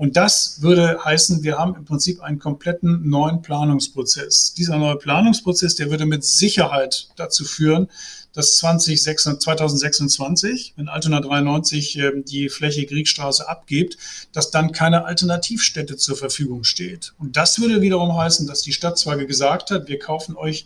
Und 0.00 0.16
das 0.16 0.62
würde 0.62 1.04
heißen, 1.04 1.42
wir 1.42 1.58
haben 1.58 1.74
im 1.74 1.84
Prinzip 1.84 2.22
einen 2.22 2.38
kompletten 2.38 3.10
neuen 3.10 3.42
Planungsprozess. 3.42 4.54
Dieser 4.54 4.78
neue 4.78 4.96
Planungsprozess, 4.96 5.74
der 5.74 5.90
würde 5.90 6.06
mit 6.06 6.24
Sicherheit 6.24 7.10
dazu 7.16 7.44
führen, 7.44 7.90
dass 8.32 8.56
2026, 8.56 10.72
wenn 10.76 10.88
Altona 10.88 11.20
93 11.20 11.98
ähm, 11.98 12.24
die 12.24 12.48
Fläche 12.48 12.86
Kriegstraße 12.86 13.46
abgibt, 13.46 13.98
dass 14.32 14.50
dann 14.50 14.72
keine 14.72 15.04
Alternativstätte 15.04 15.98
zur 15.98 16.16
Verfügung 16.16 16.64
steht. 16.64 17.12
Und 17.18 17.36
das 17.36 17.60
würde 17.60 17.82
wiederum 17.82 18.16
heißen, 18.16 18.46
dass 18.46 18.62
die 18.62 18.72
Stadt 18.72 18.96
zwar 18.96 19.18
gesagt 19.18 19.70
hat, 19.70 19.88
wir 19.88 19.98
kaufen 19.98 20.34
euch 20.34 20.64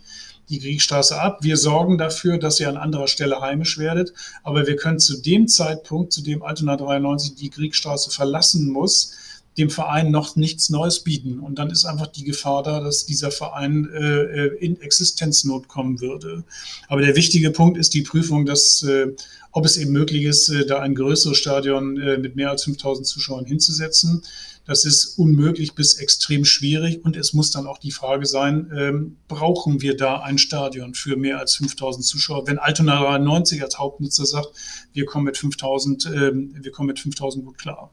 die 0.49 0.61
Kriegstraße 0.61 1.21
ab. 1.21 1.39
Wir 1.41 1.57
sorgen 1.57 1.99
dafür, 1.99 2.39
dass 2.39 2.61
ihr 2.61 2.69
an 2.69 2.77
anderer 2.77 3.09
Stelle 3.09 3.41
heimisch 3.41 3.79
werdet. 3.79 4.13
Aber 4.45 4.69
wir 4.69 4.77
können 4.77 5.01
zu 5.01 5.21
dem 5.21 5.49
Zeitpunkt, 5.49 6.13
zu 6.13 6.23
dem 6.23 6.45
Altona 6.45 6.77
93 6.77 7.35
die 7.35 7.51
Kriegstraße 7.51 8.13
verlassen 8.13 8.71
muss, 8.71 9.17
dem 9.57 9.71
Verein 9.71 10.11
noch 10.11 10.37
nichts 10.37 10.69
Neues 10.71 11.01
bieten. 11.01 11.39
Und 11.39 11.59
dann 11.59 11.71
ist 11.71 11.85
einfach 11.85 12.09
die 12.09 12.25
Gefahr 12.25 12.63
da, 12.63 12.81
dass 12.81 13.07
dieser 13.07 13.31
Verein 13.31 13.89
äh, 13.95 14.47
in 14.57 14.81
Existenznot 14.81 15.69
kommen 15.69 16.01
würde. 16.01 16.45
Aber 16.89 17.03
der 17.03 17.17
wichtige 17.17 17.51
Punkt 17.51 17.79
ist 17.79 17.95
die 17.95 18.03
Prüfung, 18.03 18.47
dass, 18.47 18.83
äh, 18.83 19.15
ob 19.53 19.65
es 19.65 19.77
eben 19.77 19.93
möglich 19.93 20.25
ist, 20.25 20.49
äh, 20.49 20.67
da 20.67 20.81
ein 20.81 20.95
größeres 20.95 21.37
Stadion 21.37 22.01
äh, 22.01 22.19
mit 22.19 22.35
mehr 22.35 22.51
als 22.51 22.65
5000 22.65 23.07
Zuschauern 23.07 23.45
hinzusetzen. 23.45 24.23
Das 24.67 24.87
ist 24.87 25.19
unmöglich 25.19 25.75
bis 25.75 25.95
extrem 25.95 26.45
schwierig. 26.45 27.05
Und 27.05 27.17
es 27.17 27.33
muss 27.33 27.51
dann 27.51 27.67
auch 27.67 27.79
die 27.79 27.93
Frage 27.93 28.27
sein, 28.27 28.73
ähm, 28.77 29.17
brauchen 29.29 29.83
wir 29.83 29.97
da 29.97 30.21
ein 30.21 30.39
Stadion 30.39 30.95
für 30.95 31.17
mehr 31.17 31.39
als 31.39 31.55
5000 31.57 32.05
Zuschauer? 32.05 32.47
Wenn 32.47 32.59
Altona 32.59 32.99
93 32.99 33.63
als 33.63 33.79
Hauptnutzer 33.79 34.25
sagt, 34.25 34.49
wir 34.93 35.05
kommen 35.05 35.27
mit 35.27 35.37
5000, 35.37 36.07
ähm, 36.07 36.55
wir 36.59 36.73
kommen 36.73 36.89
mit 36.89 36.99
5000 36.99 37.45
gut 37.45 37.59
klar. 37.59 37.93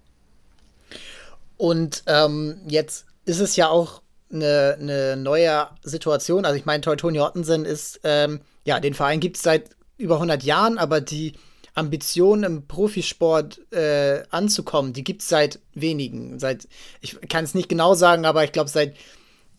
Und 1.62 2.02
ähm, 2.08 2.58
jetzt 2.65 3.06
ist 3.24 3.39
es 3.39 3.56
ja 3.56 3.69
auch 3.69 4.02
eine, 4.34 4.78
eine 4.80 5.15
neue 5.15 5.67
Situation. 5.84 6.43
Also 6.43 6.58
ich 6.58 6.65
meine, 6.65 6.82
Teutonia 6.82 7.24
Ottensen 7.24 7.65
ist, 7.65 8.00
ähm, 8.04 8.41
ja, 8.65 8.80
den 8.80 8.95
Verein 8.95 9.19
gibt 9.19 9.38
es 9.38 9.43
seit 9.43 9.69
über 9.95 10.15
100 10.15 10.41
Jahren, 10.41 10.80
aber 10.80 11.02
die 11.02 11.34
Ambition 11.76 12.41
im 12.41 12.65
Profisport 12.65 13.60
äh, 13.71 14.24
anzukommen, 14.32 14.93
die 14.93 15.04
gibt 15.04 15.21
es 15.21 15.30
seit 15.30 15.60
wenigen. 15.76 16.39
Seit, 16.39 16.67
ich 17.00 17.21
kann 17.30 17.43
es 17.43 17.54
nicht 17.54 17.69
genau 17.69 17.93
sagen, 17.93 18.26
aber 18.26 18.43
ich 18.43 18.54
glaube, 18.54 18.71
seit 18.71 18.95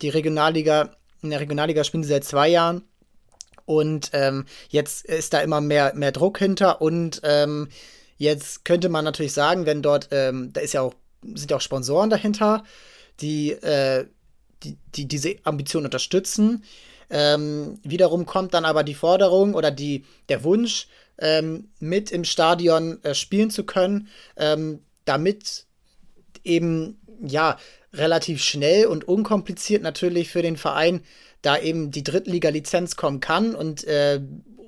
die 0.01 0.09
Regionalliga, 0.09 0.97
in 1.23 1.31
der 1.31 1.39
Regionalliga 1.39 1.85
spielen 1.85 2.03
sie 2.03 2.09
seit 2.09 2.25
zwei 2.25 2.49
Jahren. 2.49 2.83
Und 3.65 4.11
ähm, 4.13 4.47
jetzt 4.71 5.05
ist 5.05 5.35
da 5.35 5.41
immer 5.41 5.61
mehr, 5.61 5.95
mehr 5.95 6.11
Druck 6.11 6.39
hinter. 6.39 6.83
Und 6.83 7.21
ähm, 7.23 7.69
jetzt 8.17 8.65
könnte 8.65 8.89
man 8.89 9.05
natürlich 9.05 9.35
sagen, 9.35 9.67
wenn 9.67 9.83
dort, 9.83 10.09
ähm, 10.11 10.53
da 10.53 10.63
ist 10.63 10.75
ja 10.75 10.81
auch 10.81 10.95
sind 11.35 11.53
auch 11.53 11.61
Sponsoren 11.61 12.11
dahinter, 12.11 12.65
die, 13.21 13.53
äh, 13.53 14.07
die, 14.63 14.77
die 14.95 15.07
diese 15.07 15.37
Ambition 15.45 15.85
unterstützen. 15.85 16.65
Ähm, 17.11 17.79
wiederum 17.83 18.27
kommt 18.27 18.55
dann 18.55 18.65
aber 18.65 18.85
die 18.85 18.95
Forderung 18.95 19.55
oder 19.55 19.71
die, 19.71 20.05
der 20.29 20.45
Wunsch, 20.45 20.89
ähm, 21.19 21.69
mit 21.79 22.11
im 22.11 22.25
Stadion 22.25 23.03
äh, 23.05 23.15
spielen 23.15 23.51
zu 23.51 23.65
können, 23.65 24.09
ähm, 24.37 24.81
damit 25.05 25.67
eben 26.43 26.99
ja 27.23 27.59
relativ 27.93 28.43
schnell 28.43 28.87
und 28.87 29.07
unkompliziert 29.07 29.83
natürlich 29.83 30.31
für 30.31 30.43
den 30.43 30.57
Verein 30.57 31.03
da 31.43 31.59
eben 31.59 31.91
die 31.91 32.05
Drittliga-Lizenz 32.05 32.97
kommen 32.97 33.21
kann 33.21 33.55
und 33.55 33.85
äh, 33.85 34.21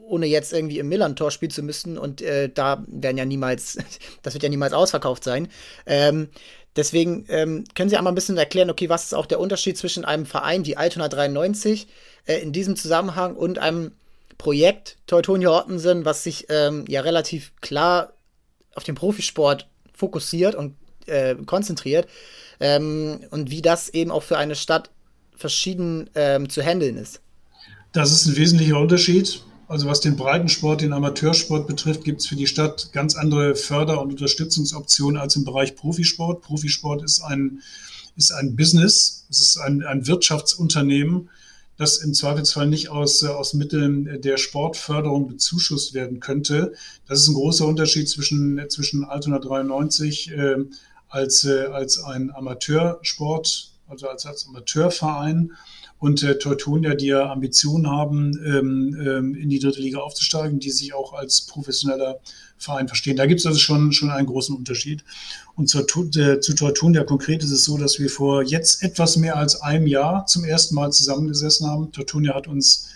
ohne 0.06 0.26
jetzt 0.26 0.52
irgendwie 0.52 0.78
im 0.78 0.88
Millantor 0.88 1.30
spielen 1.30 1.50
zu 1.50 1.62
müssen 1.62 1.98
und 1.98 2.22
äh, 2.22 2.48
da 2.48 2.84
werden 2.86 3.16
ja 3.16 3.24
niemals, 3.24 3.78
das 4.22 4.34
wird 4.34 4.42
ja 4.42 4.48
niemals 4.48 4.72
ausverkauft 4.72 5.24
sein. 5.24 5.48
Ähm, 5.86 6.28
deswegen 6.76 7.26
ähm, 7.28 7.64
können 7.74 7.90
Sie 7.90 7.96
einmal 7.96 8.12
ein 8.12 8.16
bisschen 8.16 8.36
erklären, 8.36 8.70
okay, 8.70 8.88
was 8.88 9.04
ist 9.04 9.14
auch 9.14 9.26
der 9.26 9.40
Unterschied 9.40 9.78
zwischen 9.78 10.04
einem 10.04 10.26
Verein 10.26 10.66
wie 10.66 10.76
Altona 10.76 11.08
93 11.08 11.86
äh, 12.26 12.38
in 12.38 12.52
diesem 12.52 12.76
Zusammenhang 12.76 13.36
und 13.36 13.58
einem 13.58 13.92
Projekt 14.38 14.96
Teutonia 15.06 15.50
Ottensen, 15.50 16.04
was 16.04 16.24
sich 16.24 16.46
ähm, 16.48 16.84
ja 16.88 17.00
relativ 17.02 17.52
klar 17.60 18.12
auf 18.74 18.84
den 18.84 18.94
Profisport 18.94 19.68
fokussiert 19.94 20.54
und 20.54 20.74
äh, 21.06 21.34
konzentriert 21.46 22.08
ähm, 22.60 23.20
und 23.30 23.50
wie 23.50 23.62
das 23.62 23.88
eben 23.88 24.10
auch 24.10 24.22
für 24.22 24.38
eine 24.38 24.54
Stadt 24.54 24.90
verschieden 25.36 26.10
ähm, 26.14 26.48
zu 26.48 26.62
handeln 26.62 26.96
ist. 26.96 27.20
Das 27.92 28.10
ist 28.10 28.26
ein 28.26 28.36
wesentlicher 28.36 28.78
Unterschied. 28.78 29.42
Also 29.74 29.88
was 29.88 29.98
den 29.98 30.14
Breitensport, 30.14 30.82
den 30.82 30.92
Amateursport 30.92 31.66
betrifft, 31.66 32.04
gibt 32.04 32.20
es 32.20 32.28
für 32.28 32.36
die 32.36 32.46
Stadt 32.46 32.90
ganz 32.92 33.16
andere 33.16 33.56
Förder- 33.56 34.00
und 34.00 34.12
Unterstützungsoptionen 34.12 35.20
als 35.20 35.34
im 35.34 35.42
Bereich 35.42 35.74
Profisport. 35.74 36.42
Profisport 36.42 37.02
ist 37.02 37.20
ein, 37.24 37.60
ist 38.14 38.30
ein 38.30 38.54
Business, 38.54 39.26
es 39.30 39.40
ist 39.40 39.56
ein, 39.58 39.82
ein 39.82 40.06
Wirtschaftsunternehmen, 40.06 41.28
das 41.76 41.96
im 41.96 42.14
Zweifelsfall 42.14 42.68
nicht 42.68 42.90
aus, 42.90 43.24
aus 43.24 43.54
Mitteln 43.54 44.20
der 44.22 44.36
Sportförderung 44.36 45.26
bezuschusst 45.26 45.92
werden 45.92 46.20
könnte. 46.20 46.74
Das 47.08 47.18
ist 47.18 47.26
ein 47.26 47.34
großer 47.34 47.66
Unterschied 47.66 48.08
zwischen, 48.08 48.64
zwischen 48.68 49.04
Altona 49.04 49.40
93 49.40 50.30
äh, 50.30 50.56
als, 51.08 51.42
äh, 51.42 51.66
als 51.66 52.00
ein 52.00 52.32
Amateursport, 52.32 53.72
also 53.88 54.06
als, 54.06 54.24
als 54.24 54.46
Amateurverein 54.46 55.50
und 56.04 56.22
äh, 56.22 56.36
Teutonia, 56.36 56.94
die 56.94 57.06
ja 57.06 57.32
Ambitionen 57.32 57.88
haben, 57.88 58.38
ähm, 58.44 58.94
ähm, 59.00 59.34
in 59.34 59.48
die 59.48 59.58
dritte 59.58 59.80
Liga 59.80 60.00
aufzusteigen, 60.00 60.58
die 60.60 60.70
sich 60.70 60.92
auch 60.92 61.14
als 61.14 61.46
professioneller 61.46 62.20
Verein 62.58 62.88
verstehen. 62.88 63.16
Da 63.16 63.24
gibt 63.24 63.40
es 63.40 63.46
also 63.46 63.58
schon, 63.58 63.90
schon 63.90 64.10
einen 64.10 64.26
großen 64.26 64.54
Unterschied. 64.54 65.02
Und 65.56 65.70
zur, 65.70 65.86
äh, 66.16 66.40
zu 66.40 66.54
Teutonia 66.54 67.04
konkret 67.04 67.42
ist 67.42 67.52
es 67.52 67.64
so, 67.64 67.78
dass 67.78 67.98
wir 67.98 68.10
vor 68.10 68.42
jetzt 68.42 68.82
etwas 68.82 69.16
mehr 69.16 69.38
als 69.38 69.62
einem 69.62 69.86
Jahr 69.86 70.26
zum 70.26 70.44
ersten 70.44 70.74
Mal 70.74 70.92
zusammengesessen 70.92 71.66
haben. 71.66 71.90
Teutonia 71.90 72.34
hat 72.34 72.48
uns 72.48 72.90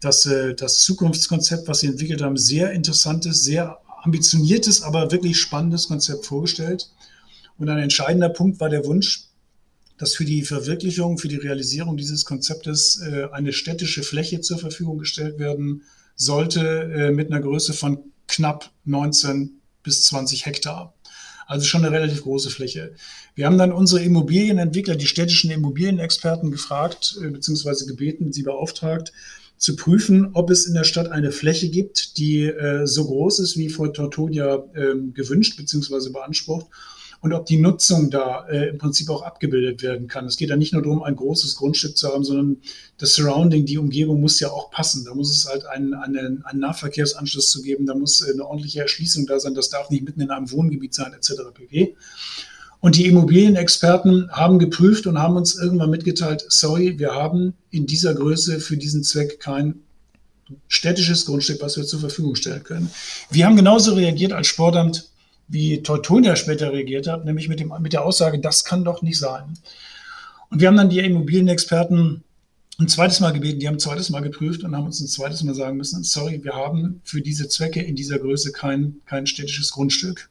das, 0.00 0.26
äh, 0.26 0.54
das 0.54 0.82
Zukunftskonzept, 0.82 1.66
was 1.66 1.80
sie 1.80 1.86
entwickelt 1.86 2.20
haben, 2.20 2.36
sehr 2.36 2.72
interessantes, 2.72 3.42
sehr 3.42 3.78
ambitioniertes, 4.02 4.82
aber 4.82 5.10
wirklich 5.10 5.40
spannendes 5.40 5.88
Konzept 5.88 6.26
vorgestellt. 6.26 6.90
Und 7.56 7.70
ein 7.70 7.78
entscheidender 7.78 8.28
Punkt 8.28 8.60
war 8.60 8.68
der 8.68 8.84
Wunsch, 8.84 9.29
dass 10.00 10.14
für 10.14 10.24
die 10.24 10.42
Verwirklichung, 10.42 11.18
für 11.18 11.28
die 11.28 11.36
Realisierung 11.36 11.98
dieses 11.98 12.24
Konzeptes 12.24 13.02
äh, 13.02 13.26
eine 13.32 13.52
städtische 13.52 14.02
Fläche 14.02 14.40
zur 14.40 14.58
Verfügung 14.58 14.96
gestellt 14.96 15.38
werden 15.38 15.82
sollte 16.16 16.60
äh, 16.60 17.10
mit 17.10 17.30
einer 17.30 17.42
Größe 17.42 17.74
von 17.74 17.98
knapp 18.26 18.70
19 18.86 19.60
bis 19.82 20.04
20 20.06 20.46
Hektar. 20.46 20.94
Also 21.46 21.66
schon 21.66 21.84
eine 21.84 21.94
relativ 21.94 22.22
große 22.22 22.48
Fläche. 22.48 22.94
Wir 23.34 23.44
haben 23.44 23.58
dann 23.58 23.72
unsere 23.72 24.02
Immobilienentwickler, 24.02 24.96
die 24.96 25.06
städtischen 25.06 25.50
Immobilienexperten 25.50 26.50
gefragt, 26.50 27.18
äh, 27.22 27.28
beziehungsweise 27.28 27.84
gebeten, 27.84 28.32
sie 28.32 28.42
beauftragt, 28.42 29.12
zu 29.58 29.76
prüfen, 29.76 30.30
ob 30.32 30.48
es 30.48 30.66
in 30.66 30.72
der 30.72 30.84
Stadt 30.84 31.12
eine 31.12 31.30
Fläche 31.30 31.68
gibt, 31.68 32.16
die 32.16 32.44
äh, 32.44 32.86
so 32.86 33.04
groß 33.04 33.40
ist, 33.40 33.58
wie 33.58 33.68
vor 33.68 33.92
Tortonia 33.92 34.64
äh, 34.72 34.94
gewünscht 35.12 35.58
beziehungsweise 35.58 36.10
beansprucht 36.10 36.68
und 37.22 37.34
ob 37.34 37.46
die 37.46 37.58
Nutzung 37.58 38.10
da 38.10 38.46
äh, 38.48 38.70
im 38.70 38.78
Prinzip 38.78 39.10
auch 39.10 39.22
abgebildet 39.22 39.82
werden 39.82 40.08
kann. 40.08 40.24
Es 40.24 40.36
geht 40.36 40.48
ja 40.48 40.56
nicht 40.56 40.72
nur 40.72 40.82
darum, 40.82 41.02
ein 41.02 41.16
großes 41.16 41.56
Grundstück 41.56 41.96
zu 41.96 42.08
haben, 42.08 42.24
sondern 42.24 42.56
das 42.96 43.14
Surrounding, 43.14 43.66
die 43.66 43.78
Umgebung 43.78 44.20
muss 44.20 44.40
ja 44.40 44.50
auch 44.50 44.70
passen. 44.70 45.04
Da 45.04 45.14
muss 45.14 45.30
es 45.30 45.46
halt 45.46 45.66
einen, 45.66 45.92
einen, 45.92 46.44
einen 46.44 46.60
Nahverkehrsanschluss 46.60 47.50
zu 47.50 47.62
geben, 47.62 47.86
da 47.86 47.94
muss 47.94 48.22
eine 48.26 48.46
ordentliche 48.46 48.80
Erschließung 48.80 49.26
da 49.26 49.38
sein, 49.38 49.54
das 49.54 49.68
darf 49.68 49.90
nicht 49.90 50.04
mitten 50.04 50.22
in 50.22 50.30
einem 50.30 50.50
Wohngebiet 50.50 50.94
sein, 50.94 51.12
etc. 51.12 51.32
pp. 51.52 51.94
Und 52.80 52.96
die 52.96 53.06
Immobilienexperten 53.06 54.30
haben 54.30 54.58
geprüft 54.58 55.06
und 55.06 55.18
haben 55.18 55.36
uns 55.36 55.54
irgendwann 55.54 55.90
mitgeteilt, 55.90 56.46
sorry, 56.48 56.98
wir 56.98 57.14
haben 57.14 57.52
in 57.70 57.84
dieser 57.84 58.14
Größe 58.14 58.58
für 58.60 58.78
diesen 58.78 59.04
Zweck 59.04 59.38
kein 59.38 59.80
städtisches 60.68 61.26
Grundstück, 61.26 61.60
was 61.60 61.76
wir 61.76 61.84
zur 61.84 62.00
Verfügung 62.00 62.34
stellen 62.34 62.64
können. 62.64 62.90
Wir 63.30 63.44
haben 63.44 63.56
genauso 63.56 63.92
reagiert 63.94 64.32
als 64.32 64.46
Sportamt, 64.46 65.09
wie 65.50 65.82
Teutonia 65.82 66.36
später 66.36 66.72
reagiert 66.72 67.08
hat, 67.08 67.24
nämlich 67.24 67.48
mit, 67.48 67.60
dem, 67.60 67.72
mit 67.80 67.92
der 67.92 68.04
Aussage, 68.04 68.38
das 68.38 68.64
kann 68.64 68.84
doch 68.84 69.02
nicht 69.02 69.18
sein. 69.18 69.58
Und 70.48 70.60
wir 70.60 70.68
haben 70.68 70.76
dann 70.76 70.90
die 70.90 71.00
Immobilienexperten 71.00 72.22
ein 72.78 72.88
zweites 72.88 73.20
Mal 73.20 73.32
gebeten, 73.32 73.60
die 73.60 73.66
haben 73.66 73.74
ein 73.74 73.80
zweites 73.80 74.10
Mal 74.10 74.20
geprüft 74.20 74.64
und 74.64 74.74
haben 74.74 74.86
uns 74.86 75.00
ein 75.00 75.08
zweites 75.08 75.42
Mal 75.42 75.54
sagen 75.54 75.76
müssen, 75.76 76.02
sorry, 76.02 76.42
wir 76.42 76.54
haben 76.54 77.02
für 77.04 77.20
diese 77.20 77.48
Zwecke 77.48 77.82
in 77.82 77.94
dieser 77.94 78.18
Größe 78.18 78.52
kein, 78.52 78.96
kein 79.06 79.26
städtisches 79.26 79.72
Grundstück. 79.72 80.30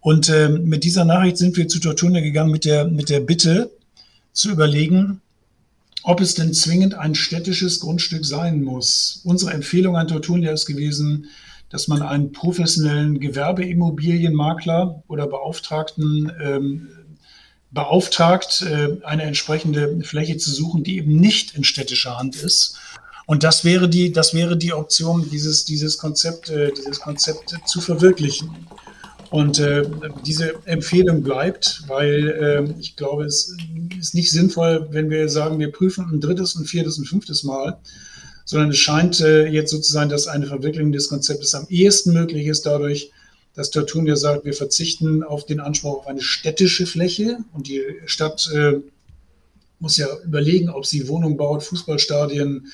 Und 0.00 0.28
äh, 0.30 0.48
mit 0.48 0.84
dieser 0.84 1.04
Nachricht 1.04 1.36
sind 1.36 1.56
wir 1.56 1.68
zu 1.68 1.78
Tortunia 1.78 2.22
gegangen 2.22 2.50
mit 2.50 2.64
der, 2.64 2.86
mit 2.86 3.10
der 3.10 3.20
Bitte 3.20 3.70
zu 4.32 4.50
überlegen, 4.50 5.20
ob 6.02 6.20
es 6.20 6.34
denn 6.34 6.54
zwingend 6.54 6.94
ein 6.94 7.14
städtisches 7.14 7.80
Grundstück 7.80 8.24
sein 8.24 8.62
muss. 8.62 9.20
Unsere 9.24 9.52
Empfehlung 9.52 9.96
an 9.96 10.08
Tortunia 10.08 10.52
ist 10.52 10.64
gewesen, 10.64 11.26
dass 11.70 11.88
man 11.88 12.02
einen 12.02 12.32
professionellen 12.32 13.20
Gewerbeimmobilienmakler 13.20 15.02
oder 15.08 15.26
Beauftragten 15.26 16.30
ähm, 16.42 16.88
beauftragt, 17.70 18.62
äh, 18.62 18.98
eine 19.04 19.22
entsprechende 19.22 20.00
Fläche 20.02 20.36
zu 20.36 20.50
suchen, 20.50 20.82
die 20.82 20.98
eben 20.98 21.16
nicht 21.16 21.54
in 21.54 21.64
städtischer 21.64 22.18
Hand 22.18 22.36
ist. 22.36 22.76
Und 23.26 23.44
das 23.44 23.64
wäre 23.64 23.88
die, 23.88 24.10
das 24.10 24.34
wäre 24.34 24.56
die 24.56 24.72
Option, 24.72 25.30
dieses, 25.30 25.64
dieses 25.64 25.96
Konzept, 25.98 26.50
äh, 26.50 26.72
dieses 26.76 27.00
Konzept 27.00 27.54
zu 27.64 27.80
verwirklichen. 27.80 28.50
Und 29.30 29.60
äh, 29.60 29.88
diese 30.26 30.54
Empfehlung 30.66 31.22
bleibt, 31.22 31.84
weil 31.86 32.28
äh, 32.28 32.80
ich 32.80 32.96
glaube, 32.96 33.24
es 33.26 33.56
ist 33.96 34.14
nicht 34.16 34.32
sinnvoll, 34.32 34.88
wenn 34.90 35.08
wir 35.08 35.28
sagen, 35.28 35.60
wir 35.60 35.70
prüfen 35.70 36.10
ein 36.10 36.20
drittes, 36.20 36.56
ein 36.56 36.64
viertes, 36.64 36.98
ein 36.98 37.04
fünftes 37.04 37.44
Mal, 37.44 37.78
sondern 38.50 38.70
es 38.70 38.78
scheint 38.78 39.20
äh, 39.20 39.46
jetzt 39.46 39.70
so 39.70 39.78
zu 39.78 39.92
sein, 39.92 40.08
dass 40.08 40.26
eine 40.26 40.44
Verwirklichung 40.44 40.90
des 40.90 41.08
Konzeptes 41.08 41.54
am 41.54 41.68
ehesten 41.68 42.12
möglich 42.12 42.48
ist 42.48 42.66
dadurch, 42.66 43.12
dass 43.54 43.70
Tortunia 43.70 44.16
sagt, 44.16 44.44
wir 44.44 44.54
verzichten 44.54 45.22
auf 45.22 45.46
den 45.46 45.60
Anspruch 45.60 45.98
auf 45.98 46.08
eine 46.08 46.20
städtische 46.20 46.84
Fläche 46.84 47.38
und 47.52 47.68
die 47.68 47.80
Stadt 48.06 48.50
äh, 48.52 48.80
muss 49.78 49.98
ja 49.98 50.08
überlegen, 50.24 50.68
ob 50.68 50.84
sie 50.84 51.06
Wohnungen 51.06 51.36
baut, 51.36 51.62
Fußballstadien, 51.62 52.66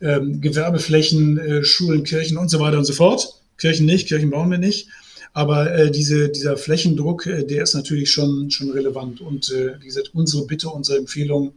ähm, 0.00 0.40
Gewerbeflächen, 0.40 1.38
äh, 1.38 1.62
Schulen, 1.62 2.02
Kirchen 2.02 2.36
und 2.36 2.48
so 2.48 2.58
weiter 2.58 2.78
und 2.78 2.84
so 2.84 2.92
fort. 2.92 3.40
Kirchen 3.56 3.86
nicht, 3.86 4.08
Kirchen 4.08 4.30
bauen 4.30 4.50
wir 4.50 4.58
nicht. 4.58 4.88
Aber 5.32 5.72
äh, 5.72 5.92
diese, 5.92 6.28
dieser 6.28 6.56
Flächendruck, 6.56 7.26
äh, 7.26 7.44
der 7.44 7.62
ist 7.62 7.74
natürlich 7.74 8.10
schon, 8.10 8.50
schon 8.50 8.70
relevant. 8.70 9.20
Und 9.20 9.52
äh, 9.52 9.80
wie 9.80 9.86
gesagt, 9.86 10.10
unsere 10.12 10.44
Bitte, 10.44 10.70
unsere 10.70 10.98
Empfehlung 10.98 11.52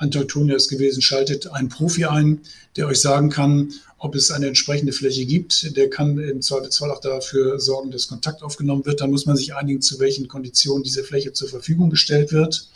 an 0.00 0.10
Teutonia 0.10 0.56
ist 0.56 0.68
gewesen, 0.68 1.02
schaltet 1.02 1.46
einen 1.48 1.68
Profi 1.68 2.06
ein, 2.06 2.40
der 2.76 2.86
euch 2.86 3.00
sagen 3.00 3.28
kann, 3.28 3.74
ob 3.98 4.14
es 4.14 4.30
eine 4.30 4.46
entsprechende 4.46 4.94
Fläche 4.94 5.26
gibt. 5.26 5.76
Der 5.76 5.90
kann 5.90 6.18
im 6.18 6.40
Zweifelsfall 6.40 6.90
auch 6.90 7.02
dafür 7.02 7.60
sorgen, 7.60 7.90
dass 7.90 8.08
Kontakt 8.08 8.42
aufgenommen 8.42 8.86
wird. 8.86 9.02
Dann 9.02 9.10
muss 9.10 9.26
man 9.26 9.36
sich 9.36 9.54
einigen, 9.54 9.82
zu 9.82 10.00
welchen 10.00 10.26
Konditionen 10.26 10.82
diese 10.82 11.04
Fläche 11.04 11.34
zur 11.34 11.48
Verfügung 11.48 11.90
gestellt 11.90 12.32
wird. 12.32 12.70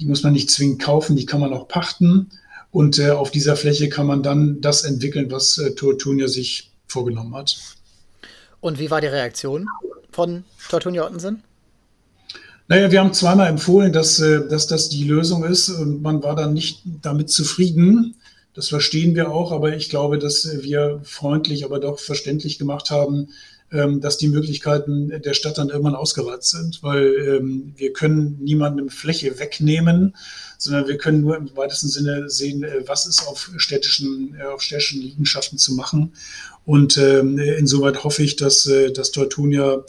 Die 0.00 0.06
muss 0.06 0.22
man 0.22 0.32
nicht 0.32 0.50
zwingend 0.50 0.80
kaufen, 0.80 1.16
die 1.16 1.26
kann 1.26 1.40
man 1.40 1.52
auch 1.52 1.68
pachten. 1.68 2.30
Und 2.70 2.98
äh, 2.98 3.10
auf 3.10 3.30
dieser 3.30 3.54
Fläche 3.54 3.90
kann 3.90 4.06
man 4.06 4.22
dann 4.22 4.62
das 4.62 4.84
entwickeln, 4.84 5.30
was 5.30 5.58
äh, 5.58 5.74
Tortunia 5.74 6.28
sich 6.28 6.72
vorgenommen 6.86 7.34
hat. 7.34 7.58
Und 8.62 8.78
wie 8.78 8.90
war 8.90 9.02
die 9.02 9.08
Reaktion 9.08 9.68
von 10.10 10.44
Tortunia 10.70 11.04
Ottensen? 11.04 11.42
Naja, 12.68 12.90
wir 12.90 13.00
haben 13.00 13.12
zweimal 13.12 13.48
empfohlen, 13.48 13.92
dass, 13.92 14.20
äh, 14.20 14.46
dass 14.48 14.66
das 14.66 14.88
die 14.88 15.04
Lösung 15.04 15.44
ist 15.44 15.68
und 15.68 16.02
man 16.02 16.22
war 16.22 16.36
dann 16.36 16.54
nicht 16.54 16.82
damit 17.02 17.30
zufrieden. 17.30 18.14
Das 18.54 18.68
verstehen 18.68 19.14
wir 19.14 19.30
auch, 19.30 19.50
aber 19.50 19.74
ich 19.74 19.88
glaube, 19.88 20.18
dass 20.18 20.62
wir 20.62 21.00
freundlich, 21.04 21.64
aber 21.64 21.80
doch 21.80 21.98
verständlich 21.98 22.58
gemacht 22.58 22.90
haben, 22.90 23.28
ähm, 23.72 24.02
dass 24.02 24.18
die 24.18 24.28
Möglichkeiten 24.28 25.08
der 25.22 25.32
Stadt 25.32 25.56
dann 25.56 25.70
irgendwann 25.70 25.94
ausgereizt 25.94 26.50
sind, 26.50 26.82
weil 26.82 27.14
ähm, 27.26 27.72
wir 27.76 27.94
können 27.94 28.38
niemandem 28.42 28.90
Fläche 28.90 29.38
wegnehmen, 29.38 30.14
sondern 30.58 30.86
wir 30.86 30.98
können 30.98 31.22
nur 31.22 31.38
im 31.38 31.56
weitesten 31.56 31.88
Sinne 31.88 32.28
sehen, 32.28 32.62
äh, 32.62 32.86
was 32.86 33.06
ist 33.06 33.26
auf 33.26 33.50
städtischen, 33.56 34.36
äh, 34.38 34.44
auf 34.44 34.60
städtischen 34.60 35.00
Liegenschaften 35.00 35.56
zu 35.56 35.72
machen. 35.72 36.12
Und 36.66 36.98
ähm, 36.98 37.38
insoweit 37.38 38.04
hoffe 38.04 38.22
ich, 38.22 38.36
dass, 38.36 38.70
dass 38.94 39.10
Teutonia 39.10 39.82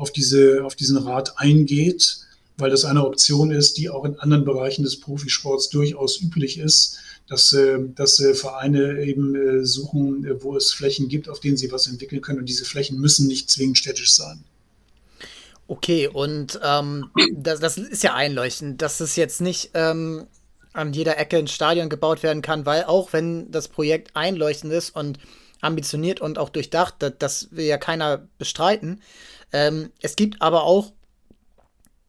auf, 0.00 0.10
diese, 0.10 0.64
auf 0.64 0.74
diesen 0.74 0.96
Rat 0.96 1.34
eingeht, 1.36 2.20
weil 2.56 2.70
das 2.70 2.84
eine 2.84 3.04
Option 3.04 3.50
ist, 3.50 3.76
die 3.76 3.90
auch 3.90 4.04
in 4.04 4.18
anderen 4.18 4.44
Bereichen 4.44 4.82
des 4.82 4.98
Profisports 4.98 5.68
durchaus 5.68 6.20
üblich 6.20 6.58
ist, 6.58 6.98
dass, 7.28 7.52
äh, 7.52 7.78
dass 7.94 8.18
äh, 8.18 8.34
Vereine 8.34 9.02
eben 9.02 9.34
äh, 9.34 9.64
suchen, 9.64 10.26
wo 10.40 10.56
es 10.56 10.72
Flächen 10.72 11.08
gibt, 11.08 11.28
auf 11.28 11.40
denen 11.40 11.56
sie 11.56 11.70
was 11.70 11.86
entwickeln 11.86 12.22
können. 12.22 12.40
Und 12.40 12.48
diese 12.48 12.64
Flächen 12.64 12.98
müssen 12.98 13.26
nicht 13.26 13.50
zwingend 13.50 13.78
städtisch 13.78 14.14
sein. 14.14 14.42
Okay, 15.68 16.08
und 16.08 16.58
ähm, 16.64 17.10
das, 17.36 17.60
das 17.60 17.78
ist 17.78 18.02
ja 18.02 18.14
einleuchtend, 18.14 18.82
dass 18.82 19.00
es 19.00 19.16
jetzt 19.16 19.40
nicht 19.40 19.70
ähm, 19.74 20.26
an 20.72 20.92
jeder 20.92 21.18
Ecke 21.18 21.36
ein 21.36 21.46
Stadion 21.46 21.88
gebaut 21.88 22.22
werden 22.22 22.42
kann, 22.42 22.66
weil 22.66 22.84
auch 22.84 23.12
wenn 23.12 23.50
das 23.52 23.68
Projekt 23.68 24.16
einleuchtend 24.16 24.72
ist 24.72 24.96
und 24.96 25.18
ambitioniert 25.60 26.20
und 26.20 26.38
auch 26.38 26.48
durchdacht, 26.48 26.96
das, 26.98 27.12
das 27.18 27.48
will 27.50 27.66
ja 27.66 27.78
keiner 27.78 28.26
bestreiten. 28.38 29.00
Ähm, 29.52 29.90
es 30.00 30.16
gibt 30.16 30.40
aber 30.42 30.64
auch 30.64 30.92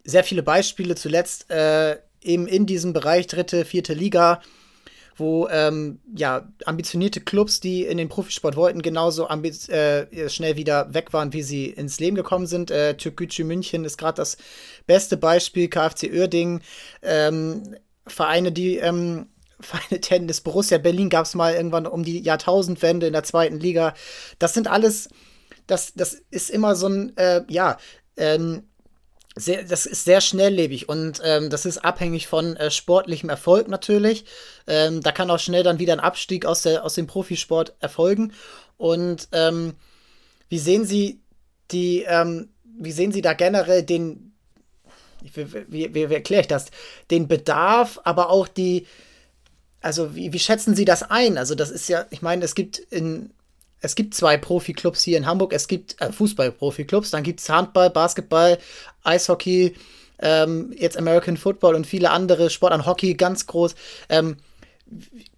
sehr 0.03 0.23
viele 0.23 0.43
Beispiele, 0.43 0.95
zuletzt 0.95 1.49
äh, 1.51 1.97
eben 2.23 2.47
in 2.47 2.65
diesem 2.65 2.93
Bereich 2.93 3.27
dritte, 3.27 3.65
vierte 3.65 3.93
Liga, 3.93 4.41
wo 5.17 5.47
ähm, 5.49 5.99
ja 6.15 6.47
ambitionierte 6.65 7.21
Clubs, 7.21 7.59
die 7.59 7.85
in 7.85 7.97
den 7.97 8.09
Profisport 8.09 8.55
wollten, 8.55 8.81
genauso 8.81 9.27
äh, 9.27 10.29
schnell 10.29 10.55
wieder 10.55 10.93
weg 10.93 11.13
waren, 11.13 11.33
wie 11.33 11.43
sie 11.43 11.67
ins 11.67 11.99
Leben 11.99 12.15
gekommen 12.15 12.47
sind. 12.47 12.71
Äh, 12.71 12.95
Türkgücü 12.95 13.43
München 13.43 13.85
ist 13.85 13.97
gerade 13.97 14.15
das 14.15 14.37
beste 14.87 15.17
Beispiel, 15.17 15.67
KfC 15.67 16.11
Uerdingen, 16.11 16.61
ähm, 17.01 17.75
Vereine, 18.07 18.51
die 18.51 18.77
ähm, 18.77 19.27
Vereine 19.59 20.01
Tennis, 20.01 20.41
Borussia 20.41 20.79
Berlin 20.79 21.09
gab 21.09 21.25
es 21.25 21.35
mal 21.35 21.53
irgendwann 21.53 21.85
um 21.85 22.03
die 22.03 22.19
Jahrtausendwende 22.19 23.07
in 23.07 23.13
der 23.13 23.23
zweiten 23.23 23.59
Liga. 23.59 23.93
Das 24.39 24.55
sind 24.55 24.67
alles, 24.67 25.09
das, 25.71 25.93
das 25.93 26.13
ist 26.29 26.49
immer 26.49 26.75
so 26.75 26.87
ein, 26.87 27.15
äh, 27.17 27.43
ja, 27.47 27.77
ähm, 28.17 28.63
sehr, 29.35 29.63
das 29.63 29.85
ist 29.85 30.03
sehr 30.03 30.19
schnelllebig 30.19 30.89
und 30.89 31.21
ähm, 31.23 31.49
das 31.49 31.65
ist 31.65 31.77
abhängig 31.77 32.27
von 32.27 32.57
äh, 32.57 32.69
sportlichem 32.69 33.29
Erfolg 33.29 33.69
natürlich. 33.69 34.25
Ähm, 34.67 35.01
da 35.01 35.13
kann 35.13 35.31
auch 35.31 35.39
schnell 35.39 35.63
dann 35.63 35.79
wieder 35.79 35.93
ein 35.93 36.01
Abstieg 36.01 36.45
aus, 36.45 36.63
der, 36.63 36.83
aus 36.83 36.95
dem 36.95 37.07
Profisport 37.07 37.73
erfolgen. 37.79 38.33
Und 38.75 39.29
ähm, 39.31 39.75
wie 40.49 40.59
sehen 40.59 40.83
Sie 40.83 41.21
die, 41.71 42.03
ähm, 42.05 42.49
wie 42.63 42.91
sehen 42.91 43.13
Sie 43.13 43.21
da 43.21 43.31
generell 43.31 43.83
den, 43.83 44.33
wie, 45.21 45.53
wie, 45.69 45.93
wie, 45.93 46.13
erkläre 46.13 46.41
ich 46.41 46.47
das, 46.47 46.65
den 47.09 47.29
Bedarf, 47.29 48.01
aber 48.03 48.29
auch 48.29 48.49
die, 48.49 48.85
also 49.79 50.13
wie, 50.13 50.33
wie 50.33 50.39
schätzen 50.39 50.75
Sie 50.75 50.83
das 50.83 51.03
ein? 51.03 51.37
Also 51.37 51.55
das 51.55 51.71
ist 51.71 51.87
ja, 51.87 52.05
ich 52.09 52.21
meine, 52.21 52.43
es 52.43 52.53
gibt 52.53 52.79
in 52.79 53.31
es 53.81 53.95
gibt 53.95 54.13
zwei 54.13 54.37
Profiklubs 54.37 55.03
hier 55.03 55.17
in 55.17 55.25
Hamburg. 55.25 55.53
Es 55.53 55.67
gibt 55.67 55.99
äh, 56.01 56.11
Fußball-Profiklubs, 56.11 57.11
dann 57.11 57.23
gibt 57.23 57.39
es 57.39 57.49
Handball, 57.49 57.89
Basketball, 57.89 58.59
Eishockey, 59.03 59.75
ähm, 60.19 60.73
jetzt 60.77 60.97
American 60.97 61.35
Football 61.35 61.75
und 61.75 61.87
viele 61.87 62.11
andere 62.11 62.49
Sport 62.49 62.73
an 62.73 62.85
Hockey 62.85 63.15
ganz 63.15 63.47
groß. 63.47 63.75
Ähm, 64.09 64.37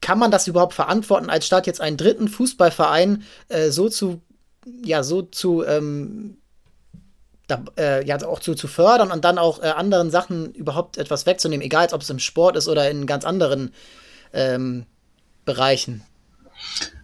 kann 0.02 0.20
man 0.20 0.32
das 0.32 0.48
überhaupt 0.48 0.74
verantworten, 0.74 1.30
als 1.30 1.46
Stadt 1.46 1.68
jetzt 1.68 1.80
einen 1.80 1.98
dritten 1.98 2.28
Fußballverein 2.28 3.24
äh, 3.50 3.70
so 3.70 3.88
zu, 3.88 4.22
ja, 4.84 5.04
so 5.04 5.22
zu, 5.22 5.64
ähm, 5.64 6.38
da, 7.48 7.64
äh, 7.78 8.06
ja, 8.06 8.22
auch 8.26 8.40
zu, 8.40 8.56
zu 8.56 8.68
fördern 8.68 9.12
und 9.12 9.24
dann 9.24 9.38
auch 9.38 9.62
äh, 9.62 9.68
anderen 9.68 10.12
Sachen 10.12 10.54
überhaupt 10.54 10.98
etwas 10.98 11.26
wegzunehmen, 11.26 11.66
egal 11.66 11.88
ob 11.94 12.02
es 12.02 12.10
im 12.10 12.20
Sport 12.20 12.58
ist 12.58 12.68
oder 12.68 12.90
in 12.90 13.06
ganz 13.06 13.24
anderen 13.26 13.74
ähm, 14.34 14.86
Bereichen. 15.46 16.04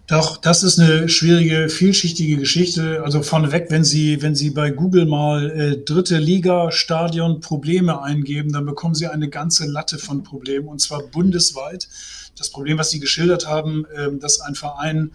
Doch, 0.09 0.37
das 0.37 0.63
ist 0.63 0.79
eine 0.79 1.07
schwierige, 1.07 1.69
vielschichtige 1.69 2.37
Geschichte. 2.37 3.03
Also 3.03 3.21
vorneweg, 3.21 3.67
wenn 3.69 3.83
Sie, 3.83 4.23
wenn 4.23 4.33
Sie 4.33 4.49
bei 4.49 4.71
Google 4.71 5.05
mal 5.05 5.51
äh, 5.51 5.77
dritte 5.77 6.17
Liga 6.17 6.71
Stadion 6.71 7.41
Probleme 7.41 8.01
eingeben, 8.01 8.51
dann 8.51 8.65
bekommen 8.65 8.95
Sie 8.95 9.05
eine 9.05 9.29
ganze 9.29 9.67
Latte 9.67 9.99
von 9.99 10.23
Problemen 10.23 10.67
und 10.67 10.81
zwar 10.81 11.03
bundesweit. 11.03 11.87
Das 12.35 12.49
Problem, 12.49 12.79
was 12.79 12.89
Sie 12.89 12.99
geschildert 12.99 13.45
haben, 13.47 13.85
äh, 13.85 14.09
dass 14.17 14.41
ein 14.41 14.55
Verein 14.55 15.11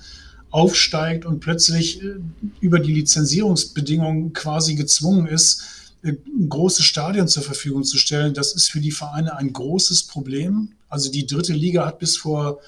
aufsteigt 0.51 1.27
und 1.27 1.41
plötzlich 1.41 2.01
äh, 2.01 2.15
über 2.61 2.79
die 2.79 2.95
Lizenzierungsbedingungen 2.95 4.33
quasi 4.33 4.77
gezwungen 4.77 5.27
ist, 5.27 5.65
äh, 6.05 6.13
ein 6.13 6.49
großes 6.49 6.85
Stadion 6.85 7.27
zur 7.27 7.43
Verfügung 7.43 7.83
zu 7.83 7.99
stellen, 7.99 8.33
das 8.33 8.55
ist 8.55 8.71
für 8.71 8.81
die 8.81 8.93
Vereine 8.93 9.37
ein 9.37 9.53
großes 9.53 10.05
Problem. 10.05 10.69
Also 10.89 11.11
die 11.11 11.27
dritte 11.27 11.53
Liga 11.53 11.85
hat 11.85 11.99
bis 11.99 12.17
vor 12.17 12.61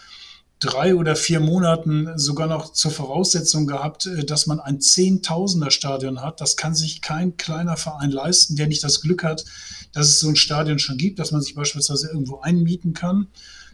drei 0.59 0.95
oder 0.95 1.16
vier 1.16 1.40
Monaten 1.40 2.16
sogar 2.16 2.47
noch 2.47 2.73
zur 2.73 2.90
Voraussetzung 2.90 3.66
gehabt, 3.66 4.07
äh, 4.07 4.25
dass 4.25 4.47
man 4.47 4.61
ein 4.61 4.81
Zehntausender 4.81 5.71
Stadion 5.71 6.23
hat. 6.23 6.40
Das 6.40 6.57
kann 6.57 6.75
sich 6.75 7.03
kein 7.03 7.37
kleiner 7.37 7.77
Verein 7.77 8.11
leisten, 8.11 8.57
der 8.57 8.66
nicht 8.66 8.83
das 8.83 9.01
Glück 9.01 9.23
hat, 9.23 9.45
dass 9.92 10.09
es 10.09 10.21
so 10.21 10.29
ein 10.29 10.37
Stadion 10.37 10.79
schon 10.79 10.97
gibt, 10.97 11.19
dass 11.19 11.33
man 11.33 11.42
sich 11.42 11.55
beispielsweise 11.55 12.09
irgendwo 12.09 12.40
einmieten 12.40 12.95
kann. 12.95 13.29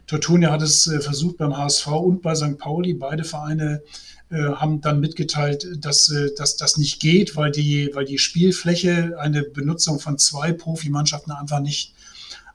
Tortunia 0.08 0.50
hat 0.50 0.62
es 0.62 0.88
äh, 0.88 1.00
versucht 1.00 1.36
beim 1.36 1.56
HSV 1.56 1.86
und 1.86 2.22
bei 2.22 2.34
St. 2.34 2.58
Pauli. 2.58 2.94
Beide 2.94 3.22
Vereine 3.22 3.82
äh, 4.30 4.36
haben 4.36 4.80
dann 4.80 4.98
mitgeteilt, 4.98 5.64
dass, 5.78 6.12
dass 6.36 6.56
das 6.56 6.76
nicht 6.76 7.00
geht, 7.00 7.36
weil 7.36 7.52
die, 7.52 7.90
weil 7.94 8.06
die 8.06 8.18
Spielfläche 8.18 9.16
eine 9.20 9.44
Benutzung 9.44 10.00
von 10.00 10.18
zwei 10.18 10.52
Profimannschaften 10.52 11.30
einfach 11.32 11.60
nicht, 11.60 11.94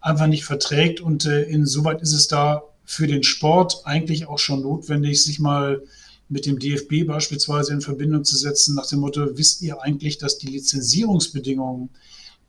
einfach 0.01 0.27
nicht 0.27 0.43
verträgt. 0.43 0.99
Und 0.99 1.23
insoweit 1.25 2.01
ist 2.01 2.13
es 2.13 2.27
da 2.27 2.63
für 2.87 3.05
den 3.05 3.21
Sport 3.21 3.81
eigentlich 3.83 4.27
auch 4.27 4.39
schon 4.39 4.61
notwendig, 4.61 5.21
sich 5.21 5.39
mal 5.39 5.83
mit 6.29 6.45
dem 6.45 6.57
DFB 6.57 7.05
beispielsweise 7.05 7.73
in 7.73 7.81
Verbindung 7.81 8.23
zu 8.23 8.37
setzen, 8.37 8.75
nach 8.75 8.87
dem 8.87 8.99
Motto, 8.99 9.37
wisst 9.37 9.61
ihr 9.61 9.81
eigentlich, 9.81 10.17
dass 10.17 10.37
die 10.37 10.47
Lizenzierungsbedingungen, 10.47 11.89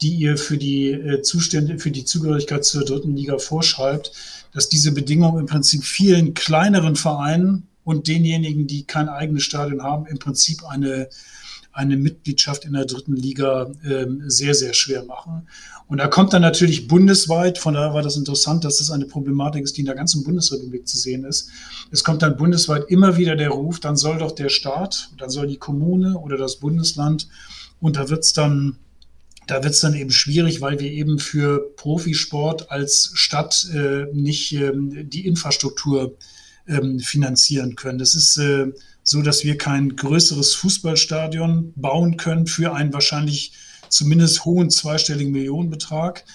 die 0.00 0.14
ihr 0.14 0.38
für 0.38 0.56
die 0.56 0.92
äh, 0.92 1.22
Zustände, 1.22 1.80
für 1.80 1.90
die 1.90 2.04
Zugehörigkeit 2.04 2.64
zur 2.64 2.84
dritten 2.84 3.16
Liga 3.16 3.38
vorschreibt, 3.38 4.12
dass 4.54 4.68
diese 4.68 4.92
Bedingungen 4.92 5.40
im 5.40 5.46
Prinzip 5.46 5.82
vielen 5.82 6.34
kleineren 6.34 6.94
Vereinen 6.94 7.66
und 7.82 8.06
denjenigen, 8.06 8.68
die 8.68 8.84
kein 8.84 9.08
eigenes 9.08 9.42
Stadion 9.42 9.82
haben, 9.82 10.06
im 10.06 10.20
Prinzip 10.20 10.64
eine, 10.64 11.08
eine 11.78 11.96
Mitgliedschaft 11.96 12.64
in 12.64 12.72
der 12.72 12.86
dritten 12.86 13.14
Liga 13.14 13.70
äh, 13.84 14.06
sehr, 14.26 14.54
sehr 14.54 14.74
schwer 14.74 15.04
machen. 15.04 15.46
Und 15.86 15.98
da 15.98 16.08
kommt 16.08 16.32
dann 16.32 16.42
natürlich 16.42 16.88
bundesweit, 16.88 17.56
von 17.56 17.74
daher 17.74 17.94
war 17.94 18.02
das 18.02 18.16
interessant, 18.16 18.64
dass 18.64 18.78
das 18.78 18.90
eine 18.90 19.06
Problematik 19.06 19.62
ist, 19.62 19.76
die 19.76 19.80
in 19.80 19.86
der 19.86 19.94
ganzen 19.94 20.24
Bundesrepublik 20.24 20.88
zu 20.88 20.98
sehen 20.98 21.24
ist. 21.24 21.50
Es 21.90 22.02
kommt 22.02 22.22
dann 22.22 22.36
bundesweit 22.36 22.84
immer 22.88 23.16
wieder 23.16 23.36
der 23.36 23.50
Ruf, 23.50 23.78
dann 23.78 23.96
soll 23.96 24.18
doch 24.18 24.32
der 24.32 24.48
Staat, 24.48 25.10
dann 25.16 25.30
soll 25.30 25.46
die 25.46 25.56
Kommune 25.56 26.18
oder 26.18 26.36
das 26.36 26.56
Bundesland, 26.56 27.28
und 27.80 27.96
da 27.96 28.10
wird 28.10 28.24
es 28.24 28.32
dann 28.32 28.78
da 29.46 29.62
wird 29.62 29.72
es 29.72 29.80
dann 29.80 29.94
eben 29.94 30.10
schwierig, 30.10 30.60
weil 30.60 30.78
wir 30.78 30.90
eben 30.90 31.18
für 31.18 31.72
Profisport 31.76 32.70
als 32.70 33.12
Stadt 33.14 33.66
äh, 33.72 34.04
nicht 34.12 34.52
ähm, 34.52 35.08
die 35.08 35.26
Infrastruktur 35.26 36.18
ähm, 36.66 37.00
finanzieren 37.00 37.74
können. 37.74 37.98
Das 37.98 38.14
ist 38.14 38.36
äh, 38.36 38.66
so, 39.10 39.22
dass 39.22 39.42
wir 39.42 39.56
kein 39.56 39.96
größeres 39.96 40.54
Fußballstadion 40.56 41.72
bauen 41.76 42.18
können 42.18 42.46
für 42.46 42.74
einen 42.74 42.92
wahrscheinlich 42.92 43.54
zumindest 43.88 44.44
hohen 44.44 44.68
zweistelligen 44.68 45.32
Millionenbetrag. 45.32 46.26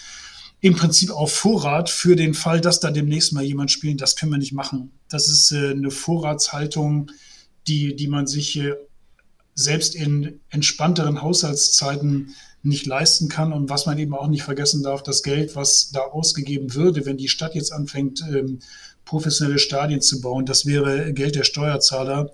Im 0.60 0.76
Prinzip 0.76 1.12
auf 1.12 1.32
Vorrat 1.32 1.92
für 1.92 2.16
den 2.16 2.34
Fall, 2.34 2.62
dass 2.62 2.80
da 2.80 2.90
demnächst 2.90 3.32
mal 3.32 3.44
jemand 3.44 3.70
spielt. 3.70 4.02
Das 4.02 4.16
können 4.16 4.32
wir 4.32 4.40
nicht 4.40 4.54
machen. 4.54 4.92
Das 5.08 5.30
ist 5.30 5.52
äh, 5.52 5.70
eine 5.70 5.92
Vorratshaltung, 5.92 7.12
die, 7.68 7.96
die 7.96 8.08
man 8.08 8.26
sich 8.26 8.58
äh, 8.58 8.74
selbst 9.54 9.94
in 9.94 10.40
entspannteren 10.50 11.22
Haushaltszeiten 11.22 12.34
nicht 12.64 12.88
leisten 12.88 13.30
kann 13.30 13.54
und 13.54 13.70
was 13.70 13.86
man 13.86 14.00
eben 14.00 14.16
auch 14.16 14.30
nicht 14.30 14.42
vergessen 14.42 14.82
darf, 14.82 15.04
das 15.04 15.22
Geld, 15.22 15.56
was 15.56 15.92
da 15.92 16.00
ausgegeben 16.00 16.74
würde, 16.74 17.06
wenn 17.06 17.18
die 17.18 17.30
Stadt 17.30 17.54
jetzt 17.54 17.72
anfängt, 17.72 18.24
ähm, 18.28 18.62
professionelle 19.06 19.60
Stadien 19.60 20.02
zu 20.02 20.22
bauen, 20.22 20.48
das 20.48 20.66
wäre 20.66 21.14
Geld 21.14 21.36
der 21.36 21.44
Steuerzahler 21.44 22.32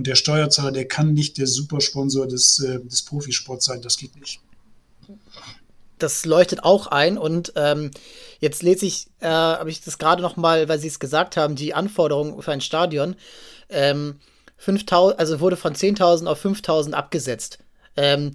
und 0.00 0.06
der 0.06 0.14
Steuerzahler, 0.14 0.72
der 0.72 0.88
kann 0.88 1.12
nicht 1.12 1.36
der 1.36 1.46
Supersponsor 1.46 2.26
des, 2.26 2.58
äh, 2.60 2.80
des 2.80 3.02
Profisports 3.02 3.66
sein, 3.66 3.82
das 3.82 3.98
geht 3.98 4.18
nicht 4.18 4.40
das 5.98 6.24
leuchtet 6.24 6.64
auch 6.64 6.86
ein. 6.86 7.18
Und 7.18 7.52
ähm, 7.56 7.90
jetzt 8.38 8.62
lese 8.62 8.86
ich, 8.86 9.08
äh, 9.20 9.28
habe 9.28 9.68
ich 9.68 9.82
das 9.82 9.98
gerade 9.98 10.22
noch 10.22 10.38
mal, 10.38 10.68
weil 10.68 10.78
Sie 10.78 10.88
es 10.88 10.98
gesagt 10.98 11.36
haben, 11.36 11.56
die 11.56 11.74
Anforderungen 11.74 12.40
für 12.40 12.52
ein 12.52 12.62
Stadion. 12.62 13.16
Ähm, 13.68 14.18
5000, 14.56 15.18
also 15.18 15.40
wurde 15.40 15.56
von 15.56 15.74
10.000 15.74 16.26
auf 16.26 16.42
5.000 16.42 16.92
abgesetzt. 16.92 17.58
Ähm, 17.96 18.32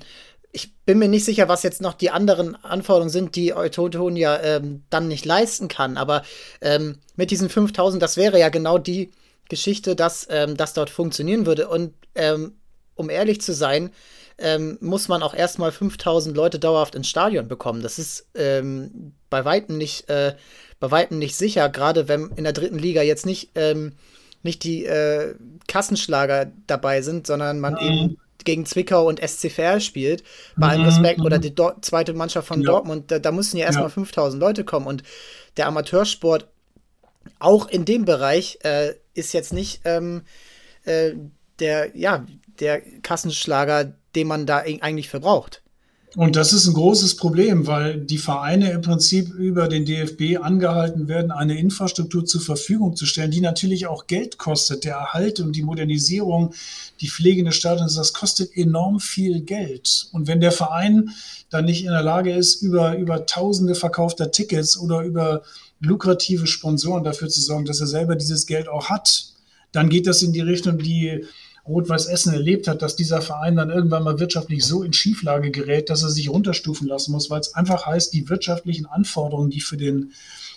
ich 0.51 0.75
bin 0.85 0.99
mir 0.99 1.09
nicht 1.09 1.25
sicher, 1.25 1.49
was 1.49 1.63
jetzt 1.63 1.81
noch 1.81 1.93
die 1.93 2.11
anderen 2.11 2.55
Anforderungen 2.63 3.09
sind, 3.09 3.35
die 3.35 3.55
Eutotonia 3.55 4.39
ähm, 4.41 4.83
dann 4.91 5.07
nicht 5.07 5.25
leisten 5.25 5.67
kann. 5.67 5.97
Aber 5.97 6.21
ähm, 6.61 6.99
mit 7.15 7.31
diesen 7.31 7.49
5000, 7.49 7.99
das 8.01 8.15
wäre 8.15 8.39
ja 8.39 8.49
genau 8.49 8.77
die 8.77 9.11
Geschichte, 9.49 9.95
dass 9.95 10.27
ähm, 10.29 10.57
das 10.57 10.73
dort 10.73 10.89
funktionieren 10.89 11.45
würde. 11.45 11.67
Und 11.67 11.93
ähm, 12.15 12.53
um 12.95 13.09
ehrlich 13.09 13.41
zu 13.41 13.53
sein, 13.53 13.91
ähm, 14.37 14.77
muss 14.81 15.07
man 15.07 15.23
auch 15.23 15.33
erstmal 15.33 15.71
5000 15.71 16.35
Leute 16.35 16.59
dauerhaft 16.59 16.95
ins 16.95 17.07
Stadion 17.07 17.47
bekommen. 17.47 17.81
Das 17.81 17.99
ist 17.99 18.27
ähm, 18.35 19.13
bei 19.29 19.45
weitem 19.45 19.77
nicht, 19.77 20.09
äh, 20.09 20.35
bei 20.79 20.91
weitem 20.91 21.19
nicht 21.19 21.35
sicher, 21.35 21.69
gerade 21.69 22.07
wenn 22.07 22.31
in 22.35 22.43
der 22.43 22.53
dritten 22.53 22.79
Liga 22.79 23.01
jetzt 23.01 23.25
nicht, 23.25 23.51
ähm, 23.55 23.93
nicht 24.43 24.63
die 24.63 24.85
äh, 24.85 25.35
Kassenschlager 25.67 26.51
dabei 26.67 27.01
sind, 27.01 27.27
sondern 27.27 27.59
man 27.59 27.73
mhm. 27.73 27.79
eben 27.79 28.17
gegen 28.43 28.65
Zwickau 28.65 29.07
und 29.07 29.19
SCFR 29.25 29.79
spielt, 29.79 30.23
bei 30.55 30.67
allem 30.67 30.81
mhm. 30.81 30.87
Respekt, 30.87 31.21
oder 31.21 31.39
die 31.39 31.55
Do 31.55 31.71
zweite 31.81 32.13
Mannschaft 32.13 32.47
von 32.47 32.61
ja. 32.61 32.67
Dortmund, 32.67 33.09
da, 33.09 33.19
da 33.19 33.31
müssen 33.31 33.57
ja 33.57 33.65
erstmal 33.65 33.87
ja. 33.87 33.89
5000 33.89 34.39
Leute 34.39 34.63
kommen 34.63 34.85
und 34.85 35.03
der 35.57 35.67
Amateursport 35.67 36.47
auch 37.39 37.67
in 37.67 37.85
dem 37.85 38.05
Bereich 38.05 38.59
äh, 38.63 38.93
ist 39.15 39.33
jetzt 39.33 39.53
nicht 39.53 39.81
ähm, 39.85 40.21
äh, 40.83 41.11
der, 41.59 41.97
ja, 41.97 42.25
der 42.59 42.81
Kassenschlager, 43.01 43.95
den 44.15 44.27
man 44.27 44.45
da 44.45 44.57
eigentlich 44.57 45.09
verbraucht. 45.09 45.61
Und 46.15 46.37
das 46.37 46.53
ist 46.53 46.65
ein 46.65 46.73
großes 46.73 47.17
Problem, 47.17 47.67
weil 47.67 47.99
die 47.99 48.17
Vereine 48.17 48.71
im 48.71 48.81
Prinzip 48.81 49.33
über 49.33 49.67
den 49.67 49.83
DFB 49.83 50.41
angehalten 50.41 51.09
werden, 51.09 51.31
eine 51.31 51.59
Infrastruktur 51.59 52.23
zur 52.23 52.39
Verfügung 52.39 52.95
zu 52.95 53.05
stellen, 53.05 53.31
die 53.31 53.41
natürlich 53.41 53.87
auch 53.87 54.07
Geld 54.07 54.37
kostet. 54.37 54.85
Der 54.85 54.95
Erhalt 54.95 55.41
und 55.41 55.57
die 55.57 55.63
Modernisierung, 55.63 56.53
die 57.01 57.09
Pflege 57.09 57.43
des 57.43 57.57
Stadions, 57.57 57.95
das 57.95 58.13
kostet 58.13 58.55
enorm 58.55 59.01
viel 59.01 59.41
Geld. 59.41 60.07
Und 60.13 60.27
wenn 60.27 60.39
der 60.39 60.53
Verein 60.53 61.09
dann 61.49 61.65
nicht 61.65 61.83
in 61.83 61.91
der 61.91 62.01
Lage 62.01 62.33
ist, 62.33 62.61
über, 62.61 62.97
über 62.97 63.25
Tausende 63.25 63.75
verkaufter 63.75 64.31
Tickets 64.31 64.79
oder 64.79 65.01
über 65.01 65.41
lukrative 65.85 66.47
Sponsoren 66.47 67.03
dafür 67.03 67.29
zu 67.29 67.41
sorgen, 67.41 67.65
dass 67.65 67.79
er 67.79 67.87
selber 67.87 68.15
dieses 68.15 68.45
Geld 68.45 68.67
auch 68.67 68.89
hat, 68.89 69.27
dann 69.71 69.89
geht 69.89 70.07
das 70.07 70.21
in 70.21 70.33
die 70.33 70.41
Richtung, 70.41 70.77
die 70.77 71.25
Rot-Weiß 71.67 72.05
Essen 72.05 72.33
erlebt 72.33 72.67
hat, 72.67 72.81
dass 72.81 72.95
dieser 72.95 73.21
Verein 73.21 73.55
dann 73.55 73.71
irgendwann 73.71 74.03
mal 74.03 74.19
wirtschaftlich 74.19 74.63
so 74.63 74.83
in 74.83 74.93
Schieflage 74.93 75.49
gerät, 75.49 75.89
dass 75.89 76.03
er 76.03 76.09
sich 76.09 76.29
runterstufen 76.29 76.87
lassen 76.87 77.11
muss, 77.11 77.29
weil 77.29 77.39
es 77.39 77.55
einfach 77.55 77.85
heißt, 77.85 78.13
die 78.13 78.29
wirtschaftlichen 78.29 78.85
Anforderungen, 78.85 79.49
die 79.49 79.61
für 79.61 79.77
den, 79.77 80.13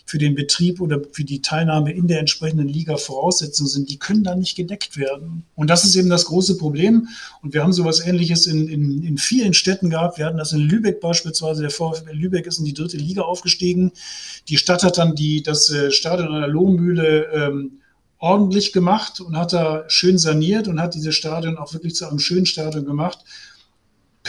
für 0.09 0.17
den 0.17 0.35
Betrieb 0.35 0.81
oder 0.81 1.03
für 1.13 1.23
die 1.23 1.43
Teilnahme 1.43 1.93
in 1.93 2.09
der 2.09 2.19
entsprechenden 2.19 2.67
Liga 2.67 2.97
Voraussetzungen 2.97 3.69
sind, 3.69 3.91
die 3.91 3.99
können 3.99 4.25
dann 4.25 4.39
nicht 4.39 4.57
gedeckt 4.57 4.97
werden. 4.97 5.45
Und 5.55 5.69
das 5.69 5.85
ist 5.85 5.97
eben 5.97 6.09
das 6.09 6.25
große 6.25 6.57
Problem. 6.57 7.09
Und 7.43 7.53
wir 7.53 7.63
haben 7.63 7.75
sowas 7.75 8.01
Ähnliches 8.01 8.47
in, 8.47 8.69
in, 8.69 9.03
in 9.03 9.19
vielen 9.19 9.53
Städten 9.53 9.91
gehabt. 9.91 10.17
Wir 10.17 10.25
hatten 10.25 10.39
das 10.39 10.53
in 10.53 10.61
Lübeck 10.61 11.03
beispielsweise. 11.03 11.61
Der 11.61 11.71
VfL 11.71 12.11
Lübeck 12.11 12.47
ist 12.47 12.59
in 12.59 12.65
die 12.65 12.73
dritte 12.73 12.97
Liga 12.97 13.21
aufgestiegen. 13.21 13.93
Die 14.49 14.57
Stadt 14.57 14.83
hat 14.83 14.97
dann 14.97 15.15
die, 15.15 15.43
das 15.43 15.69
äh, 15.69 15.91
Stadion 15.91 16.29
an 16.29 16.41
der 16.41 16.49
Lohmühle 16.49 17.27
ähm, 17.27 17.73
ordentlich 18.19 18.73
gemacht 18.73 19.21
und 19.21 19.37
hat 19.37 19.53
da 19.53 19.85
schön 19.89 20.17
saniert 20.17 20.69
und 20.69 20.81
hat 20.81 20.95
dieses 20.95 21.17
Stadion 21.17 21.59
auch 21.59 21.75
wirklich 21.75 21.95
zu 21.95 22.09
einem 22.09 22.19
schönen 22.19 22.47
Stadion 22.47 22.87
gemacht. 22.87 23.19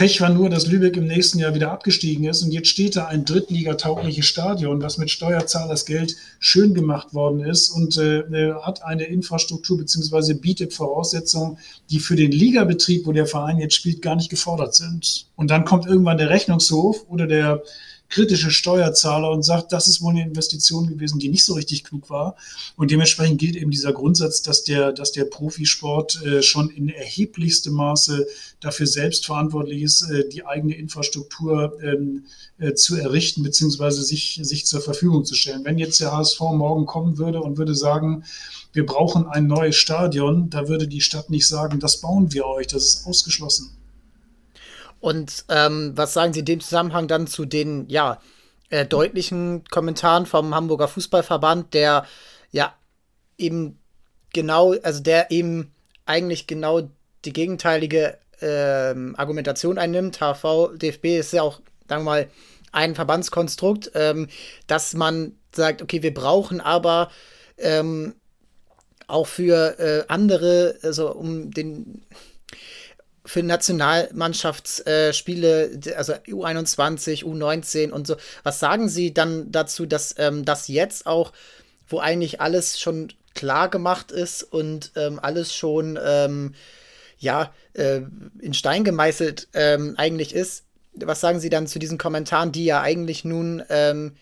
Pech 0.00 0.18
war 0.22 0.30
nur, 0.30 0.48
dass 0.48 0.66
Lübeck 0.66 0.96
im 0.96 1.06
nächsten 1.06 1.40
Jahr 1.40 1.54
wieder 1.54 1.70
abgestiegen 1.70 2.24
ist 2.24 2.42
und 2.42 2.52
jetzt 2.52 2.68
steht 2.68 2.96
da 2.96 3.08
ein 3.08 3.26
drittligataugliches 3.26 4.24
Stadion, 4.24 4.80
was 4.80 4.96
mit 4.96 5.10
Steuerzahlersgeld 5.10 6.16
schön 6.38 6.72
gemacht 6.72 7.12
worden 7.12 7.40
ist 7.40 7.68
und 7.68 7.98
äh, 7.98 8.22
hat 8.62 8.82
eine 8.82 9.04
Infrastruktur 9.04 9.76
bzw. 9.76 10.32
bietet 10.32 10.72
Voraussetzungen, 10.72 11.58
die 11.90 11.98
für 11.98 12.16
den 12.16 12.32
Ligabetrieb, 12.32 13.04
wo 13.04 13.12
der 13.12 13.26
Verein 13.26 13.58
jetzt 13.58 13.74
spielt, 13.74 14.00
gar 14.00 14.16
nicht 14.16 14.30
gefordert 14.30 14.74
sind. 14.74 15.26
Und 15.36 15.50
dann 15.50 15.66
kommt 15.66 15.84
irgendwann 15.84 16.16
der 16.16 16.30
Rechnungshof 16.30 17.04
oder 17.10 17.26
der 17.26 17.62
kritische 18.10 18.50
Steuerzahler 18.50 19.30
und 19.30 19.44
sagt, 19.44 19.72
das 19.72 19.88
ist 19.88 20.02
wohl 20.02 20.10
eine 20.10 20.24
Investition 20.24 20.88
gewesen, 20.88 21.20
die 21.20 21.28
nicht 21.28 21.44
so 21.44 21.54
richtig 21.54 21.84
klug 21.84 22.10
war. 22.10 22.36
Und 22.76 22.90
dementsprechend 22.90 23.38
gilt 23.38 23.56
eben 23.56 23.70
dieser 23.70 23.92
Grundsatz, 23.92 24.42
dass 24.42 24.64
der, 24.64 24.92
dass 24.92 25.12
der 25.12 25.24
Profisport 25.24 26.20
äh, 26.24 26.42
schon 26.42 26.68
in 26.70 26.88
erheblichstem 26.88 27.72
Maße 27.72 28.26
dafür 28.58 28.86
selbst 28.86 29.24
verantwortlich 29.26 29.82
ist, 29.82 30.02
äh, 30.02 30.28
die 30.28 30.44
eigene 30.44 30.74
Infrastruktur 30.74 31.78
ähm, 31.82 32.24
äh, 32.58 32.74
zu 32.74 32.96
errichten 32.96 33.44
beziehungsweise 33.44 34.02
sich, 34.02 34.40
sich 34.42 34.66
zur 34.66 34.80
Verfügung 34.80 35.24
zu 35.24 35.34
stellen. 35.34 35.64
Wenn 35.64 35.78
jetzt 35.78 36.00
der 36.00 36.12
HSV 36.12 36.40
morgen 36.40 36.86
kommen 36.86 37.16
würde 37.16 37.40
und 37.40 37.58
würde 37.58 37.76
sagen, 37.76 38.24
wir 38.72 38.86
brauchen 38.86 39.26
ein 39.26 39.46
neues 39.46 39.76
Stadion, 39.76 40.50
da 40.50 40.68
würde 40.68 40.88
die 40.88 41.00
Stadt 41.00 41.30
nicht 41.30 41.46
sagen, 41.46 41.80
das 41.80 42.00
bauen 42.00 42.32
wir 42.32 42.46
euch, 42.46 42.66
das 42.66 42.84
ist 42.84 43.06
ausgeschlossen. 43.06 43.79
Und 45.00 45.44
ähm, 45.48 45.92
was 45.96 46.12
sagen 46.12 46.32
Sie 46.32 46.40
in 46.40 46.46
dem 46.46 46.60
Zusammenhang 46.60 47.08
dann 47.08 47.26
zu 47.26 47.44
den, 47.44 47.88
ja, 47.88 48.20
äh, 48.68 48.86
deutlichen 48.86 49.64
Kommentaren 49.70 50.26
vom 50.26 50.54
Hamburger 50.54 50.88
Fußballverband, 50.88 51.74
der 51.74 52.06
ja 52.52 52.74
eben 53.36 53.78
genau, 54.32 54.74
also 54.82 55.02
der 55.02 55.30
eben 55.30 55.72
eigentlich 56.06 56.46
genau 56.46 56.88
die 57.24 57.32
gegenteilige 57.32 58.18
ähm, 58.40 59.14
Argumentation 59.16 59.78
einnimmt. 59.78 60.20
HV, 60.20 60.76
DFB 60.76 61.18
ist 61.18 61.32
ja 61.32 61.42
auch, 61.42 61.60
sagen 61.88 62.02
wir 62.02 62.10
mal, 62.10 62.30
ein 62.72 62.94
Verbandskonstrukt, 62.94 63.90
ähm, 63.94 64.28
dass 64.66 64.94
man 64.94 65.36
sagt, 65.52 65.82
okay, 65.82 66.02
wir 66.02 66.14
brauchen 66.14 66.60
aber 66.60 67.10
ähm, 67.58 68.14
auch 69.08 69.26
für 69.26 69.78
äh, 69.78 70.04
andere, 70.08 70.76
also 70.82 71.12
um 71.12 71.50
den 71.50 72.02
für 73.24 73.42
Nationalmannschaftsspiele, 73.42 75.80
also 75.96 76.12
U21, 76.14 77.24
U19 77.24 77.90
und 77.90 78.06
so. 78.06 78.16
Was 78.42 78.60
sagen 78.60 78.88
Sie 78.88 79.12
dann 79.12 79.52
dazu, 79.52 79.84
dass 79.86 80.14
ähm, 80.18 80.44
das 80.44 80.68
jetzt 80.68 81.06
auch, 81.06 81.32
wo 81.88 81.98
eigentlich 81.98 82.40
alles 82.40 82.78
schon 82.80 83.12
klar 83.34 83.68
gemacht 83.68 84.12
ist 84.12 84.42
und 84.42 84.92
ähm, 84.96 85.18
alles 85.20 85.54
schon 85.54 85.98
ähm, 86.02 86.54
ja 87.18 87.52
äh, 87.74 88.00
in 88.40 88.54
Stein 88.54 88.84
gemeißelt 88.84 89.48
ähm, 89.52 89.94
eigentlich 89.96 90.34
ist? 90.34 90.64
Was 90.94 91.20
sagen 91.20 91.40
Sie 91.40 91.50
dann 91.50 91.66
zu 91.66 91.78
diesen 91.78 91.98
Kommentaren, 91.98 92.52
die 92.52 92.64
ja 92.64 92.80
eigentlich 92.80 93.24
nun 93.24 93.62
ähm, 93.68 94.16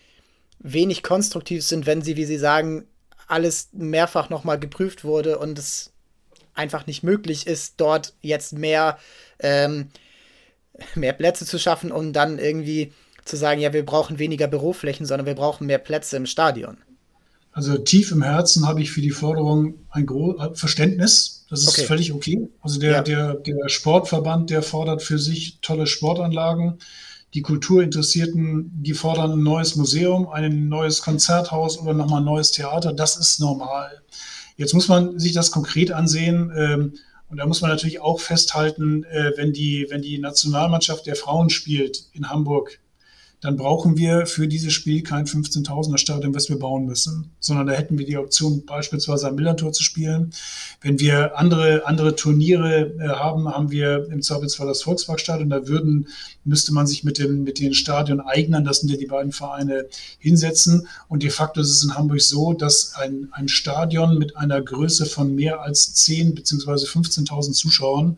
wenig 0.59 1.03
konstruktiv 1.03 1.63
sind, 1.63 1.85
wenn 1.85 2.01
sie, 2.01 2.17
wie 2.17 2.25
Sie 2.25 2.37
sagen, 2.37 2.85
alles 3.27 3.69
mehrfach 3.71 4.29
nochmal 4.29 4.59
geprüft 4.59 5.03
wurde 5.03 5.39
und 5.39 5.57
es 5.57 5.91
einfach 6.59 6.85
nicht 6.85 7.03
möglich 7.03 7.47
ist, 7.47 7.75
dort 7.77 8.13
jetzt 8.21 8.53
mehr, 8.53 8.99
ähm, 9.39 9.89
mehr 10.95 11.13
Plätze 11.13 11.45
zu 11.45 11.57
schaffen 11.57 11.91
und 11.91 12.13
dann 12.13 12.37
irgendwie 12.37 12.93
zu 13.25 13.37
sagen, 13.37 13.61
ja, 13.61 13.73
wir 13.73 13.85
brauchen 13.85 14.19
weniger 14.19 14.47
Büroflächen, 14.47 15.05
sondern 15.05 15.25
wir 15.25 15.35
brauchen 15.35 15.67
mehr 15.67 15.77
Plätze 15.77 16.17
im 16.17 16.25
Stadion. 16.25 16.77
Also 17.51 17.77
tief 17.77 18.11
im 18.11 18.21
Herzen 18.21 18.67
habe 18.67 18.81
ich 18.81 18.91
für 18.91 19.01
die 19.01 19.09
Forderung 19.09 19.75
ein 19.89 20.05
Gro 20.05 20.37
Verständnis. 20.53 21.45
Das 21.49 21.61
ist 21.61 21.69
okay. 21.69 21.83
völlig 21.83 22.13
okay. 22.13 22.47
Also 22.61 22.79
der, 22.79 22.91
ja. 22.91 23.01
der, 23.01 23.33
der 23.35 23.69
Sportverband, 23.69 24.49
der 24.49 24.61
fordert 24.61 25.01
für 25.01 25.17
sich 25.17 25.59
tolle 25.61 25.87
Sportanlagen. 25.87 26.77
Die 27.33 27.41
Kulturinteressierten, 27.41 28.71
die 28.83 28.93
fordern 28.93 29.33
ein 29.33 29.43
neues 29.43 29.75
Museum, 29.75 30.29
ein 30.29 30.67
neues 30.67 31.01
Konzerthaus 31.01 31.77
oder 31.79 31.93
nochmal 31.93 32.21
ein 32.21 32.25
neues 32.25 32.51
Theater. 32.51 32.93
Das 32.93 33.17
ist 33.17 33.39
normal. 33.39 34.01
Jetzt 34.59 34.73
muss 34.73 34.89
man 34.89 35.17
sich 35.17 35.31
das 35.31 35.51
konkret 35.51 35.93
ansehen. 35.93 36.51
Ähm, 36.53 36.93
und 37.29 37.37
da 37.37 37.45
muss 37.45 37.61
man 37.61 37.71
natürlich 37.71 38.01
auch 38.01 38.19
festhalten, 38.19 39.05
äh, 39.05 39.31
wenn, 39.37 39.53
die, 39.53 39.87
wenn 39.89 40.01
die 40.01 40.19
Nationalmannschaft 40.19 41.05
der 41.05 41.15
Frauen 41.15 41.49
spielt 41.49 42.09
in 42.11 42.29
Hamburg, 42.29 42.81
dann 43.41 43.55
brauchen 43.55 43.97
wir 43.97 44.25
für 44.25 44.49
dieses 44.49 44.73
Spiel 44.73 45.01
kein 45.01 45.25
15.000er 45.25 45.97
Stadion, 45.97 46.35
was 46.35 46.49
wir 46.49 46.59
bauen 46.59 46.85
müssen, 46.85 47.31
sondern 47.39 47.67
da 47.67 47.73
hätten 47.73 47.97
wir 47.97 48.05
die 48.05 48.17
Option, 48.17 48.65
beispielsweise 48.65 49.29
am 49.29 49.35
Millantor 49.35 49.71
zu 49.71 49.81
spielen. 49.81 50.33
Wenn 50.81 50.99
wir 50.99 51.37
andere, 51.37 51.85
andere 51.85 52.17
Turniere 52.17 52.93
äh, 52.99 53.07
haben, 53.07 53.47
haben 53.47 53.71
wir 53.71 54.09
im 54.11 54.21
Zweifelsfall 54.21 54.67
das 54.67 54.81
Volksparkstadion. 54.83 55.49
Da 55.49 55.67
würden, 55.67 56.09
müsste 56.43 56.73
man 56.73 56.85
sich 56.85 57.05
mit, 57.05 57.17
dem, 57.17 57.43
mit 57.43 57.59
den 57.59 57.73
Stadion-Eignern, 57.73 58.65
das 58.65 58.81
sind 58.81 58.91
ja 58.91 58.97
die 58.97 59.05
beiden 59.05 59.31
Vereine, 59.31 59.85
hinsetzen. 60.17 60.87
Und 61.07 61.23
de 61.23 61.29
facto 61.29 61.61
ist 61.61 61.69
es 61.69 61.83
in 61.83 61.95
Hamburg 61.95 62.21
so, 62.21 62.51
dass 62.51 62.95
ein, 62.95 63.29
ein 63.31 63.47
Stadion 63.47 64.17
mit 64.17 64.35
einer 64.35 64.61
Größe 64.61 65.05
von 65.05 65.33
mehr 65.33 65.61
als 65.61 65.93
10 65.93 66.35
bzw. 66.35 66.85
15.000 66.85 67.53
Zuschauern, 67.53 68.17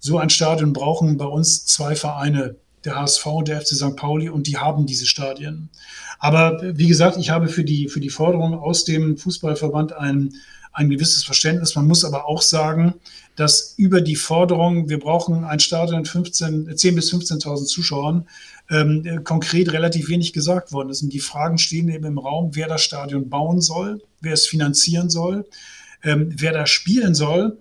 so 0.00 0.18
ein 0.18 0.30
Stadion 0.30 0.72
brauchen 0.72 1.18
bei 1.18 1.26
uns 1.26 1.66
zwei 1.66 1.94
Vereine 1.94 2.56
der 2.84 2.96
HSV 2.96 3.26
und 3.26 3.48
der 3.48 3.60
FC 3.60 3.68
St. 3.68 3.96
Pauli 3.96 4.28
und 4.28 4.46
die 4.46 4.56
haben 4.56 4.86
diese 4.86 5.06
Stadien. 5.06 5.70
Aber 6.18 6.60
wie 6.62 6.86
gesagt, 6.86 7.16
ich 7.16 7.30
habe 7.30 7.48
für 7.48 7.64
die, 7.64 7.88
für 7.88 8.00
die 8.00 8.10
Forderung 8.10 8.54
aus 8.54 8.84
dem 8.84 9.16
Fußballverband 9.16 9.92
ein, 9.92 10.34
ein 10.72 10.90
gewisses 10.90 11.24
Verständnis. 11.24 11.74
Man 11.74 11.86
muss 11.86 12.04
aber 12.04 12.26
auch 12.26 12.42
sagen, 12.42 12.94
dass 13.36 13.74
über 13.76 14.00
die 14.00 14.16
Forderung, 14.16 14.88
wir 14.88 14.98
brauchen 14.98 15.44
ein 15.44 15.60
Stadion 15.60 16.04
15, 16.04 16.76
10 16.76 16.94
bis 16.94 17.12
15.000 17.12 17.64
Zuschauern, 17.66 18.28
ähm, 18.70 19.24
konkret 19.24 19.72
relativ 19.72 20.08
wenig 20.08 20.32
gesagt 20.32 20.72
worden 20.72 20.90
ist. 20.90 21.02
Und 21.02 21.12
die 21.12 21.20
Fragen 21.20 21.58
stehen 21.58 21.88
eben 21.88 22.04
im 22.04 22.18
Raum, 22.18 22.50
wer 22.54 22.68
das 22.68 22.82
Stadion 22.82 23.28
bauen 23.28 23.60
soll, 23.60 24.02
wer 24.20 24.34
es 24.34 24.46
finanzieren 24.46 25.10
soll, 25.10 25.46
ähm, 26.02 26.34
wer 26.36 26.52
da 26.52 26.66
spielen 26.66 27.14
soll 27.14 27.58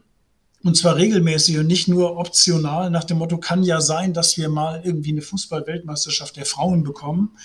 und 0.63 0.75
zwar 0.75 0.95
regelmäßig 0.95 1.57
und 1.57 1.67
nicht 1.67 1.87
nur 1.87 2.17
optional 2.17 2.89
nach 2.89 3.05
dem 3.05 3.17
Motto, 3.17 3.37
kann 3.37 3.63
ja 3.63 3.79
sein, 3.81 4.13
dass 4.13 4.37
wir 4.37 4.49
mal 4.49 4.81
irgendwie 4.83 5.11
eine 5.11 5.21
Fußball-Weltmeisterschaft 5.21 6.35
der 6.35 6.45
Frauen 6.45 6.83
bekommen. 6.83 7.37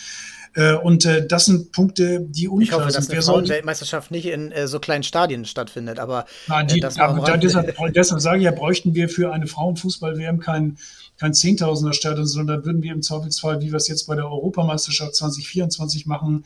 Äh, 0.54 0.74
und 0.74 1.04
äh, 1.04 1.26
das 1.26 1.46
sind 1.46 1.72
Punkte, 1.72 2.20
die 2.20 2.48
unklar 2.48 2.62
ich 2.62 2.72
hoffe, 2.72 2.90
sind. 2.92 3.08
dass 3.08 3.10
eine 3.10 3.22
Frauenweltmeisterschaft 3.22 4.10
nicht 4.10 4.26
in 4.26 4.52
äh, 4.52 4.68
so 4.68 4.78
kleinen 4.78 5.02
Stadien 5.02 5.44
stattfindet, 5.44 5.98
aber 5.98 6.26
Nein, 6.46 6.68
die, 6.68 6.80
das 6.80 6.94
da, 6.94 7.12
da, 7.12 7.36
deshalb, 7.36 7.76
deshalb 7.92 8.20
sage 8.20 8.38
ich 8.38 8.44
ja, 8.44 8.52
bräuchten 8.52 8.94
wir 8.94 9.08
für 9.08 9.32
eine 9.32 9.48
Frauenfußball-WM 9.48 10.38
kein, 10.38 10.78
kein 11.18 11.34
Zehntausender 11.34 11.92
Stadion, 11.92 12.26
sondern 12.26 12.60
da 12.60 12.64
würden 12.64 12.82
wir 12.82 12.92
im 12.92 13.02
Zweifelsfall, 13.02 13.60
wie 13.62 13.72
wir 13.72 13.76
es 13.76 13.88
jetzt 13.88 14.06
bei 14.06 14.14
der 14.14 14.26
Europameisterschaft 14.26 15.14
2024 15.16 16.06
machen, 16.06 16.44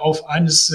auf 0.00 0.28
eines 0.28 0.74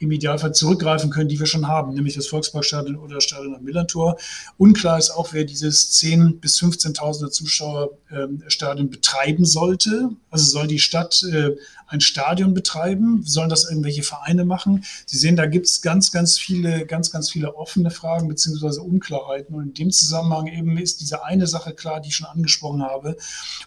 im 0.00 0.10
Idealfall 0.10 0.52
zurückgreifen 0.52 1.10
können, 1.10 1.28
die 1.28 1.38
wir 1.38 1.46
schon 1.46 1.68
haben, 1.68 1.92
nämlich 1.92 2.14
das 2.14 2.26
Volksparkstadion 2.26 2.96
oder 2.96 3.16
das 3.16 3.24
Stadion 3.24 3.54
am 3.54 3.62
Millantor. 3.62 4.16
Unklar 4.56 4.98
ist 4.98 5.10
auch, 5.10 5.32
wer 5.32 5.44
dieses 5.44 5.92
10.000 5.92 6.40
bis 6.40 6.58
15.000 6.58 7.28
Zuschauerstadion 7.30 8.86
ähm, 8.86 8.90
betreiben 8.90 9.44
sollte. 9.44 10.10
Also 10.30 10.50
soll 10.50 10.66
die 10.66 10.78
Stadt 10.78 11.22
äh, 11.30 11.50
ein 11.90 12.00
Stadion 12.00 12.54
betreiben? 12.54 13.22
Sollen 13.24 13.50
das 13.50 13.68
irgendwelche 13.68 14.02
Vereine 14.02 14.44
machen? 14.44 14.84
Sie 15.06 15.18
sehen, 15.18 15.36
da 15.36 15.46
gibt 15.46 15.66
es 15.66 15.82
ganz, 15.82 16.12
ganz 16.12 16.38
viele, 16.38 16.86
ganz, 16.86 17.10
ganz 17.10 17.30
viele 17.30 17.56
offene 17.56 17.90
Fragen 17.90 18.28
beziehungsweise 18.28 18.82
Unklarheiten. 18.82 19.54
Und 19.54 19.66
in 19.66 19.74
dem 19.74 19.90
Zusammenhang 19.90 20.46
eben 20.46 20.78
ist 20.78 21.00
diese 21.00 21.24
eine 21.24 21.48
Sache 21.48 21.74
klar, 21.74 22.00
die 22.00 22.08
ich 22.08 22.16
schon 22.16 22.28
angesprochen 22.28 22.82
habe. 22.82 23.16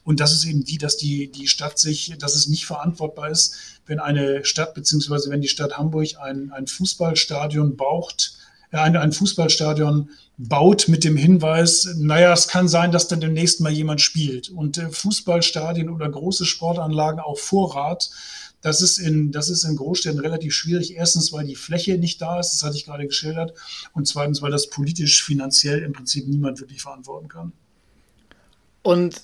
Und 0.06 0.22
das 0.22 0.32
ist 0.32 0.46
eben 0.46 0.64
die, 0.64 0.78
dass 0.78 0.96
die, 0.96 1.32
die 1.32 1.48
Stadt 1.48 1.78
sich, 1.78 2.16
dass 2.18 2.36
es 2.36 2.48
nicht 2.48 2.66
verantwortbar 2.66 3.30
ist, 3.30 3.56
wenn 3.86 4.00
eine 4.00 4.46
Stadt 4.46 4.74
beziehungsweise 4.74 5.30
wenn 5.30 5.42
die 5.42 5.50
Stadt 5.50 5.78
Hamburg 5.78 6.08
ein, 6.22 6.52
ein 6.54 6.68
Fußballstadion 6.68 7.76
braucht, 7.76 8.38
ein, 8.82 8.96
ein 8.96 9.12
Fußballstadion 9.12 10.10
baut 10.38 10.88
mit 10.88 11.04
dem 11.04 11.16
Hinweis, 11.16 11.88
naja, 11.98 12.34
es 12.34 12.48
kann 12.48 12.68
sein, 12.68 12.92
dass 12.92 13.08
dann 13.08 13.22
demnächst 13.22 13.62
mal 13.62 13.72
jemand 13.72 14.02
spielt. 14.02 14.50
Und 14.50 14.78
äh, 14.78 14.90
Fußballstadien 14.90 15.90
oder 15.90 16.10
große 16.10 16.46
Sportanlagen 16.46 17.20
auf 17.20 17.40
Vorrat, 17.40 18.10
das 18.62 18.82
ist, 18.82 18.98
in, 18.98 19.32
das 19.32 19.50
ist 19.50 19.66
in 19.66 19.76
Großstädten 19.76 20.20
relativ 20.20 20.56
schwierig. 20.56 20.96
Erstens, 20.96 21.34
weil 21.34 21.46
die 21.46 21.56
Fläche 21.56 21.98
nicht 21.98 22.22
da 22.22 22.40
ist, 22.40 22.54
das 22.54 22.64
hatte 22.64 22.78
ich 22.78 22.86
gerade 22.86 23.06
geschildert. 23.06 23.54
Und 23.94 24.08
zweitens, 24.08 24.42
weil 24.42 24.52
das 24.52 24.70
politisch, 24.70 25.24
finanziell 25.24 25.80
im 25.80 25.92
Prinzip 25.92 26.28
niemand 26.28 26.62
wirklich 26.62 26.82
verantworten 26.82 27.28
kann. 27.28 27.52
Und 28.82 29.22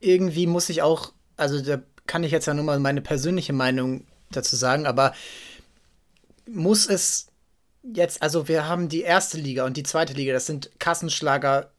irgendwie 0.00 0.46
muss 0.46 0.68
ich 0.68 0.82
auch, 0.82 1.12
also 1.36 1.60
da 1.60 1.80
kann 2.06 2.24
ich 2.24 2.32
jetzt 2.32 2.46
ja 2.46 2.54
nur 2.54 2.64
mal 2.64 2.78
meine 2.78 3.00
persönliche 3.00 3.54
Meinung 3.54 4.04
dazu 4.30 4.54
sagen, 4.56 4.86
aber 4.86 5.14
muss 6.46 6.86
es 6.86 7.28
jetzt, 7.92 8.22
also 8.22 8.48
wir 8.48 8.68
haben 8.68 8.88
die 8.88 9.02
erste 9.02 9.38
Liga 9.38 9.64
und 9.64 9.76
die 9.76 9.82
zweite 9.82 10.12
Liga, 10.12 10.32
das 10.32 10.46
sind 10.46 10.70
Kassenschlager 10.78 11.70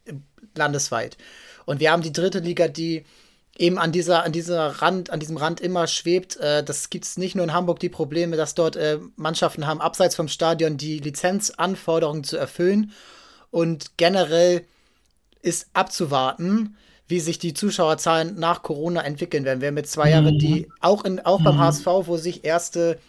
landesweit. 0.56 1.18
Und 1.66 1.80
wir 1.80 1.92
haben 1.92 2.04
die 2.04 2.14
dritte 2.14 2.40
Liga, 2.40 2.68
die 2.68 3.06
eben 3.58 3.78
an 3.78 3.92
dieser, 3.92 4.24
an 4.24 4.32
dieser 4.32 4.82
Rand, 4.82 5.10
an 5.10 5.20
diesem 5.20 5.38
Rand 5.38 5.62
immer 5.62 5.88
schwebt. 5.88 6.38
Äh, 6.38 6.64
das 6.64 6.90
gibt 6.90 7.06
es 7.06 7.18
nicht 7.18 7.36
nur 7.36 7.46
in 7.46 7.54
Hamburg 7.54 7.80
die 7.80 7.90
Probleme, 7.90 8.38
dass 8.38 8.54
dort 8.54 8.76
äh, 8.76 9.00
Mannschaften 9.16 9.66
haben, 9.66 9.82
abseits 9.82 10.16
vom 10.16 10.28
Stadion 10.28 10.78
die 10.78 11.00
Lizenzanforderungen 11.00 12.24
zu 12.24 12.38
erfüllen. 12.38 12.92
Und 13.52 13.98
generell 13.98 14.66
ist 15.42 15.68
abzuwarten, 15.74 16.76
wie 17.08 17.20
sich 17.20 17.40
die 17.40 17.54
Zuschauerzahlen 17.54 18.36
nach 18.36 18.64
Corona 18.64 19.02
entwickeln 19.02 19.46
werden. 19.46 19.62
Wir 19.62 19.70
haben 19.70 19.78
jetzt 19.78 19.92
zwei 19.92 20.10
Jahre, 20.10 20.36
die 20.36 20.62
mhm. 20.62 20.74
auch, 20.82 21.06
in, 21.06 21.20
auch 21.20 21.42
beim 21.42 21.60
HSV, 21.60 21.86
mhm. 21.86 22.08
wo 22.08 22.18
sich 22.18 22.44
erste 22.44 23.00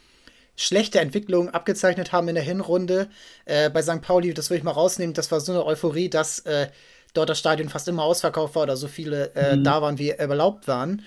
schlechte 0.56 1.00
Entwicklungen 1.00 1.50
abgezeichnet 1.50 2.12
haben 2.12 2.28
in 2.28 2.34
der 2.34 2.44
Hinrunde. 2.44 3.08
Äh, 3.44 3.70
bei 3.70 3.82
St. 3.82 4.00
Pauli, 4.00 4.34
das 4.34 4.50
würde 4.50 4.58
ich 4.58 4.64
mal 4.64 4.72
rausnehmen, 4.72 5.14
das 5.14 5.30
war 5.30 5.40
so 5.40 5.52
eine 5.52 5.64
Euphorie, 5.64 6.08
dass 6.08 6.40
äh, 6.40 6.68
dort 7.14 7.28
das 7.28 7.38
Stadion 7.38 7.68
fast 7.68 7.88
immer 7.88 8.02
ausverkauft 8.02 8.54
war 8.54 8.64
oder 8.64 8.76
so 8.76 8.88
viele 8.88 9.34
äh, 9.34 9.56
mhm. 9.56 9.64
da 9.64 9.82
waren, 9.82 9.98
wie 9.98 10.10
erlaubt 10.10 10.66
waren. 10.66 11.02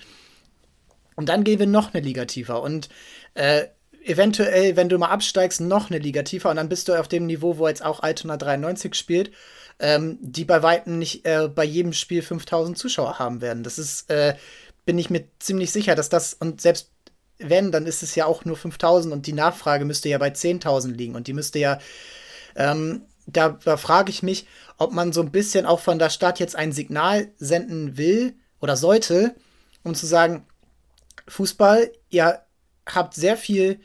Und 1.16 1.28
dann 1.28 1.44
gehen 1.44 1.58
wir 1.58 1.66
noch 1.66 1.92
eine 1.92 2.02
Liga 2.02 2.24
tiefer. 2.24 2.62
Und 2.62 2.88
äh, 3.34 3.66
eventuell, 4.04 4.76
wenn 4.76 4.88
du 4.88 4.98
mal 4.98 5.08
absteigst, 5.08 5.60
noch 5.60 5.90
eine 5.90 5.98
Liga 5.98 6.22
tiefer. 6.22 6.50
Und 6.50 6.56
dann 6.56 6.68
bist 6.68 6.88
du 6.88 6.98
auf 6.98 7.08
dem 7.08 7.26
Niveau, 7.26 7.58
wo 7.58 7.68
jetzt 7.68 7.84
auch 7.84 8.00
Altona 8.00 8.36
93 8.36 8.94
spielt, 8.94 9.30
ähm, 9.78 10.18
die 10.20 10.44
bei 10.44 10.62
Weitem 10.62 10.98
nicht 10.98 11.26
äh, 11.26 11.48
bei 11.48 11.64
jedem 11.64 11.92
Spiel 11.92 12.22
5000 12.22 12.78
Zuschauer 12.78 13.18
haben 13.18 13.40
werden. 13.40 13.62
Das 13.62 13.78
ist, 13.78 14.10
äh, 14.10 14.34
bin 14.86 14.98
ich 14.98 15.10
mir 15.10 15.24
ziemlich 15.38 15.72
sicher, 15.72 15.94
dass 15.94 16.08
das, 16.08 16.34
und 16.34 16.60
selbst 16.60 16.90
wenn, 17.40 17.72
dann 17.72 17.86
ist 17.86 18.02
es 18.02 18.14
ja 18.14 18.26
auch 18.26 18.44
nur 18.44 18.56
5000 18.56 19.12
und 19.12 19.26
die 19.26 19.32
Nachfrage 19.32 19.84
müsste 19.84 20.08
ja 20.08 20.18
bei 20.18 20.28
10.000 20.28 20.92
liegen. 20.92 21.14
Und 21.14 21.26
die 21.26 21.32
müsste 21.32 21.58
ja, 21.58 21.78
ähm, 22.56 23.02
da, 23.26 23.58
da 23.64 23.76
frage 23.76 24.10
ich 24.10 24.22
mich, 24.22 24.46
ob 24.78 24.92
man 24.92 25.12
so 25.12 25.20
ein 25.20 25.30
bisschen 25.30 25.66
auch 25.66 25.80
von 25.80 25.98
der 25.98 26.10
Stadt 26.10 26.38
jetzt 26.40 26.56
ein 26.56 26.72
Signal 26.72 27.28
senden 27.38 27.96
will 27.96 28.34
oder 28.60 28.76
sollte, 28.76 29.34
um 29.82 29.94
zu 29.94 30.06
sagen, 30.06 30.46
Fußball, 31.28 31.90
ihr 32.10 32.42
habt 32.86 33.14
sehr 33.14 33.36
viel, 33.36 33.80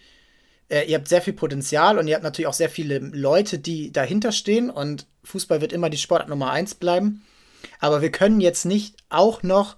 äh, 0.70 0.86
ihr 0.89 0.97
habt 0.97 1.08
sehr 1.08 1.22
viel 1.22 1.34
Potenzial 1.34 1.97
und 1.97 2.08
ihr 2.08 2.16
habt 2.16 2.24
natürlich 2.24 2.47
auch 2.47 2.53
sehr 2.53 2.70
viele 2.70 2.99
Leute, 2.99 3.60
die 3.60 3.91
dahinter 3.91 4.32
stehen 4.32 4.70
und 4.70 5.08
Fußball 5.24 5.62
wird 5.62 5.74
immer 5.74 5.89
die 5.89 5.97
Sportart 5.97 6.30
Nummer 6.30 6.51
eins 6.51 6.76
bleiben. 6.76 7.24
Aber 7.80 8.01
wir 8.01 8.12
können 8.12 8.41
jetzt 8.41 8.66
nicht 8.66 8.95
auch 9.10 9.43
noch 9.43 9.76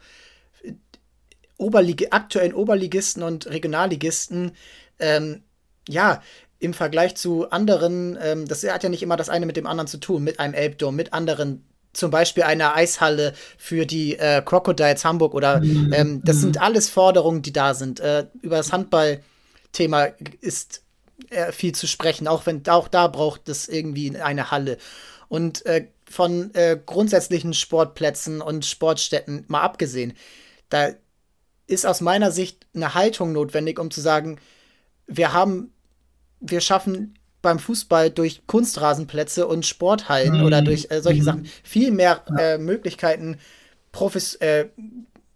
Oberlig 1.58 2.14
aktuellen 2.14 2.54
Oberligisten 2.54 3.24
und 3.24 3.48
Regionalligisten 3.48 4.52
ähm, 5.00 5.44
ja, 5.88 6.22
im 6.60 6.74
Vergleich 6.74 7.16
zu 7.16 7.50
anderen, 7.52 8.18
ähm, 8.22 8.48
das 8.48 8.64
hat 8.64 8.84
ja 8.84 8.90
nicht 8.90 9.04
immer 9.04 9.16
das 9.16 9.30
eine 9.30 9.46
mit 9.46 9.58
dem 9.58 9.68
anderen 9.68 9.88
zu 9.88 10.00
tun, 10.00 10.24
mit 10.24 10.40
einem 10.40 10.54
Elbdom, 10.54 10.96
mit 10.96 11.14
anderen, 11.14 11.66
zum 11.94 12.12
Beispiel 12.12 12.44
einer 12.44 12.76
Eishalle 12.76 13.34
für 13.58 13.86
die 13.86 14.18
äh, 14.18 14.42
Crocodiles 14.44 15.06
Hamburg 15.06 15.34
oder 15.34 15.60
mhm. 15.60 15.94
ähm, 15.94 16.22
das 16.24 16.38
sind 16.38 16.56
mhm. 16.56 16.62
alles 16.62 16.90
Forderungen, 16.90 17.42
die 17.42 17.54
da 17.54 17.74
sind. 17.74 18.00
Äh, 18.00 18.28
über 18.42 18.58
das 18.58 18.72
Handballthema 18.72 20.10
ist 20.42 20.84
äh, 21.30 21.52
viel 21.52 21.74
zu 21.74 21.88
sprechen, 21.88 22.28
auch 22.28 22.46
wenn 22.46 22.68
auch 22.68 22.88
da 22.88 23.08
braucht 23.08 23.50
es 23.50 23.68
irgendwie 23.68 24.16
eine 24.20 24.52
Halle. 24.52 24.78
Und 25.30 25.66
äh, 25.66 25.88
von 26.10 26.54
äh, 26.56 26.80
grundsätzlichen 26.84 27.54
Sportplätzen 27.54 28.42
und 28.42 28.66
Sportstätten 28.66 29.44
mal 29.48 29.62
abgesehen, 29.62 30.14
da 30.70 30.92
ist 31.68 31.86
aus 31.86 32.02
meiner 32.02 32.32
Sicht 32.32 32.66
eine 32.74 32.94
Haltung 32.94 33.34
notwendig, 33.34 33.80
um 33.80 33.92
zu 33.92 34.02
sagen, 34.02 34.40
wir 35.06 35.34
haben 35.34 35.72
wir 36.40 36.62
schaffen 36.62 37.18
beim 37.42 37.60
Fußball 37.60 38.10
durch 38.10 38.46
Kunstrasenplätze 38.48 39.48
und 39.48 39.66
Sporthallen 39.66 40.40
mhm. 40.40 40.46
oder 40.46 40.62
durch 40.62 40.88
äh, 40.90 41.02
solche 41.02 41.22
mhm. 41.22 41.26
Sachen 41.26 41.50
viel 41.64 41.92
mehr 41.92 42.24
äh, 42.38 42.58
Möglichkeiten, 42.58 43.38
Profis 43.92 44.36
äh, 44.36 44.68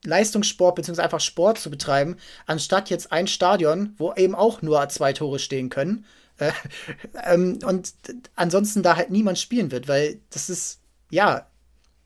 Leistungssport 0.03 0.75
bzw. 0.75 1.01
einfach 1.01 1.19
Sport 1.19 1.59
zu 1.59 1.69
betreiben, 1.69 2.17
anstatt 2.47 2.89
jetzt 2.89 3.11
ein 3.11 3.27
Stadion, 3.27 3.93
wo 3.97 4.13
eben 4.13 4.33
auch 4.33 4.61
nur 4.61 4.87
zwei 4.89 5.13
Tore 5.13 5.37
stehen 5.37 5.69
können. 5.69 6.05
Äh, 6.37 6.51
ähm, 7.23 7.59
und 7.65 7.93
ansonsten 8.35 8.81
da 8.83 8.95
halt 8.95 9.11
niemand 9.11 9.37
spielen 9.37 9.71
wird, 9.71 9.87
weil 9.87 10.19
das 10.31 10.49
ist, 10.49 10.79
ja, 11.11 11.47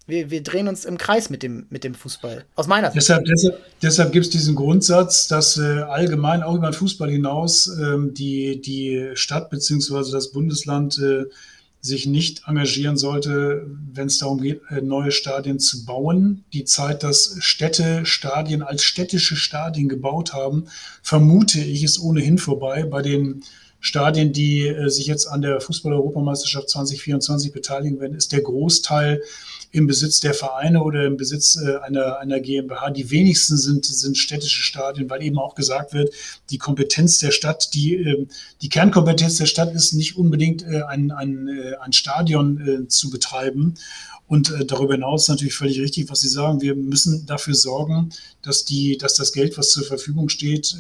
wir, 0.08 0.30
wir 0.30 0.44
drehen 0.44 0.68
uns 0.68 0.86
im 0.86 0.98
Kreis 0.98 1.30
mit 1.30 1.42
dem, 1.44 1.66
mit 1.70 1.84
dem 1.84 1.96
Fußball. 1.96 2.46
Aus 2.56 2.68
meiner 2.68 2.88
Sicht. 2.88 2.98
Deshalb, 2.98 3.26
deshalb, 3.26 3.60
deshalb 3.82 4.12
gibt 4.12 4.26
es 4.26 4.32
diesen 4.32 4.56
Grundsatz, 4.56 5.28
dass 5.28 5.58
äh, 5.58 5.82
allgemein 5.82 6.44
auch 6.44 6.56
über 6.56 6.70
den 6.70 6.74
Fußball 6.74 7.10
hinaus 7.10 7.68
ähm, 7.68 8.14
die, 8.14 8.62
die 8.62 9.12
Stadt 9.16 9.50
bzw. 9.50 10.12
das 10.12 10.32
Bundesland 10.32 11.00
äh, 11.00 11.24
sich 11.82 12.08
nicht 12.08 12.44
engagieren 12.48 12.98
sollte, 12.98 13.68
wenn 13.94 14.08
es 14.08 14.18
darum 14.18 14.42
geht, 14.42 14.62
äh, 14.70 14.82
neue 14.82 15.12
Stadien 15.12 15.60
zu 15.60 15.86
bauen. 15.86 16.44
Die 16.54 16.66
Zeit, 16.66 17.04
dass 17.04 17.38
Städte 17.40 18.06
Stadien 18.06 18.62
als 18.62 18.84
städtische 18.84 19.36
Stadien 19.36 19.90
gebaut 19.90 20.34
haben, 20.34 20.66
vermute 21.02 21.60
ich, 21.62 21.84
ist 21.84 22.00
ohnehin 22.00 22.38
vorbei. 22.38 22.84
Bei 22.84 23.02
den 23.02 23.44
Stadien, 23.80 24.34
die 24.34 24.68
äh, 24.68 24.90
sich 24.90 25.06
jetzt 25.06 25.28
an 25.28 25.42
der 25.42 25.62
Fußball-Europameisterschaft 25.62 26.70
2024 26.70 27.52
beteiligen 27.52 28.00
werden, 28.00 28.16
ist 28.16 28.32
der 28.32 28.42
Großteil 28.42 29.22
im 29.76 29.88
Besitz 29.88 30.22
der 30.22 30.34
Vereine 30.34 30.82
oder 30.84 31.06
im 31.06 31.18
Besitz 31.18 31.58
äh, 31.58 31.76
einer, 31.80 32.18
einer 32.20 32.40
GmbH. 32.40 32.92
Die 32.92 33.12
wenigsten 33.12 33.58
sind, 33.58 33.86
sind 33.86 34.18
städtische 34.18 34.64
Stadien, 34.64 35.10
weil 35.10 35.22
eben 35.22 35.38
auch 35.38 35.54
gesagt 35.54 35.94
wird, 35.94 36.14
die 36.50 36.58
Kompetenz 36.58 37.20
der 37.20 37.32
Stadt, 37.32 37.74
die, 37.74 37.96
äh, 37.96 38.26
die 38.62 38.70
Kernkompetenz 38.70 39.36
der 39.36 39.48
Stadt 39.48 39.76
ist 39.76 39.92
nicht 39.92 40.16
unbedingt 40.16 40.64
äh, 40.64 40.84
ein, 40.84 41.12
ein, 41.12 41.50
äh, 41.50 41.76
ein 41.82 41.92
Stadion 41.92 42.86
zu 42.88 43.10
betreiben. 43.10 43.76
Und 44.28 44.52
darüber 44.68 44.94
hinaus 44.94 45.28
natürlich 45.28 45.54
völlig 45.54 45.80
richtig, 45.80 46.10
was 46.10 46.22
Sie 46.22 46.30
sagen. 46.30 46.62
Wir 46.62 46.76
müssen 46.76 47.28
dafür 47.28 47.54
sorgen, 47.54 48.10
dass, 48.42 48.66
die, 48.66 48.98
dass 48.98 49.14
das 49.14 49.34
Geld, 49.34 49.56
was 49.58 49.70
zur 49.70 49.84
Verfügung 49.84 50.30
steht, 50.30 50.76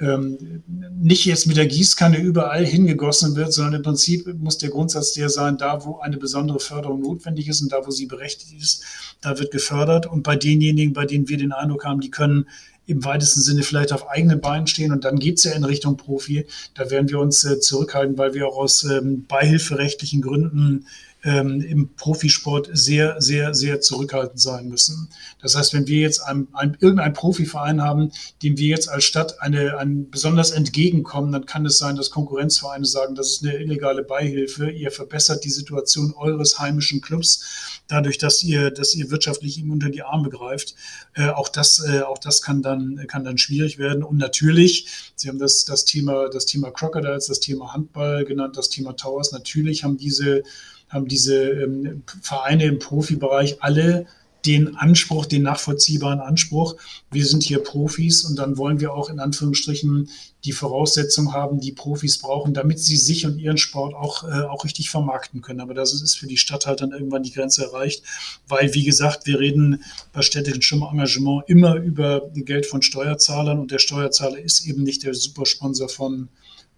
ähm, 0.00 0.62
nicht 1.00 1.24
jetzt 1.24 1.46
mit 1.46 1.56
der 1.56 1.66
Gießkanne 1.66 2.18
überall 2.18 2.64
hingegossen 2.64 3.34
wird, 3.36 3.52
sondern 3.52 3.74
im 3.74 3.82
Prinzip 3.82 4.26
muss 4.38 4.58
der 4.58 4.70
Grundsatz 4.70 5.12
der 5.12 5.28
sein, 5.28 5.58
da 5.58 5.84
wo 5.84 5.98
eine 5.98 6.16
besondere 6.16 6.60
Förderung 6.60 7.00
notwendig 7.00 7.48
ist 7.48 7.62
und 7.62 7.72
da 7.72 7.86
wo 7.86 7.90
sie 7.90 8.06
berechtigt 8.06 8.60
ist, 8.60 8.84
da 9.20 9.38
wird 9.38 9.50
gefördert. 9.50 10.06
Und 10.06 10.22
bei 10.22 10.36
denjenigen, 10.36 10.92
bei 10.92 11.04
denen 11.04 11.28
wir 11.28 11.36
den 11.36 11.52
Eindruck 11.52 11.84
haben, 11.84 12.00
die 12.00 12.10
können 12.10 12.46
im 12.86 13.04
weitesten 13.04 13.42
Sinne 13.42 13.62
vielleicht 13.62 13.92
auf 13.92 14.08
eigenen 14.08 14.40
Beinen 14.40 14.66
stehen 14.66 14.92
und 14.92 15.04
dann 15.04 15.18
geht 15.18 15.36
es 15.36 15.44
ja 15.44 15.52
in 15.52 15.64
Richtung 15.64 15.98
Profi. 15.98 16.46
Da 16.74 16.90
werden 16.90 17.10
wir 17.10 17.18
uns 17.18 17.44
äh, 17.44 17.60
zurückhalten, 17.60 18.16
weil 18.16 18.32
wir 18.32 18.48
auch 18.48 18.56
aus 18.56 18.84
ähm, 18.84 19.26
beihilferechtlichen 19.26 20.22
Gründen 20.22 20.86
ähm, 21.24 21.60
im 21.60 21.94
Profisport 21.96 22.70
sehr, 22.72 23.20
sehr, 23.20 23.54
sehr 23.54 23.80
zurückhaltend 23.80 24.40
sein 24.40 24.68
müssen. 24.68 25.08
Das 25.42 25.56
heißt, 25.56 25.74
wenn 25.74 25.86
wir 25.86 25.98
jetzt 25.98 26.20
ein, 26.20 26.48
ein, 26.52 26.76
irgendeinen 26.80 27.14
Profiverein 27.14 27.82
haben, 27.82 28.12
dem 28.42 28.56
wir 28.56 28.68
jetzt 28.68 28.88
als 28.88 29.04
Stadt 29.04 29.40
eine, 29.42 29.78
ein 29.78 30.10
besonders 30.10 30.50
entgegenkommen, 30.52 31.32
dann 31.32 31.46
kann 31.46 31.66
es 31.66 31.78
sein, 31.78 31.96
dass 31.96 32.10
Konkurrenzvereine 32.10 32.84
sagen, 32.84 33.14
das 33.14 33.32
ist 33.32 33.44
eine 33.44 33.56
illegale 33.56 34.04
Beihilfe, 34.04 34.70
ihr 34.70 34.90
verbessert 34.90 35.44
die 35.44 35.50
Situation 35.50 36.14
eures 36.16 36.58
heimischen 36.58 37.00
Clubs 37.00 37.80
dadurch, 37.88 38.18
dass 38.18 38.42
ihr, 38.42 38.70
dass 38.70 38.94
ihr 38.94 39.10
wirtschaftlich 39.10 39.58
ihm 39.58 39.70
unter 39.70 39.88
die 39.88 40.02
Arme 40.02 40.28
greift. 40.28 40.74
Äh, 41.14 41.30
auch 41.30 41.48
das, 41.48 41.84
äh, 41.84 42.02
auch 42.02 42.18
das 42.18 42.42
kann 42.42 42.62
dann, 42.62 43.04
kann 43.08 43.24
dann 43.24 43.38
schwierig 43.38 43.78
werden. 43.78 44.02
Und 44.04 44.18
natürlich, 44.18 45.12
Sie 45.16 45.28
haben 45.28 45.38
das, 45.38 45.64
das 45.64 45.84
Thema, 45.84 46.28
das 46.28 46.46
Thema 46.46 46.70
Crocodiles, 46.70 47.26
das 47.26 47.40
Thema 47.40 47.72
Handball 47.72 48.24
genannt, 48.24 48.56
das 48.56 48.68
Thema 48.68 48.94
Towers. 48.94 49.32
Natürlich 49.32 49.84
haben 49.84 49.96
diese 49.96 50.42
haben 50.88 51.08
diese 51.08 51.50
ähm, 51.50 52.02
Vereine 52.22 52.64
im 52.64 52.78
Profibereich 52.78 53.62
alle 53.62 54.06
den 54.46 54.76
Anspruch, 54.76 55.26
den 55.26 55.42
nachvollziehbaren 55.42 56.20
Anspruch, 56.20 56.76
wir 57.10 57.26
sind 57.26 57.42
hier 57.42 57.62
Profis 57.62 58.24
und 58.24 58.38
dann 58.38 58.56
wollen 58.56 58.80
wir 58.80 58.94
auch 58.94 59.10
in 59.10 59.18
Anführungsstrichen 59.18 60.08
die 60.44 60.52
Voraussetzung 60.52 61.32
haben, 61.32 61.60
die 61.60 61.72
Profis 61.72 62.18
brauchen, 62.18 62.54
damit 62.54 62.78
sie 62.78 62.96
sich 62.96 63.26
und 63.26 63.38
ihren 63.38 63.58
Sport 63.58 63.94
auch, 63.94 64.24
äh, 64.24 64.42
auch 64.42 64.64
richtig 64.64 64.90
vermarkten 64.90 65.42
können. 65.42 65.60
Aber 65.60 65.74
das 65.74 65.92
ist 65.92 66.14
für 66.14 66.28
die 66.28 66.36
Stadt 66.36 66.66
halt 66.66 66.80
dann 66.80 66.92
irgendwann 66.92 67.24
die 67.24 67.32
Grenze 67.32 67.64
erreicht, 67.64 68.04
weil, 68.46 68.72
wie 68.74 68.84
gesagt, 68.84 69.26
wir 69.26 69.40
reden 69.40 69.82
bei 70.12 70.22
städtischem 70.22 70.82
Engagement 70.82 71.44
immer 71.48 71.74
über 71.74 72.30
Geld 72.34 72.66
von 72.66 72.82
Steuerzahlern 72.82 73.58
und 73.58 73.72
der 73.72 73.80
Steuerzahler 73.80 74.38
ist 74.38 74.66
eben 74.66 74.84
nicht 74.84 75.02
der 75.02 75.14
Supersponsor 75.14 75.88
von 75.88 76.28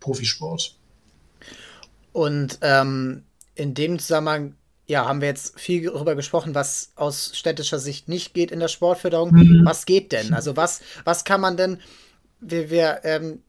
Profisport. 0.01 0.75
Und 2.13 2.59
ähm, 2.63 3.23
in 3.55 3.75
dem 3.75 3.99
Zusammenhang, 3.99 4.55
ja, 4.87 5.07
haben 5.07 5.21
wir 5.21 5.29
jetzt 5.29 5.59
viel 5.59 5.85
darüber 5.85 6.15
gesprochen, 6.15 6.55
was 6.55 6.93
aus 6.97 7.33
städtischer 7.35 7.79
Sicht 7.79 8.09
nicht 8.09 8.35
geht 8.35 8.51
in 8.51 8.59
der 8.59 8.69
Sportförderung. 8.69 9.33
Mhm. 9.33 9.63
Was 9.65 9.87
geht 9.87 10.13
denn? 10.13 10.35
Also 10.35 10.57
was, 10.57 10.81
was 11.05 11.25
kann 11.25 11.41
man 11.41 11.57
denn, 11.57 11.81
wir, 12.41 12.71
wir, 12.71 13.01
ähm, 13.05 13.43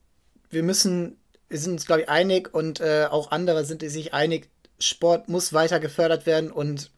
wir 0.50 0.64
müssen, 0.64 1.18
wir 1.50 1.58
sind 1.58 1.74
uns, 1.74 1.86
glaube 1.86 2.02
ich, 2.02 2.10
einig 2.10 2.54
und 2.54 2.80
äh, 2.80 3.08
auch 3.10 3.32
andere 3.32 3.66
sind 3.66 3.82
sich 3.82 4.14
einig, 4.14 4.50
Sport 4.80 5.30
muss 5.30 5.54
weiter 5.54 5.80
gefördert 5.80 6.26
werden 6.26 6.52
und 6.52 6.92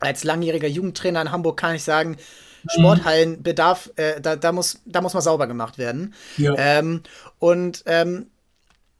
als 0.00 0.24
langjähriger 0.24 0.68
Jugendtrainer 0.68 1.22
in 1.22 1.32
Hamburg 1.32 1.58
kann 1.58 1.74
ich 1.74 1.82
sagen, 1.82 2.10
mhm. 2.10 2.68
Sporthallen 2.68 3.42
bedarf, 3.42 3.90
äh, 3.96 4.20
da, 4.20 4.36
da, 4.36 4.52
muss, 4.52 4.80
da 4.84 5.00
muss 5.00 5.14
mal 5.14 5.20
sauber 5.20 5.46
gemacht 5.46 5.78
werden. 5.78 6.14
Ja. 6.36 6.54
Ähm, 6.56 7.02
und 7.38 7.82
ähm, 7.86 8.26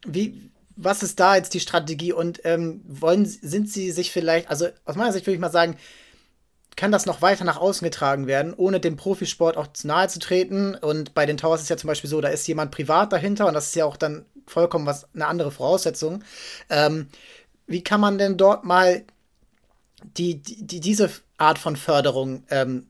wie, 0.06 0.50
was 0.76 1.02
ist 1.02 1.20
da 1.20 1.36
jetzt 1.36 1.54
die 1.54 1.60
Strategie 1.60 2.12
und 2.12 2.40
ähm, 2.44 2.82
wollen, 2.86 3.26
sind 3.26 3.70
sie 3.70 3.90
sich 3.90 4.10
vielleicht, 4.10 4.48
also 4.48 4.68
aus 4.84 4.96
meiner 4.96 5.12
Sicht 5.12 5.26
würde 5.26 5.34
ich 5.34 5.40
mal 5.40 5.50
sagen, 5.50 5.76
kann 6.76 6.90
das 6.90 7.06
noch 7.06 7.22
weiter 7.22 7.44
nach 7.44 7.58
außen 7.58 7.84
getragen 7.84 8.26
werden, 8.26 8.52
ohne 8.54 8.80
dem 8.80 8.96
Profisport 8.96 9.56
auch 9.56 9.68
zu 9.68 9.86
nahe 9.86 10.08
zu 10.08 10.18
treten. 10.18 10.74
Und 10.74 11.14
bei 11.14 11.24
den 11.24 11.36
Towers 11.36 11.62
ist 11.62 11.70
ja 11.70 11.76
zum 11.76 11.88
Beispiel 11.88 12.10
so, 12.10 12.20
da 12.20 12.28
ist 12.28 12.48
jemand 12.48 12.72
privat 12.72 13.12
dahinter 13.12 13.46
und 13.46 13.54
das 13.54 13.66
ist 13.66 13.76
ja 13.76 13.84
auch 13.84 13.96
dann 13.96 14.24
vollkommen 14.46 14.86
was 14.86 15.06
eine 15.14 15.26
andere 15.26 15.50
Voraussetzung. 15.52 16.24
Ähm, 16.68 17.08
wie 17.66 17.84
kann 17.84 18.00
man 18.00 18.18
denn 18.18 18.36
dort 18.36 18.64
mal 18.64 19.04
die, 20.16 20.42
die, 20.42 20.80
diese 20.80 21.10
Art 21.38 21.58
von 21.58 21.76
Förderung 21.76 22.42
ähm, 22.50 22.88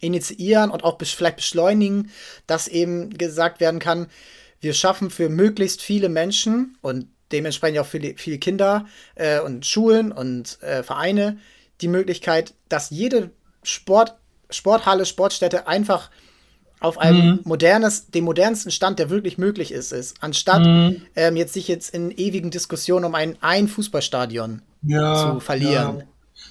initiieren 0.00 0.70
und 0.70 0.82
auch 0.82 0.98
vielleicht 1.00 1.36
beschleunigen, 1.36 2.10
dass 2.46 2.68
eben 2.68 3.10
gesagt 3.16 3.60
werden 3.60 3.80
kann, 3.80 4.08
wir 4.64 4.74
schaffen 4.74 5.10
für 5.10 5.28
möglichst 5.28 5.82
viele 5.82 6.08
Menschen 6.08 6.76
und 6.80 7.06
dementsprechend 7.30 7.78
auch 7.78 7.86
viele, 7.86 8.14
viele 8.16 8.38
Kinder 8.38 8.86
äh, 9.14 9.38
und 9.40 9.66
Schulen 9.66 10.10
und 10.10 10.60
äh, 10.62 10.82
Vereine 10.82 11.38
die 11.80 11.88
Möglichkeit, 11.88 12.54
dass 12.68 12.90
jede 12.90 13.30
Sport, 13.62 14.16
Sporthalle, 14.50 15.06
Sportstätte 15.06 15.68
einfach 15.68 16.10
auf 16.80 16.98
einem 16.98 17.26
mhm. 17.26 17.40
modernes, 17.44 18.08
dem 18.08 18.24
modernsten 18.24 18.70
Stand, 18.70 18.98
der 18.98 19.10
wirklich 19.10 19.38
möglich 19.38 19.72
ist, 19.72 19.92
ist, 19.92 20.16
anstatt 20.20 20.64
mhm. 20.64 21.02
ähm, 21.16 21.36
jetzt 21.36 21.54
sich 21.54 21.68
jetzt 21.68 21.94
in 21.94 22.10
ewigen 22.10 22.50
Diskussionen 22.50 23.04
um 23.04 23.14
ein, 23.14 23.36
ein 23.40 23.68
Fußballstadion 23.68 24.62
ja, 24.82 25.14
zu 25.14 25.40
verlieren. 25.40 25.98
Ja. 25.98 26.04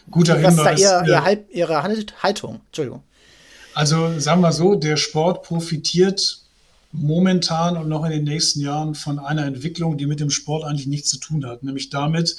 Guter 0.09 0.41
Was 0.41 0.55
Hinweis. 0.55 0.80
ist 0.80 0.89
da 0.89 1.03
ihr, 1.03 1.07
ihr 1.09 1.24
Halb, 1.24 1.45
Ihre 1.51 1.84
Haltung? 1.84 2.61
Entschuldigung. 2.68 3.03
Also 3.76 4.20
sagen 4.20 4.41
wir 4.41 4.51
so, 4.51 4.76
der 4.76 4.97
Sport 4.97 5.43
profitiert 5.43 6.42
momentan 6.93 7.75
und 7.75 7.89
noch 7.89 8.05
in 8.05 8.11
den 8.11 8.23
nächsten 8.23 8.61
Jahren 8.61 8.95
von 8.95 9.19
einer 9.19 9.45
Entwicklung, 9.45 9.97
die 9.97 10.05
mit 10.05 10.19
dem 10.19 10.29
Sport 10.29 10.63
eigentlich 10.63 10.87
nichts 10.87 11.09
zu 11.09 11.17
tun 11.17 11.45
hat, 11.45 11.63
nämlich 11.63 11.89
damit, 11.89 12.37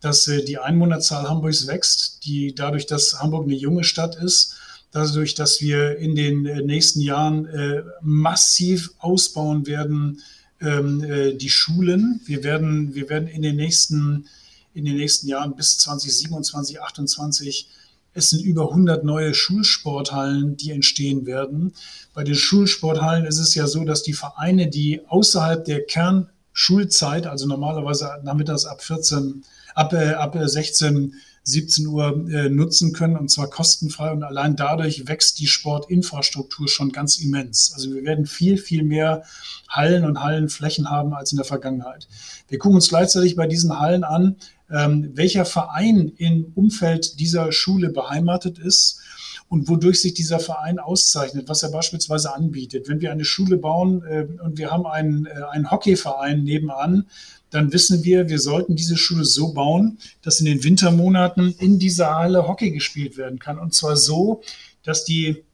dass 0.00 0.28
äh, 0.28 0.44
die 0.44 0.58
Einwohnerzahl 0.58 1.28
Hamburgs 1.28 1.66
wächst, 1.66 2.24
die 2.24 2.54
dadurch, 2.54 2.86
dass 2.86 3.20
Hamburg 3.20 3.44
eine 3.44 3.54
junge 3.54 3.82
Stadt 3.82 4.14
ist, 4.16 4.56
dadurch, 4.92 5.34
dass 5.34 5.60
wir 5.60 5.96
in 5.96 6.14
den 6.14 6.46
äh, 6.46 6.60
nächsten 6.60 7.00
Jahren 7.00 7.46
äh, 7.46 7.82
massiv 8.02 8.92
ausbauen 8.98 9.66
werden, 9.66 10.20
ähm, 10.60 11.02
äh, 11.02 11.34
die 11.34 11.50
Schulen. 11.50 12.20
Wir 12.26 12.44
werden, 12.44 12.94
wir 12.94 13.08
werden 13.08 13.26
in 13.26 13.42
den 13.42 13.56
nächsten, 13.56 14.26
in 14.74 14.84
den 14.84 14.96
nächsten 14.96 15.28
Jahren 15.28 15.56
bis 15.56 15.78
2027, 15.78 16.76
2028 16.76 17.68
es 18.14 18.30
sind 18.30 18.42
über 18.42 18.70
100 18.70 19.04
neue 19.04 19.34
Schulsporthallen, 19.34 20.56
die 20.56 20.70
entstehen 20.70 21.26
werden. 21.26 21.74
Bei 22.14 22.24
den 22.24 22.36
Schulsporthallen 22.36 23.26
ist 23.26 23.38
es 23.38 23.54
ja 23.54 23.66
so, 23.66 23.84
dass 23.84 24.02
die 24.02 24.12
Vereine, 24.12 24.68
die 24.68 25.02
außerhalb 25.06 25.64
der 25.64 25.84
Kernschulzeit, 25.84 27.26
also 27.26 27.46
normalerweise 27.46 28.08
nachmittags 28.22 28.64
ab 28.64 28.82
14, 28.82 29.44
ab, 29.74 29.92
äh, 29.92 30.14
ab 30.14 30.38
16 30.40 31.14
17 31.46 31.86
Uhr 31.86 32.26
äh, 32.30 32.48
nutzen 32.48 32.94
können 32.94 33.16
und 33.16 33.30
zwar 33.30 33.48
kostenfrei 33.48 34.10
und 34.12 34.22
allein 34.22 34.56
dadurch 34.56 35.06
wächst 35.06 35.38
die 35.40 35.46
Sportinfrastruktur 35.46 36.68
schon 36.68 36.90
ganz 36.90 37.18
immens. 37.18 37.72
Also 37.74 37.92
wir 37.92 38.02
werden 38.02 38.24
viel, 38.24 38.56
viel 38.56 38.82
mehr 38.82 39.24
Hallen 39.68 40.04
und 40.06 40.22
Hallenflächen 40.22 40.90
haben 40.90 41.12
als 41.12 41.32
in 41.32 41.36
der 41.36 41.44
Vergangenheit. 41.44 42.08
Wir 42.48 42.58
gucken 42.58 42.76
uns 42.76 42.88
gleichzeitig 42.88 43.36
bei 43.36 43.46
diesen 43.46 43.78
Hallen 43.78 44.04
an, 44.04 44.36
ähm, 44.70 45.10
welcher 45.14 45.44
Verein 45.44 46.12
im 46.16 46.52
Umfeld 46.54 47.20
dieser 47.20 47.52
Schule 47.52 47.90
beheimatet 47.90 48.58
ist 48.58 49.00
und 49.48 49.68
wodurch 49.68 50.00
sich 50.00 50.14
dieser 50.14 50.40
Verein 50.40 50.78
auszeichnet, 50.78 51.48
was 51.48 51.62
er 51.62 51.70
beispielsweise 51.70 52.34
anbietet. 52.34 52.88
Wenn 52.88 53.00
wir 53.00 53.12
eine 53.12 53.24
Schule 53.24 53.56
bauen 53.56 54.02
äh, 54.04 54.26
und 54.42 54.58
wir 54.58 54.70
haben 54.70 54.86
einen, 54.86 55.26
äh, 55.26 55.42
einen 55.50 55.70
Hockeyverein 55.70 56.42
nebenan, 56.42 57.06
dann 57.50 57.72
wissen 57.72 58.02
wir, 58.02 58.28
wir 58.28 58.40
sollten 58.40 58.74
diese 58.74 58.96
Schule 58.96 59.24
so 59.24 59.52
bauen, 59.52 59.98
dass 60.22 60.40
in 60.40 60.46
den 60.46 60.64
Wintermonaten 60.64 61.54
in 61.58 61.78
dieser 61.78 62.16
Halle 62.16 62.48
Hockey 62.48 62.72
gespielt 62.72 63.16
werden 63.16 63.38
kann. 63.38 63.58
Und 63.58 63.74
zwar 63.74 63.96
so, 63.96 64.42
dass 64.82 65.04
die 65.04 65.44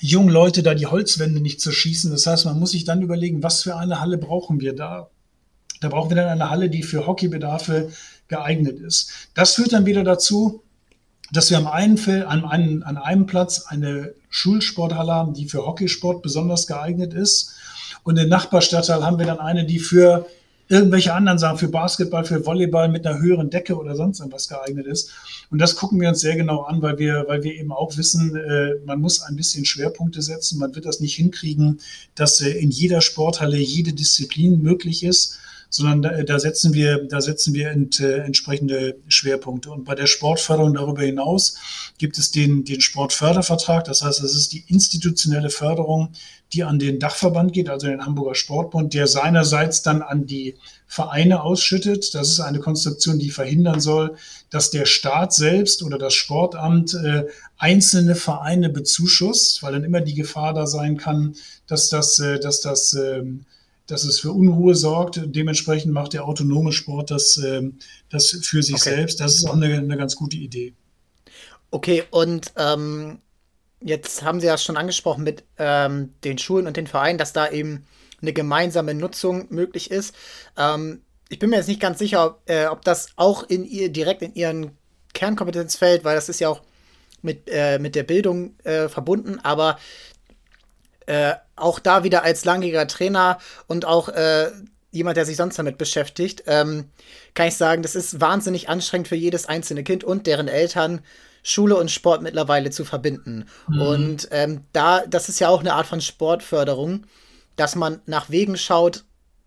jungen 0.00 0.28
Leute 0.28 0.62
da 0.62 0.74
die 0.74 0.86
Holzwände 0.86 1.40
nicht 1.40 1.60
zerschießen. 1.60 2.10
Das 2.10 2.26
heißt, 2.26 2.44
man 2.44 2.58
muss 2.58 2.72
sich 2.72 2.84
dann 2.84 3.00
überlegen, 3.00 3.42
was 3.42 3.62
für 3.62 3.76
eine 3.76 4.00
Halle 4.00 4.18
brauchen 4.18 4.60
wir 4.60 4.74
da? 4.74 5.08
Da 5.80 5.88
brauchen 5.88 6.10
wir 6.10 6.16
dann 6.16 6.28
eine 6.28 6.50
Halle, 6.50 6.68
die 6.68 6.82
für 6.82 7.06
Hockeybedarfe 7.06 7.90
geeignet 8.30 8.80
ist. 8.80 9.10
Das 9.34 9.54
führt 9.54 9.74
dann 9.74 9.84
wieder 9.84 10.02
dazu, 10.04 10.62
dass 11.32 11.50
wir 11.50 11.58
am 11.58 11.66
einen 11.66 11.98
Feld, 11.98 12.26
an, 12.26 12.44
einem, 12.44 12.82
an 12.82 12.96
einem 12.96 13.26
Platz 13.26 13.66
eine 13.66 14.14
Schulsporthalle 14.30 15.12
haben, 15.12 15.34
die 15.34 15.48
für 15.48 15.66
Hockeysport 15.66 16.22
besonders 16.22 16.66
geeignet 16.66 17.12
ist. 17.12 17.54
Und 18.02 18.16
im 18.18 18.28
Nachbarstadtteil 18.28 19.04
haben 19.04 19.18
wir 19.18 19.26
dann 19.26 19.38
eine, 19.38 19.66
die 19.66 19.78
für 19.78 20.26
irgendwelche 20.68 21.12
anderen 21.12 21.38
Sachen 21.38 21.58
für 21.58 21.68
Basketball, 21.68 22.24
für 22.24 22.46
Volleyball 22.46 22.88
mit 22.88 23.04
einer 23.04 23.18
höheren 23.20 23.50
Decke 23.50 23.76
oder 23.76 23.96
sonst 23.96 24.20
irgendwas 24.20 24.48
geeignet 24.48 24.86
ist. 24.86 25.10
Und 25.50 25.58
das 25.58 25.74
gucken 25.74 26.00
wir 26.00 26.08
uns 26.08 26.20
sehr 26.20 26.36
genau 26.36 26.62
an, 26.62 26.80
weil 26.80 26.98
wir, 26.98 27.24
weil 27.26 27.42
wir 27.42 27.54
eben 27.54 27.72
auch 27.72 27.96
wissen, 27.96 28.36
äh, 28.36 28.76
man 28.86 29.00
muss 29.00 29.20
ein 29.20 29.34
bisschen 29.34 29.64
Schwerpunkte 29.64 30.22
setzen. 30.22 30.58
Man 30.58 30.74
wird 30.74 30.86
das 30.86 31.00
nicht 31.00 31.16
hinkriegen, 31.16 31.80
dass 32.14 32.40
äh, 32.40 32.50
in 32.50 32.70
jeder 32.70 33.00
Sporthalle 33.00 33.58
jede 33.58 33.92
Disziplin 33.92 34.62
möglich 34.62 35.02
ist 35.02 35.38
sondern 35.70 36.02
da, 36.02 36.22
da, 36.24 36.38
setzen 36.38 36.74
wir, 36.74 37.04
da 37.04 37.20
setzen 37.20 37.54
wir 37.54 37.70
ent, 37.70 38.00
äh, 38.00 38.18
entsprechende 38.18 38.96
Schwerpunkte. 39.08 39.70
Und 39.70 39.84
bei 39.84 39.94
der 39.94 40.06
Sportförderung 40.06 40.74
darüber 40.74 41.02
hinaus 41.02 41.56
gibt 41.96 42.18
es 42.18 42.32
den, 42.32 42.64
den 42.64 42.80
Sportfördervertrag. 42.80 43.84
Das 43.84 44.02
heißt, 44.02 44.22
das 44.22 44.34
ist 44.34 44.52
die 44.52 44.64
institutionelle 44.66 45.50
Förderung, 45.50 46.12
die 46.52 46.64
an 46.64 46.80
den 46.80 46.98
Dachverband 46.98 47.52
geht, 47.52 47.70
also 47.70 47.86
den 47.86 48.04
Hamburger 48.04 48.34
Sportbund, 48.34 48.92
der 48.92 49.06
seinerseits 49.06 49.82
dann 49.82 50.02
an 50.02 50.26
die 50.26 50.56
Vereine 50.88 51.42
ausschüttet. 51.42 52.12
Das 52.14 52.28
ist 52.28 52.40
eine 52.40 52.58
Konstruktion, 52.58 53.20
die 53.20 53.30
verhindern 53.30 53.80
soll, 53.80 54.16
dass 54.50 54.70
der 54.70 54.86
Staat 54.86 55.32
selbst 55.32 55.84
oder 55.84 55.98
das 55.98 56.14
Sportamt 56.14 56.94
äh, 56.94 57.26
einzelne 57.58 58.16
Vereine 58.16 58.70
bezuschusst, 58.70 59.62
weil 59.62 59.72
dann 59.72 59.84
immer 59.84 60.00
die 60.00 60.14
Gefahr 60.14 60.52
da 60.52 60.66
sein 60.66 60.96
kann, 60.96 61.36
dass 61.68 61.88
das, 61.88 62.18
äh, 62.18 62.40
dass 62.40 62.60
das 62.60 62.94
äh, 62.94 63.22
dass 63.90 64.04
es 64.04 64.20
für 64.20 64.32
Unruhe 64.32 64.74
sorgt. 64.74 65.20
Dementsprechend 65.24 65.92
macht 65.92 66.12
der 66.12 66.24
autonome 66.24 66.72
Sport 66.72 67.10
das, 67.10 67.36
ähm, 67.38 67.78
das 68.08 68.30
für 68.42 68.62
sich 68.62 68.76
okay. 68.76 68.90
selbst. 68.96 69.20
Das 69.20 69.36
ist 69.36 69.46
auch 69.46 69.54
eine, 69.54 69.74
eine 69.74 69.96
ganz 69.96 70.16
gute 70.16 70.36
Idee. 70.36 70.74
Okay, 71.70 72.04
und 72.10 72.52
ähm, 72.56 73.18
jetzt 73.82 74.22
haben 74.22 74.40
Sie 74.40 74.46
ja 74.46 74.58
schon 74.58 74.76
angesprochen 74.76 75.24
mit 75.24 75.44
ähm, 75.58 76.10
den 76.24 76.38
Schulen 76.38 76.66
und 76.66 76.76
den 76.76 76.86
Vereinen, 76.86 77.18
dass 77.18 77.32
da 77.32 77.50
eben 77.50 77.84
eine 78.20 78.32
gemeinsame 78.32 78.94
Nutzung 78.94 79.46
möglich 79.50 79.90
ist. 79.90 80.14
Ähm, 80.56 81.02
ich 81.28 81.38
bin 81.38 81.50
mir 81.50 81.56
jetzt 81.56 81.68
nicht 81.68 81.80
ganz 81.80 81.98
sicher, 81.98 82.26
ob, 82.26 82.50
äh, 82.50 82.66
ob 82.66 82.84
das 82.84 83.08
auch 83.16 83.44
in 83.44 83.64
ihr 83.64 83.88
direkt 83.88 84.22
in 84.22 84.34
Ihren 84.34 84.72
Kernkompetenz 85.14 85.76
fällt, 85.76 86.04
weil 86.04 86.16
das 86.16 86.28
ist 86.28 86.40
ja 86.40 86.48
auch 86.48 86.62
mit, 87.22 87.48
äh, 87.48 87.78
mit 87.78 87.94
der 87.94 88.02
Bildung 88.02 88.54
äh, 88.64 88.88
verbunden, 88.88 89.38
aber 89.42 89.78
äh, 91.06 91.34
auch 91.60 91.78
da 91.78 92.04
wieder 92.04 92.22
als 92.22 92.44
langjähriger 92.44 92.86
Trainer 92.86 93.38
und 93.66 93.84
auch 93.84 94.08
äh, 94.08 94.50
jemand, 94.90 95.16
der 95.16 95.24
sich 95.24 95.36
sonst 95.36 95.58
damit 95.58 95.78
beschäftigt, 95.78 96.44
ähm, 96.46 96.86
kann 97.34 97.48
ich 97.48 97.56
sagen, 97.56 97.82
das 97.82 97.94
ist 97.94 98.20
wahnsinnig 98.20 98.68
anstrengend 98.68 99.08
für 99.08 99.16
jedes 99.16 99.46
einzelne 99.46 99.84
Kind 99.84 100.04
und 100.04 100.26
deren 100.26 100.48
Eltern, 100.48 101.00
Schule 101.42 101.76
und 101.76 101.90
Sport 101.90 102.22
mittlerweile 102.22 102.70
zu 102.70 102.84
verbinden. 102.84 103.46
Mhm. 103.68 103.80
Und 103.80 104.28
ähm, 104.30 104.64
da, 104.72 105.06
das 105.06 105.28
ist 105.28 105.40
ja 105.40 105.48
auch 105.48 105.60
eine 105.60 105.74
Art 105.74 105.86
von 105.86 106.00
Sportförderung, 106.00 107.06
dass 107.56 107.76
man 107.76 108.00
nach 108.06 108.30
Wegen 108.30 108.56
schaut, 108.56 109.04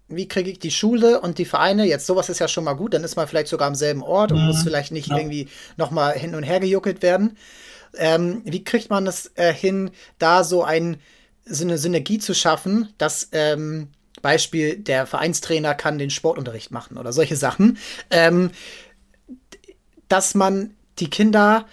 wie 0.07 0.27
kriege 0.27 0.51
ich 0.51 0.59
die 0.59 0.71
Schule 0.71 1.21
und 1.21 1.37
die 1.37 1.45
Vereine, 1.45 1.85
jetzt 1.85 2.05
sowas 2.05 2.29
ist 2.29 2.39
ja 2.39 2.47
schon 2.47 2.63
mal 2.63 2.73
gut, 2.73 2.93
dann 2.93 3.03
ist 3.03 3.15
man 3.15 3.27
vielleicht 3.27 3.47
sogar 3.47 3.67
am 3.67 3.75
selben 3.75 4.03
Ort 4.03 4.31
und 4.31 4.41
mhm. 4.41 4.47
muss 4.47 4.63
vielleicht 4.63 4.91
nicht 4.91 5.09
ja. 5.09 5.17
irgendwie 5.17 5.47
nochmal 5.77 6.13
hin 6.13 6.35
und 6.35 6.43
her 6.43 6.59
gejuckelt 6.59 7.01
werden. 7.01 7.37
Ähm, 7.95 8.41
wie 8.45 8.63
kriegt 8.63 8.89
man 8.89 9.05
das 9.05 9.31
äh, 9.35 9.53
hin, 9.53 9.91
da 10.19 10.43
so 10.43 10.63
ein 10.63 10.97
so 11.45 11.63
eine 11.63 11.77
Synergie 11.77 12.19
zu 12.19 12.33
schaffen, 12.33 12.89
dass 12.97 13.29
ähm, 13.31 13.89
Beispiel 14.21 14.77
der 14.77 15.05
Vereinstrainer 15.05 15.75
kann 15.75 15.97
den 15.97 16.09
Sportunterricht 16.09 16.71
machen 16.71 16.97
oder 16.97 17.13
solche 17.13 17.35
Sachen, 17.35 17.77
ähm, 18.09 18.51
dass 20.07 20.35
man 20.35 20.75
die 20.99 21.09
Kinder 21.09 21.65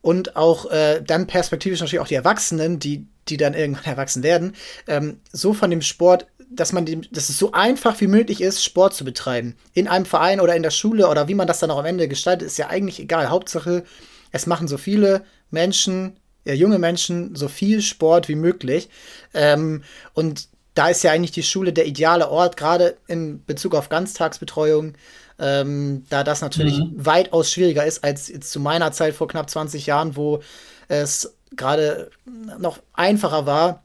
und 0.00 0.36
auch 0.36 0.70
äh, 0.70 1.02
dann 1.02 1.26
perspektivisch 1.26 1.80
natürlich 1.80 2.00
auch 2.00 2.08
die 2.08 2.14
Erwachsenen, 2.14 2.78
die, 2.78 3.06
die 3.28 3.36
dann 3.36 3.54
irgendwann 3.54 3.84
erwachsen 3.92 4.22
werden, 4.22 4.54
ähm, 4.86 5.20
so 5.32 5.54
von 5.54 5.70
dem 5.70 5.82
Sport, 5.82 6.26
dass 6.50 6.72
man 6.72 6.86
dem, 6.86 7.02
dass 7.10 7.28
es 7.28 7.38
so 7.38 7.52
einfach 7.52 8.00
wie 8.00 8.06
möglich 8.06 8.40
ist, 8.40 8.62
Sport 8.62 8.94
zu 8.94 9.04
betreiben. 9.04 9.56
In 9.72 9.88
einem 9.88 10.06
Verein 10.06 10.40
oder 10.40 10.54
in 10.54 10.62
der 10.62 10.70
Schule 10.70 11.08
oder 11.08 11.26
wie 11.28 11.34
man 11.34 11.46
das 11.46 11.58
dann 11.58 11.70
auch 11.70 11.78
am 11.78 11.86
Ende 11.86 12.06
gestaltet, 12.06 12.46
ist 12.46 12.58
ja 12.58 12.68
eigentlich 12.68 13.00
egal. 13.00 13.28
Hauptsache, 13.28 13.84
es 14.30 14.46
machen 14.46 14.68
so 14.68 14.78
viele 14.78 15.24
Menschen 15.50 16.16
äh, 16.44 16.54
junge 16.54 16.78
Menschen 16.78 17.34
so 17.34 17.48
viel 17.48 17.82
Sport 17.82 18.28
wie 18.28 18.34
möglich. 18.34 18.88
Ähm, 19.32 19.82
und 20.12 20.48
da 20.74 20.88
ist 20.88 21.02
ja 21.04 21.12
eigentlich 21.12 21.32
die 21.32 21.42
Schule 21.42 21.72
der 21.72 21.86
ideale 21.86 22.28
Ort, 22.30 22.56
gerade 22.56 22.96
in 23.06 23.44
Bezug 23.44 23.74
auf 23.74 23.88
Ganztagsbetreuung, 23.88 24.94
ähm, 25.38 26.04
da 26.10 26.24
das 26.24 26.40
natürlich 26.40 26.78
mhm. 26.78 26.92
weitaus 26.96 27.50
schwieriger 27.50 27.84
ist 27.84 28.04
als 28.04 28.28
jetzt 28.28 28.50
zu 28.50 28.60
meiner 28.60 28.92
Zeit 28.92 29.14
vor 29.14 29.28
knapp 29.28 29.50
20 29.50 29.86
Jahren, 29.86 30.16
wo 30.16 30.40
es 30.88 31.34
gerade 31.56 32.10
noch 32.58 32.78
einfacher 32.92 33.46
war, 33.46 33.84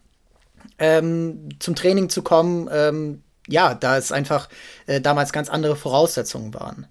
ähm, 0.78 1.50
zum 1.60 1.76
Training 1.76 2.10
zu 2.10 2.22
kommen. 2.22 2.70
Ähm, 2.72 3.24
ja, 3.48 3.74
da 3.74 3.98
es 3.98 4.12
einfach 4.12 4.48
äh, 4.86 5.02
damals 5.02 5.34
ganz 5.34 5.50
andere 5.50 5.76
Voraussetzungen 5.76 6.54
waren. 6.54 6.88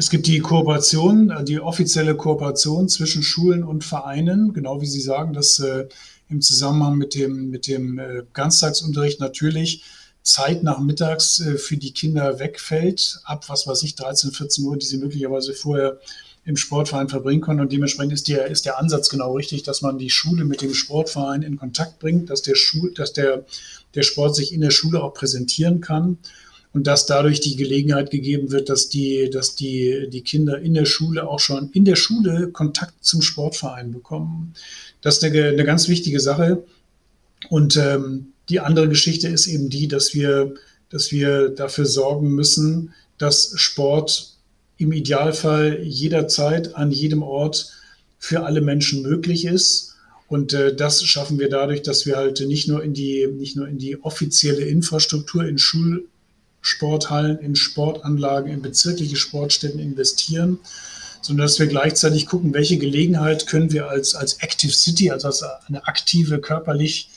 Es 0.00 0.08
gibt 0.08 0.26
die 0.28 0.38
Kooperation, 0.38 1.28
äh, 1.28 1.44
die 1.44 1.60
offizielle 1.60 2.16
Kooperation 2.16 2.88
zwischen 2.88 3.22
Schulen 3.22 3.62
und 3.62 3.84
Vereinen, 3.84 4.54
genau 4.54 4.80
wie 4.80 4.86
Sie 4.86 5.02
sagen, 5.02 5.34
dass 5.34 5.58
äh, 5.58 5.88
im 6.30 6.40
Zusammenhang 6.40 6.96
mit 6.96 7.14
dem, 7.14 7.50
mit 7.50 7.66
dem 7.66 7.98
äh, 7.98 8.22
Ganztagsunterricht 8.32 9.20
natürlich 9.20 9.84
Zeit 10.22 10.62
nachmittags 10.62 11.40
äh, 11.40 11.58
für 11.58 11.76
die 11.76 11.92
Kinder 11.92 12.38
wegfällt, 12.38 13.20
ab 13.24 13.50
was 13.50 13.66
weiß 13.66 13.82
ich, 13.82 13.94
13, 13.94 14.32
14 14.32 14.64
Uhr, 14.64 14.78
die 14.78 14.86
sie 14.86 14.96
möglicherweise 14.96 15.52
vorher 15.52 16.00
im 16.46 16.56
Sportverein 16.56 17.10
verbringen 17.10 17.42
können. 17.42 17.60
Und 17.60 17.70
dementsprechend 17.70 18.14
ist 18.14 18.26
der, 18.28 18.46
ist 18.46 18.64
der 18.64 18.78
Ansatz 18.78 19.10
genau 19.10 19.34
richtig, 19.34 19.64
dass 19.64 19.82
man 19.82 19.98
die 19.98 20.08
Schule 20.08 20.46
mit 20.46 20.62
dem 20.62 20.72
Sportverein 20.72 21.42
in 21.42 21.58
Kontakt 21.58 21.98
bringt, 21.98 22.30
dass 22.30 22.40
der, 22.40 22.54
Schul, 22.54 22.94
dass 22.94 23.12
der, 23.12 23.44
der 23.94 24.02
Sport 24.02 24.34
sich 24.34 24.54
in 24.54 24.62
der 24.62 24.70
Schule 24.70 25.02
auch 25.02 25.12
präsentieren 25.12 25.82
kann 25.82 26.16
und 26.72 26.86
dass 26.86 27.06
dadurch 27.06 27.40
die 27.40 27.56
Gelegenheit 27.56 28.10
gegeben 28.10 28.52
wird, 28.52 28.68
dass 28.68 28.88
die, 28.88 29.28
dass 29.30 29.56
die, 29.56 30.08
die 30.08 30.22
Kinder 30.22 30.58
in 30.60 30.74
der 30.74 30.84
Schule 30.84 31.28
auch 31.28 31.40
schon 31.40 31.70
in 31.72 31.84
der 31.84 31.96
Schule 31.96 32.50
Kontakt 32.52 33.04
zum 33.04 33.22
Sportverein 33.22 33.90
bekommen. 33.90 34.54
Das 35.00 35.16
ist 35.16 35.24
eine, 35.24 35.48
eine 35.48 35.64
ganz 35.64 35.88
wichtige 35.88 36.20
Sache. 36.20 36.62
Und 37.48 37.76
ähm, 37.76 38.32
die 38.48 38.60
andere 38.60 38.88
Geschichte 38.88 39.28
ist 39.28 39.46
eben 39.46 39.68
die, 39.68 39.88
dass 39.88 40.14
wir, 40.14 40.54
dass 40.90 41.10
wir 41.10 41.48
dafür 41.48 41.86
sorgen 41.86 42.34
müssen, 42.34 42.92
dass 43.18 43.52
Sport 43.56 44.34
im 44.76 44.92
Idealfall 44.92 45.80
jederzeit 45.82 46.74
an 46.74 46.90
jedem 46.90 47.22
Ort 47.22 47.72
für 48.18 48.44
alle 48.44 48.60
Menschen 48.60 49.02
möglich 49.02 49.44
ist. 49.44 49.94
Und 50.28 50.52
äh, 50.52 50.74
das 50.74 51.02
schaffen 51.02 51.38
wir 51.40 51.48
dadurch, 51.48 51.82
dass 51.82 52.06
wir 52.06 52.16
halt 52.16 52.40
nicht 52.40 52.68
nur 52.68 52.82
in 52.84 52.94
die, 52.94 53.26
nicht 53.26 53.56
nur 53.56 53.66
in 53.66 53.78
die 53.78 54.02
offizielle 54.02 54.62
Infrastruktur, 54.62 55.44
in 55.44 55.58
Schulsporthallen, 56.60 57.38
in 57.38 57.56
Sportanlagen, 57.56 58.52
in 58.52 58.62
bezirkliche 58.62 59.16
Sportstätten 59.16 59.80
investieren, 59.80 60.58
sondern 61.22 61.46
dass 61.46 61.58
wir 61.58 61.66
gleichzeitig 61.66 62.26
gucken, 62.26 62.54
welche 62.54 62.78
Gelegenheit 62.78 63.46
können 63.46 63.72
wir 63.72 63.88
als, 63.88 64.14
als 64.14 64.34
Active 64.34 64.72
City, 64.72 65.10
also 65.10 65.28
als 65.28 65.42
eine 65.66 65.86
aktive, 65.86 66.40
körperlich 66.40 67.08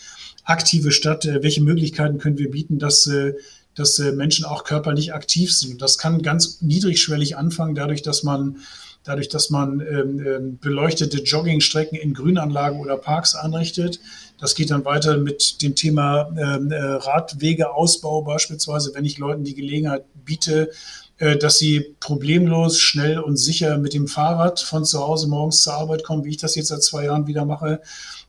aktive 0.44 0.92
Stadt, 0.92 1.26
äh, 1.26 1.42
welche 1.42 1.62
Möglichkeiten 1.62 2.18
können 2.18 2.38
wir 2.38 2.52
bieten, 2.52 2.80
dass, 2.80 3.08
äh, 3.08 3.34
dass 3.76 3.98
äh, 4.00 4.12
Menschen 4.12 4.46
auch 4.46 4.66
körperlich 4.66 5.14
aktiv 5.14 5.54
sind. 5.56 5.82
Das 5.82 5.98
kann 5.98 6.22
ganz 6.22 6.62
niedrigschwellig 6.62 7.38
anfangen, 7.38 7.76
dadurch, 7.76 8.02
dass 8.02 8.24
man 8.24 8.58
dadurch, 9.04 9.30
dass 9.30 9.50
man 9.50 9.80
ähm, 9.82 10.26
ähm, 10.26 10.60
beleuchtete 10.60 11.24
Joggingstrecken 11.24 11.98
in 11.98 12.14
Grünanlagen 12.14 12.80
oder 12.80 12.98
Parks 12.98 13.36
anrichtet. 13.36 14.00
Das 14.40 14.56
geht 14.56 14.72
dann 14.72 14.86
weiter 14.86 15.18
mit 15.18 15.62
dem 15.62 15.76
Thema 15.76 16.30
ähm, 16.38 16.72
äh, 16.72 16.78
Radwegeausbau 16.78 18.22
beispielsweise, 18.24 18.92
wenn 18.94 19.06
ich 19.06 19.18
Leuten 19.18 19.44
die 19.44 19.56
Gelegenheit 19.56 20.06
biete, 20.26 20.72
äh, 21.18 21.38
dass 21.38 21.58
sie 21.58 21.96
problemlos, 22.00 22.80
schnell 22.80 23.20
und 23.20 23.38
sicher 23.38 23.78
mit 23.78 23.94
dem 23.94 24.08
Fahrrad 24.08 24.60
von 24.60 24.86
zu 24.86 25.00
Hause 25.00 25.28
morgens 25.28 25.62
zur 25.62 25.74
Arbeit 25.74 26.04
kommen, 26.04 26.24
wie 26.24 26.32
ich 26.32 26.38
das 26.38 26.56
jetzt 26.56 26.70
seit 26.70 26.84
zwei 26.84 27.06
Jahren 27.06 27.28
wieder 27.28 27.46
mache, 27.46 27.82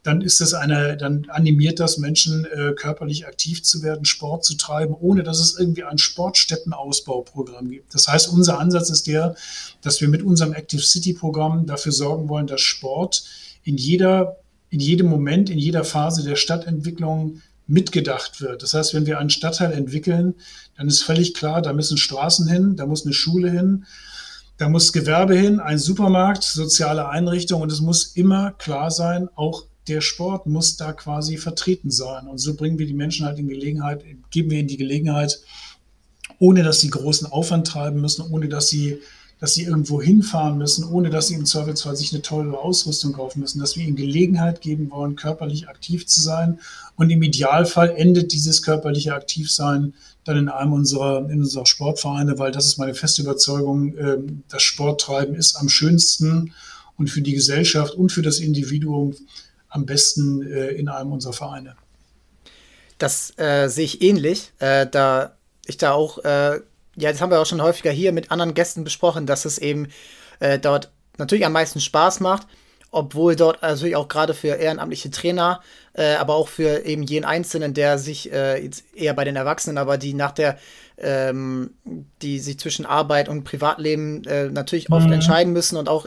dann 0.04 0.20
ist 0.20 0.40
das 0.42 0.52
eine, 0.52 0.98
dann 0.98 1.26
animiert 1.30 1.80
das 1.80 1.96
Menschen, 1.96 2.44
äh, 2.44 2.72
körperlich 2.76 3.26
aktiv 3.26 3.62
zu 3.62 3.82
werden, 3.82 4.04
Sport 4.04 4.44
zu 4.44 4.54
treiben, 4.54 4.94
ohne 4.94 5.22
dass 5.22 5.40
es 5.40 5.58
irgendwie 5.58 5.82
ein 5.82 5.96
Sportstättenausbauprogramm 5.96 7.70
gibt. 7.70 7.94
Das 7.94 8.06
heißt, 8.06 8.28
unser 8.28 8.60
Ansatz 8.60 8.90
ist 8.90 9.06
der, 9.06 9.34
dass 9.80 10.02
wir 10.02 10.08
mit 10.08 10.22
unserem 10.22 10.52
Active 10.52 10.82
City 10.82 11.14
Programm 11.14 11.64
dafür 11.66 11.92
sorgen 11.92 12.28
wollen, 12.28 12.46
dass 12.46 12.60
Sport 12.60 13.24
in 13.62 13.78
jeder, 13.78 14.36
in 14.68 14.78
jedem 14.78 15.08
Moment, 15.08 15.48
in 15.48 15.58
jeder 15.58 15.84
Phase 15.84 16.22
der 16.22 16.36
Stadtentwicklung 16.36 17.40
mitgedacht 17.66 18.42
wird. 18.42 18.62
Das 18.62 18.74
heißt, 18.74 18.92
wenn 18.92 19.06
wir 19.06 19.18
einen 19.18 19.30
Stadtteil 19.30 19.72
entwickeln, 19.72 20.34
dann 20.76 20.86
ist 20.86 21.02
völlig 21.02 21.32
klar, 21.32 21.62
da 21.62 21.72
müssen 21.72 21.96
Straßen 21.96 22.46
hin, 22.46 22.76
da 22.76 22.84
muss 22.84 23.06
eine 23.06 23.14
Schule 23.14 23.50
hin, 23.50 23.86
da 24.58 24.68
muss 24.68 24.92
Gewerbe 24.92 25.34
hin, 25.34 25.60
ein 25.60 25.78
Supermarkt, 25.78 26.42
soziale 26.42 27.08
Einrichtungen 27.08 27.62
und 27.62 27.72
es 27.72 27.80
muss 27.80 28.04
immer 28.16 28.52
klar 28.52 28.90
sein, 28.90 29.30
auch 29.34 29.64
der 29.88 30.00
Sport 30.00 30.46
muss 30.46 30.76
da 30.76 30.92
quasi 30.92 31.36
vertreten 31.36 31.90
sein. 31.90 32.26
Und 32.26 32.38
so 32.38 32.54
bringen 32.54 32.78
wir 32.78 32.86
die 32.86 32.94
Menschen 32.94 33.26
halt 33.26 33.38
in 33.38 33.48
Gelegenheit, 33.48 34.04
geben 34.30 34.50
wir 34.50 34.58
ihnen 34.58 34.68
die 34.68 34.76
Gelegenheit, 34.76 35.40
ohne 36.38 36.62
dass 36.62 36.80
sie 36.80 36.90
großen 36.90 37.30
Aufwand 37.30 37.66
treiben 37.66 38.00
müssen, 38.00 38.24
ohne 38.30 38.48
dass 38.48 38.68
sie, 38.68 38.98
dass 39.40 39.54
sie 39.54 39.64
irgendwo 39.64 40.00
hinfahren 40.00 40.56
müssen, 40.56 40.84
ohne 40.84 41.10
dass 41.10 41.28
sie 41.28 41.34
im 41.34 41.44
Zweifelsfall 41.44 41.96
sich 41.96 42.12
eine 42.12 42.22
teure 42.22 42.58
Ausrüstung 42.58 43.12
kaufen 43.12 43.40
müssen, 43.40 43.60
dass 43.60 43.76
wir 43.76 43.84
ihnen 43.84 43.96
Gelegenheit 43.96 44.62
geben 44.62 44.90
wollen, 44.90 45.16
körperlich 45.16 45.68
aktiv 45.68 46.06
zu 46.06 46.20
sein. 46.20 46.60
Und 46.96 47.10
im 47.10 47.22
Idealfall 47.22 47.90
endet 47.90 48.32
dieses 48.32 48.62
körperliche 48.62 49.14
Aktivsein 49.14 49.92
dann 50.24 50.38
in 50.38 50.48
einem 50.48 50.72
unserer, 50.72 51.28
in 51.28 51.40
unserer 51.40 51.66
Sportvereine, 51.66 52.38
weil 52.38 52.52
das 52.52 52.64
ist 52.64 52.78
meine 52.78 52.94
feste 52.94 53.20
Überzeugung, 53.20 53.94
ähm, 53.98 54.42
das 54.48 54.62
Sporttreiben 54.62 55.34
ist 55.34 55.56
am 55.56 55.68
schönsten 55.68 56.54
und 56.96 57.10
für 57.10 57.20
die 57.20 57.34
Gesellschaft 57.34 57.94
und 57.94 58.12
für 58.12 58.22
das 58.22 58.38
Individuum 58.38 59.14
am 59.74 59.86
besten 59.86 60.46
äh, 60.46 60.68
in 60.68 60.88
einem 60.88 61.12
unserer 61.12 61.32
Vereine. 61.32 61.74
Das 62.98 63.36
äh, 63.38 63.68
sehe 63.68 63.84
ich 63.84 64.02
ähnlich, 64.02 64.52
äh, 64.60 64.86
da 64.86 65.36
ich 65.66 65.78
da 65.78 65.92
auch, 65.92 66.18
äh, 66.18 66.60
ja, 66.96 67.10
das 67.10 67.20
haben 67.20 67.30
wir 67.30 67.40
auch 67.40 67.46
schon 67.46 67.60
häufiger 67.60 67.90
hier 67.90 68.12
mit 68.12 68.30
anderen 68.30 68.54
Gästen 68.54 68.84
besprochen, 68.84 69.26
dass 69.26 69.44
es 69.44 69.58
eben 69.58 69.88
äh, 70.38 70.60
dort 70.60 70.90
natürlich 71.18 71.44
am 71.44 71.52
meisten 71.52 71.80
Spaß 71.80 72.20
macht, 72.20 72.46
obwohl 72.92 73.34
dort 73.34 73.62
natürlich 73.62 73.96
auch 73.96 74.06
gerade 74.06 74.32
für 74.32 74.54
ehrenamtliche 74.54 75.10
Trainer, 75.10 75.60
äh, 75.94 76.14
aber 76.14 76.36
auch 76.36 76.46
für 76.46 76.84
eben 76.84 77.02
jeden 77.02 77.24
Einzelnen, 77.24 77.74
der 77.74 77.98
sich 77.98 78.26
jetzt 78.26 78.84
eher 78.94 79.14
bei 79.14 79.24
den 79.24 79.34
Erwachsenen, 79.34 79.78
aber 79.78 79.98
die 79.98 80.14
nach 80.14 80.32
der 80.32 80.58
ähm, 80.96 81.74
die 82.22 82.38
sich 82.38 82.60
zwischen 82.60 82.86
Arbeit 82.86 83.28
und 83.28 83.42
Privatleben 83.42 84.22
natürlich 84.52 84.92
oft 84.92 85.06
mhm. 85.06 85.14
entscheiden 85.14 85.52
müssen 85.52 85.76
und 85.76 85.88
auch 85.88 86.06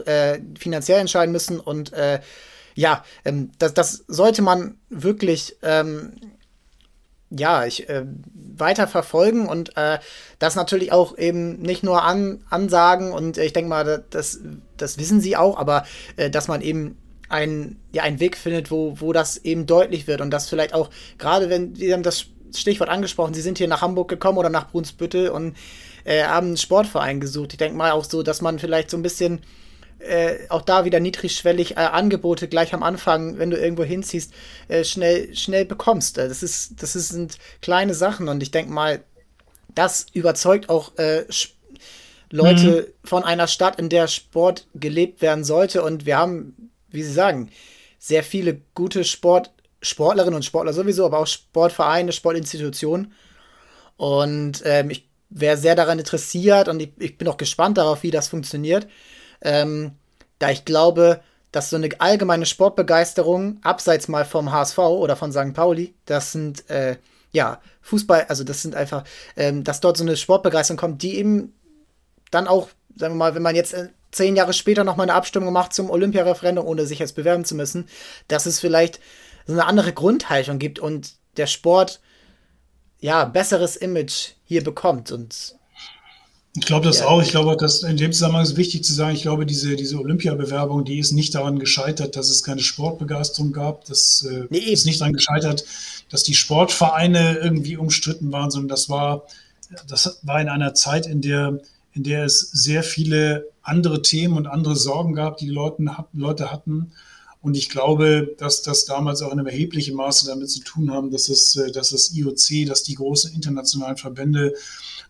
finanziell 0.58 1.00
entscheiden 1.00 1.32
müssen 1.32 1.60
und 1.60 1.92
ja, 2.78 3.02
ähm, 3.24 3.50
das, 3.58 3.74
das 3.74 4.04
sollte 4.06 4.40
man 4.40 4.78
wirklich, 4.88 5.56
ähm, 5.62 6.12
ja, 7.28 7.66
ich, 7.66 7.88
äh, 7.88 8.04
weiter 8.56 8.86
verfolgen 8.86 9.48
und 9.48 9.76
äh, 9.76 9.98
das 10.38 10.54
natürlich 10.54 10.92
auch 10.92 11.18
eben 11.18 11.60
nicht 11.60 11.82
nur 11.82 12.04
an, 12.04 12.44
ansagen 12.48 13.10
und 13.10 13.36
ich 13.36 13.52
denke 13.52 13.68
mal, 13.68 14.04
das, 14.10 14.38
das 14.76 14.96
wissen 14.96 15.20
sie 15.20 15.36
auch, 15.36 15.58
aber 15.58 15.86
äh, 16.16 16.30
dass 16.30 16.46
man 16.46 16.62
eben 16.62 16.96
ein, 17.28 17.80
ja, 17.92 18.04
einen 18.04 18.20
Weg 18.20 18.36
findet, 18.36 18.70
wo, 18.70 19.00
wo 19.00 19.12
das 19.12 19.38
eben 19.38 19.66
deutlich 19.66 20.06
wird 20.06 20.20
und 20.20 20.30
das 20.30 20.48
vielleicht 20.48 20.72
auch, 20.72 20.88
gerade 21.18 21.50
wenn, 21.50 21.74
Sie 21.74 21.92
haben 21.92 22.04
das 22.04 22.26
Stichwort 22.54 22.90
angesprochen, 22.90 23.34
Sie 23.34 23.42
sind 23.42 23.58
hier 23.58 23.66
nach 23.66 23.82
Hamburg 23.82 24.08
gekommen 24.08 24.38
oder 24.38 24.50
nach 24.50 24.70
Brunsbüttel 24.70 25.30
und 25.30 25.56
äh, 26.04 26.22
haben 26.22 26.46
einen 26.46 26.56
Sportverein 26.56 27.18
gesucht. 27.18 27.54
Ich 27.54 27.58
denke 27.58 27.76
mal 27.76 27.90
auch 27.90 28.04
so, 28.04 28.22
dass 28.22 28.40
man 28.40 28.60
vielleicht 28.60 28.88
so 28.88 28.96
ein 28.96 29.02
bisschen 29.02 29.40
äh, 30.00 30.48
auch 30.48 30.62
da 30.62 30.84
wieder 30.84 31.00
niedrigschwellig 31.00 31.72
äh, 31.72 31.80
Angebote 31.80 32.48
gleich 32.48 32.72
am 32.72 32.82
Anfang, 32.82 33.38
wenn 33.38 33.50
du 33.50 33.56
irgendwo 33.56 33.84
hinziehst, 33.84 34.32
äh, 34.68 34.84
schnell, 34.84 35.34
schnell 35.34 35.64
bekommst. 35.64 36.18
Äh, 36.18 36.28
das 36.28 36.42
ist, 36.42 36.82
das 36.82 36.94
ist, 36.96 37.08
sind 37.08 37.38
kleine 37.62 37.94
Sachen 37.94 38.28
und 38.28 38.42
ich 38.42 38.50
denke 38.50 38.72
mal, 38.72 39.02
das 39.74 40.06
überzeugt 40.12 40.68
auch 40.68 40.96
äh, 40.98 41.24
Leute 42.30 42.88
mhm. 42.88 43.08
von 43.08 43.24
einer 43.24 43.48
Stadt, 43.48 43.78
in 43.78 43.88
der 43.88 44.06
Sport 44.08 44.66
gelebt 44.74 45.22
werden 45.22 45.44
sollte. 45.44 45.82
Und 45.82 46.06
wir 46.06 46.18
haben, 46.18 46.70
wie 46.90 47.02
Sie 47.02 47.12
sagen, 47.12 47.50
sehr 47.98 48.22
viele 48.22 48.60
gute 48.74 49.04
Sport, 49.04 49.50
Sportlerinnen 49.82 50.36
und 50.36 50.44
Sportler 50.44 50.72
sowieso, 50.72 51.06
aber 51.06 51.18
auch 51.18 51.26
Sportvereine, 51.26 52.12
Sportinstitutionen. 52.12 53.12
Und 53.96 54.62
ähm, 54.64 54.90
ich 54.90 55.08
wäre 55.30 55.56
sehr 55.56 55.74
daran 55.74 55.98
interessiert 55.98 56.68
und 56.68 56.80
ich, 56.80 56.90
ich, 56.98 57.18
bin 57.18 57.28
auch 57.28 57.36
gespannt 57.36 57.78
darauf, 57.78 58.02
wie 58.02 58.10
das 58.10 58.28
funktioniert 58.28 58.86
ähm, 59.40 59.92
da 60.38 60.50
ich 60.50 60.64
glaube, 60.64 61.20
dass 61.52 61.70
so 61.70 61.76
eine 61.76 61.88
allgemeine 61.98 62.46
Sportbegeisterung, 62.46 63.58
abseits 63.62 64.08
mal 64.08 64.24
vom 64.24 64.52
HSV 64.52 64.78
oder 64.78 65.16
von 65.16 65.32
St. 65.32 65.54
Pauli, 65.54 65.94
das 66.04 66.32
sind, 66.32 66.68
äh, 66.70 66.96
ja, 67.32 67.60
Fußball, 67.82 68.26
also 68.28 68.44
das 68.44 68.62
sind 68.62 68.74
einfach, 68.74 69.04
ähm, 69.36 69.64
dass 69.64 69.80
dort 69.80 69.96
so 69.96 70.04
eine 70.04 70.16
Sportbegeisterung 70.16 70.78
kommt, 70.78 71.02
die 71.02 71.16
eben 71.16 71.54
dann 72.30 72.46
auch, 72.46 72.68
sagen 72.96 73.14
wir 73.14 73.18
mal, 73.18 73.34
wenn 73.34 73.42
man 73.42 73.56
jetzt 73.56 73.72
äh, 73.72 73.88
zehn 74.10 74.36
Jahre 74.36 74.52
später 74.52 74.84
nochmal 74.84 75.04
eine 75.04 75.14
Abstimmung 75.14 75.52
macht 75.52 75.72
zum 75.72 75.90
Olympiareferendum, 75.90 76.66
ohne 76.66 76.86
sich 76.86 76.98
jetzt 76.98 77.16
bewerben 77.16 77.44
zu 77.44 77.54
müssen, 77.54 77.88
dass 78.28 78.46
es 78.46 78.60
vielleicht 78.60 79.00
so 79.46 79.54
eine 79.54 79.66
andere 79.66 79.92
Grundhaltung 79.92 80.58
gibt 80.58 80.78
und 80.78 81.14
der 81.36 81.46
Sport 81.46 82.00
ja 83.00 83.24
besseres 83.24 83.76
Image 83.76 84.32
hier 84.44 84.64
bekommt 84.64 85.12
und 85.12 85.57
ich 86.58 86.66
glaube 86.66 86.86
das 86.86 87.00
ja. 87.00 87.06
auch. 87.06 87.22
Ich 87.22 87.30
glaube, 87.30 87.56
dass 87.56 87.82
in 87.82 87.96
dem 87.96 88.12
Zusammenhang 88.12 88.42
ist 88.42 88.56
wichtig 88.56 88.82
zu 88.82 88.92
sagen, 88.92 89.14
ich 89.14 89.22
glaube, 89.22 89.46
diese, 89.46 89.76
diese 89.76 89.98
Olympiabewerbung, 89.98 90.84
die 90.84 90.98
ist 90.98 91.12
nicht 91.12 91.34
daran 91.34 91.58
gescheitert, 91.58 92.16
dass 92.16 92.30
es 92.30 92.42
keine 92.42 92.60
Sportbegeisterung 92.60 93.52
gab. 93.52 93.84
Das 93.84 94.26
äh, 94.28 94.46
nee, 94.50 94.58
ist 94.58 94.84
nicht 94.84 95.00
daran 95.00 95.12
gescheitert, 95.12 95.64
dass 96.10 96.24
die 96.24 96.34
Sportvereine 96.34 97.38
irgendwie 97.38 97.76
umstritten 97.76 98.32
waren, 98.32 98.50
sondern 98.50 98.68
das 98.68 98.88
war, 98.88 99.26
das 99.86 100.18
war 100.22 100.40
in 100.40 100.48
einer 100.48 100.74
Zeit, 100.74 101.06
in 101.06 101.20
der, 101.20 101.60
in 101.92 102.02
der 102.02 102.24
es 102.24 102.40
sehr 102.40 102.82
viele 102.82 103.46
andere 103.62 104.02
Themen 104.02 104.36
und 104.36 104.46
andere 104.46 104.74
Sorgen 104.74 105.14
gab, 105.14 105.36
die 105.36 105.46
die 105.46 105.52
Leute, 105.52 105.84
Leute 106.12 106.50
hatten. 106.50 106.92
Und 107.40 107.56
ich 107.56 107.68
glaube, 107.68 108.34
dass 108.38 108.62
das 108.62 108.84
damals 108.84 109.22
auch 109.22 109.32
in 109.32 109.38
einem 109.38 109.46
erheblichen 109.46 109.94
Maße 109.94 110.26
damit 110.26 110.50
zu 110.50 110.60
tun 110.60 110.90
haben, 110.90 111.12
dass 111.12 111.28
es, 111.28 111.54
äh, 111.54 111.70
dass 111.70 111.90
das 111.90 112.12
IOC, 112.14 112.66
dass 112.66 112.82
die 112.82 112.94
großen 112.94 113.32
internationalen 113.32 113.96
Verbände 113.96 114.54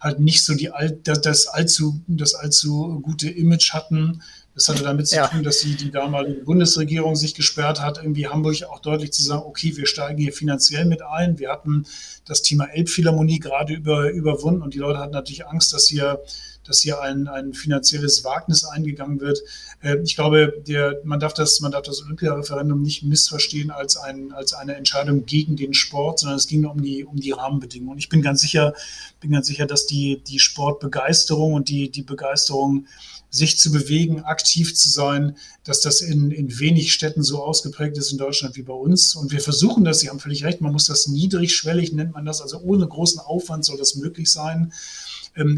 halt 0.01 0.21
nicht 0.21 0.45
so 0.45 0.55
die 0.55 0.71
das, 1.03 1.21
das 1.21 1.47
allzu 1.47 2.01
das 2.07 2.35
allzu 2.35 3.01
gute 3.01 3.29
Image 3.29 3.73
hatten. 3.73 4.23
Das 4.55 4.69
hatte 4.69 4.83
damit 4.83 5.07
zu 5.07 5.15
ja. 5.15 5.29
tun, 5.29 5.45
dass 5.45 5.61
die, 5.61 5.77
die 5.77 5.93
damalige 5.93 6.43
Bundesregierung 6.43 7.15
sich 7.15 7.35
gesperrt 7.35 7.81
hat, 7.81 7.99
irgendwie 7.99 8.27
Hamburg 8.27 8.65
auch 8.65 8.81
deutlich 8.81 9.13
zu 9.13 9.23
sagen, 9.23 9.43
okay, 9.47 9.77
wir 9.77 9.87
steigen 9.87 10.19
hier 10.19 10.33
finanziell 10.33 10.85
mit 10.85 11.01
ein. 11.01 11.39
Wir 11.39 11.51
hatten 11.51 11.87
das 12.25 12.43
Thema 12.43 12.65
Elbphilharmonie 12.65 13.39
gerade 13.39 13.75
über, 13.75 14.11
überwunden 14.11 14.63
und 14.63 14.75
die 14.75 14.79
Leute 14.79 14.99
hatten 14.99 15.13
natürlich 15.13 15.47
Angst, 15.47 15.73
dass 15.73 15.87
hier 15.87 16.21
dass 16.69 16.81
hier 16.81 17.01
ein, 17.01 17.29
ein 17.29 17.55
finanzielles 17.55 18.25
Wagnis 18.25 18.65
eingegangen 18.65 19.21
wird. 19.21 19.41
Äh, 19.81 19.97
ich 20.03 20.15
glaube, 20.15 20.63
der, 20.67 21.01
man 21.05 21.21
darf 21.21 21.35
das, 21.35 21.61
man 21.61 21.73
darf 21.73 21.83
das 21.83 22.03
Olympiareferendum 22.03 22.81
nicht 22.83 23.03
missverstehen 23.03 23.71
als, 23.71 23.97
ein, 23.97 24.33
als 24.33 24.53
eine 24.53 24.75
Entscheidung 24.75 25.25
gegen 25.25 25.57
den 25.57 25.75
Sport, 25.75 26.21
sondern 26.21 26.37
es 26.37 26.47
ging 26.47 26.65
um 26.67 26.83
die, 26.83 27.05
um 27.05 27.17
die 27.17 27.33
Rahmenbedingungen. 27.33 27.99
Ich 27.99 28.09
bin 28.09 28.23
ganz 28.23 28.41
sicher, 28.41 28.75
bin 29.21 29.33
ganz 29.33 29.47
sicher, 29.47 29.67
dass 29.67 29.87
die, 29.87 30.23
die 30.27 30.39
Sportbegeisterung 30.39 31.55
und 31.55 31.69
die, 31.69 31.91
die 31.91 32.03
Begeisterung 32.03 32.87
sich 33.31 33.59
zu 33.59 33.71
bewegen, 33.71 34.23
aktiv 34.23 34.75
zu 34.75 34.89
sein, 34.89 35.37
dass 35.65 35.81
das 35.81 36.01
in, 36.01 36.31
in 36.31 36.59
wenig 36.59 36.93
Städten 36.93 37.23
so 37.23 37.43
ausgeprägt 37.43 37.99
ist 37.99 38.11
in 38.11 38.19
Deutschland 38.19 38.57
wie 38.57 38.63
bei 38.63 38.73
uns. 38.73 39.15
Und 39.15 39.33
wir 39.33 39.41
versuchen 39.41 39.85
das, 39.85 40.01
Sie 40.01 40.09
haben 40.09 40.21
völlig 40.21 40.45
recht, 40.45 40.61
man 40.61 40.73
muss 40.73 40.85
das 40.85 41.09
niedrigschwellig, 41.09 41.93
nennt 41.93 42.15
man 42.15 42.25
das, 42.25 42.41
also 42.41 42.59
ohne 42.61 42.87
großen 42.87 43.21
Aufwand 43.21 43.65
soll 43.65 43.77
das 43.77 43.97
möglich 43.97 44.31
sein, 44.31 44.73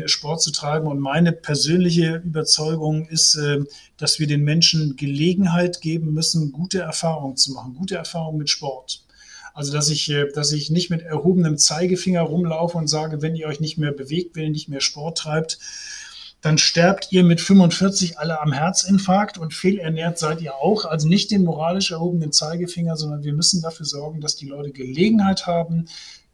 Sport 0.07 0.43
zu 0.43 0.51
treiben. 0.53 0.87
Und 0.87 1.01
meine 1.01 1.33
persönliche 1.33 2.17
Überzeugung 2.25 3.07
ist, 3.09 3.37
äh, 3.37 3.61
dass 3.97 4.19
wir 4.19 4.27
den 4.27 4.45
Menschen 4.45 4.97
Gelegenheit 4.97 5.81
geben 5.81 6.13
müssen, 6.13 6.53
gute 6.53 6.81
Erfahrungen 6.81 7.37
zu 7.37 7.53
machen, 7.53 7.75
gute 7.75 7.97
Erfahrungen 7.97 8.39
mit 8.39 8.51
Sport. 8.51 9.05
Also, 9.55 9.73
dass 9.73 9.89
ich, 9.89 10.11
äh, 10.11 10.31
dass 10.33 10.53
ich 10.53 10.71
nicht 10.71 10.91
mit 10.91 11.03
erhobenem 11.03 11.59
Zeigefinger 11.59 12.23
rumlaufe 12.23 12.79
und 12.79 12.89
sage, 12.89 13.23
wenn 13.23 13.37
ihr 13.37 13.47
euch 13.47 13.61
nicht 13.61 13.79
mehr 13.79 13.93
bewegt, 13.93 14.37
wenn 14.37 14.45
ihr 14.45 14.51
nicht 14.51 14.69
mehr 14.69 14.81
Sport 14.81 15.19
treibt, 15.19 15.59
dann 16.41 16.57
sterbt 16.57 17.09
ihr 17.11 17.23
mit 17.23 17.41
45 17.41 18.19
alle 18.19 18.41
am 18.41 18.53
Herzinfarkt 18.53 19.37
und 19.37 19.53
fehlernährt 19.53 20.19
seid 20.19 20.41
ihr 20.41 20.55
auch. 20.55 20.87
Also 20.87 21.07
nicht 21.07 21.31
den 21.31 21.45
moralisch 21.45 21.91
erhobenen 21.91 22.33
Zeigefinger, 22.33 22.97
sondern 22.97 23.25
wir 23.25 23.35
müssen 23.35 23.61
dafür 23.61 23.85
sorgen, 23.85 24.21
dass 24.21 24.37
die 24.37 24.47
Leute 24.47 24.71
Gelegenheit 24.71 25.47
haben, 25.47 25.87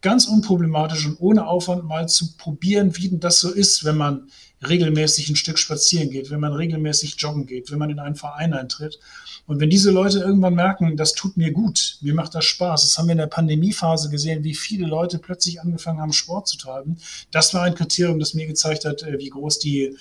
ganz 0.07 0.29
unproblematisch 0.29 1.05
und 1.05 1.17
ohne 1.19 1.49
Aufwand 1.49 1.83
mal 1.83 2.07
zu 2.07 2.37
probieren, 2.37 2.97
wie 2.97 3.09
denn 3.09 3.19
das 3.19 3.41
so 3.41 3.51
ist, 3.51 3.85
wenn 3.85 3.97
man 3.97 4.29
regelmäßig 4.65 5.29
ein 5.29 5.35
Stück 5.35 5.59
spazieren 5.59 6.11
geht, 6.11 6.31
wenn 6.31 6.39
man 6.39 6.53
regelmäßig 6.53 7.17
joggen 7.19 7.45
geht, 7.45 7.73
wenn 7.73 7.81
man 7.81 7.91
in 7.91 7.99
einen 7.99 8.15
Verein 8.15 8.53
eintritt. 8.53 9.01
Und 9.49 9.59
wenn 9.59 9.69
diese 9.69 9.91
Leute 9.91 10.21
irgendwann 10.21 10.55
merken, 10.55 10.97
das 10.97 11.13
tut 11.13 11.37
mir 11.37 11.51
gut, 11.51 11.99
mir 12.03 12.15
macht 12.15 12.37
das 12.37 12.45
Spaß, 12.45 12.83
das 12.83 12.97
haben 12.97 13.09
wir 13.09 13.13
in 13.13 13.19
der 13.19 13.27
Pandemiephase 13.27 14.09
gesehen, 14.09 14.45
wie 14.45 14.55
viele 14.55 14.87
Leute 14.87 15.19
plötzlich 15.19 15.61
angefangen 15.61 16.01
haben, 16.01 16.13
Sport 16.13 16.47
zu 16.47 16.57
treiben. 16.57 16.99
Das 17.33 17.53
war 17.53 17.63
ein 17.63 17.75
Kriterium, 17.75 18.21
das 18.21 18.33
mir 18.33 18.47
gezeigt 18.47 18.85
hat, 18.85 19.03
äh, 19.03 19.19
wie 19.19 19.31
groß 19.31 19.59
die, 19.59 19.97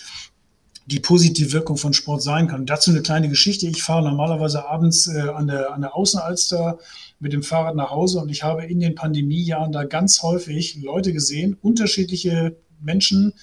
die 0.86 1.00
positive 1.00 1.52
Wirkung 1.52 1.78
von 1.78 1.94
Sport 1.94 2.22
sein 2.22 2.48
kann. 2.48 2.66
Dazu 2.66 2.92
eine 2.92 3.02
kleine 3.02 3.28
Geschichte. 3.28 3.68
Ich 3.68 3.82
fahre 3.82 4.04
normalerweise 4.04 4.68
abends 4.68 5.08
äh, 5.08 5.20
an, 5.20 5.48
der, 5.48 5.74
an 5.74 5.82
der 5.82 5.96
Außenalster 5.96 6.78
mit 7.20 7.34
dem 7.34 7.44
Fahrrad 7.44 7.76
nach 7.76 7.90
Hause 7.90 8.20
und 8.20 8.30
ich 8.30 8.44
habe 8.44 8.66
in 8.66 8.80
den 8.80 8.94
Pandemiejahren 8.94 9.72
da 9.72 9.84
ganz 9.84 10.22
häufig 10.22 10.78
Leute 10.82 11.12
gesehen, 11.12 11.58
unterschiedliche 11.62 12.56
Menschen, 12.82 13.34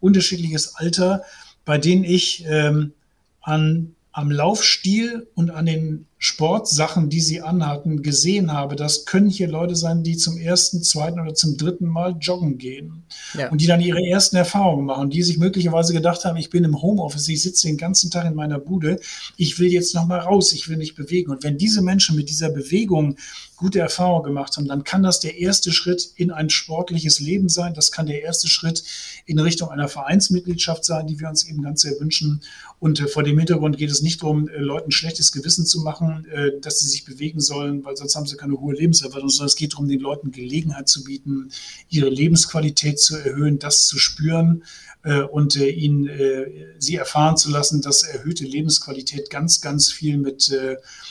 unterschiedliches 0.00 0.74
Alter, 0.74 1.22
bei 1.64 1.78
denen 1.78 2.04
ich 2.04 2.44
ähm, 2.46 2.92
an 3.40 3.94
am 4.12 4.30
Laufstil 4.30 5.26
und 5.34 5.50
an 5.50 5.66
den 5.66 6.06
Sportsachen, 6.24 7.10
die 7.10 7.20
sie 7.20 7.40
anhatten, 7.40 8.00
gesehen 8.00 8.52
habe, 8.52 8.76
das 8.76 9.06
können 9.06 9.28
hier 9.28 9.48
Leute 9.48 9.74
sein, 9.74 10.04
die 10.04 10.16
zum 10.16 10.38
ersten, 10.38 10.80
zweiten 10.84 11.18
oder 11.18 11.34
zum 11.34 11.56
dritten 11.56 11.88
Mal 11.88 12.14
joggen 12.20 12.58
gehen 12.58 13.02
ja. 13.34 13.50
und 13.50 13.60
die 13.60 13.66
dann 13.66 13.80
ihre 13.80 14.06
ersten 14.06 14.36
Erfahrungen 14.36 14.86
machen, 14.86 15.10
die 15.10 15.24
sich 15.24 15.38
möglicherweise 15.38 15.92
gedacht 15.92 16.24
haben, 16.24 16.36
ich 16.36 16.48
bin 16.48 16.62
im 16.62 16.80
Homeoffice, 16.80 17.26
ich 17.26 17.42
sitze 17.42 17.66
den 17.66 17.76
ganzen 17.76 18.12
Tag 18.12 18.24
in 18.24 18.36
meiner 18.36 18.60
Bude, 18.60 19.00
ich 19.36 19.58
will 19.58 19.72
jetzt 19.72 19.96
noch 19.96 20.06
mal 20.06 20.20
raus, 20.20 20.52
ich 20.52 20.68
will 20.68 20.76
mich 20.76 20.94
bewegen. 20.94 21.32
Und 21.32 21.42
wenn 21.42 21.58
diese 21.58 21.82
Menschen 21.82 22.14
mit 22.14 22.28
dieser 22.28 22.50
Bewegung 22.50 23.16
gute 23.62 23.78
Erfahrungen 23.78 24.24
gemacht 24.24 24.56
haben, 24.56 24.66
dann 24.66 24.82
kann 24.82 25.04
das 25.04 25.20
der 25.20 25.38
erste 25.38 25.70
Schritt 25.72 26.10
in 26.16 26.32
ein 26.32 26.50
sportliches 26.50 27.20
Leben 27.20 27.48
sein. 27.48 27.74
Das 27.74 27.92
kann 27.92 28.06
der 28.06 28.20
erste 28.20 28.48
Schritt 28.48 28.82
in 29.24 29.38
Richtung 29.38 29.70
einer 29.70 29.86
Vereinsmitgliedschaft 29.86 30.84
sein, 30.84 31.06
die 31.06 31.20
wir 31.20 31.28
uns 31.28 31.48
eben 31.48 31.62
ganz 31.62 31.82
sehr 31.82 31.98
wünschen. 32.00 32.42
Und 32.80 32.98
äh, 32.98 33.06
vor 33.06 33.22
dem 33.22 33.38
Hintergrund 33.38 33.78
geht 33.78 33.90
es 33.90 34.02
nicht 34.02 34.20
darum, 34.20 34.48
äh, 34.48 34.58
Leuten 34.58 34.90
schlechtes 34.90 35.30
Gewissen 35.30 35.64
zu 35.64 35.82
machen, 35.82 36.26
äh, 36.32 36.58
dass 36.60 36.80
sie 36.80 36.88
sich 36.88 37.04
bewegen 37.04 37.38
sollen, 37.38 37.84
weil 37.84 37.96
sonst 37.96 38.16
haben 38.16 38.26
sie 38.26 38.36
keine 38.36 38.60
hohe 38.60 38.74
Lebenserwartung, 38.74 39.28
sondern 39.28 39.46
es 39.46 39.56
geht 39.56 39.74
darum, 39.74 39.86
den 39.86 40.00
Leuten 40.00 40.32
Gelegenheit 40.32 40.88
zu 40.88 41.04
bieten, 41.04 41.52
ihre 41.88 42.08
Lebensqualität 42.08 42.98
zu 42.98 43.16
erhöhen, 43.16 43.60
das 43.60 43.86
zu 43.86 43.96
spüren 44.00 44.64
äh, 45.04 45.22
und 45.22 45.56
äh, 45.56 45.68
ihnen 45.68 46.06
äh, 46.06 46.46
sie 46.78 46.96
erfahren 46.96 47.36
zu 47.36 47.50
lassen, 47.50 47.82
dass 47.82 48.02
erhöhte 48.02 48.44
Lebensqualität 48.44 49.30
ganz, 49.30 49.60
ganz 49.60 49.90
viel 49.90 50.16
mit 50.16 50.52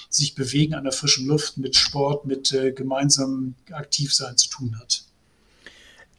sich 0.10 0.36
bewegen 0.36 0.74
an 0.74 0.84
der 0.84 0.94
frischen 0.94 1.28
Luft, 1.28 1.58
mit 1.58 1.76
Sport, 1.76 2.26
mit 2.26 2.41
gemeinsamem 2.50 3.56
Aktivsein 3.72 4.38
zu 4.38 4.50
tun 4.50 4.78
hat. 4.80 5.04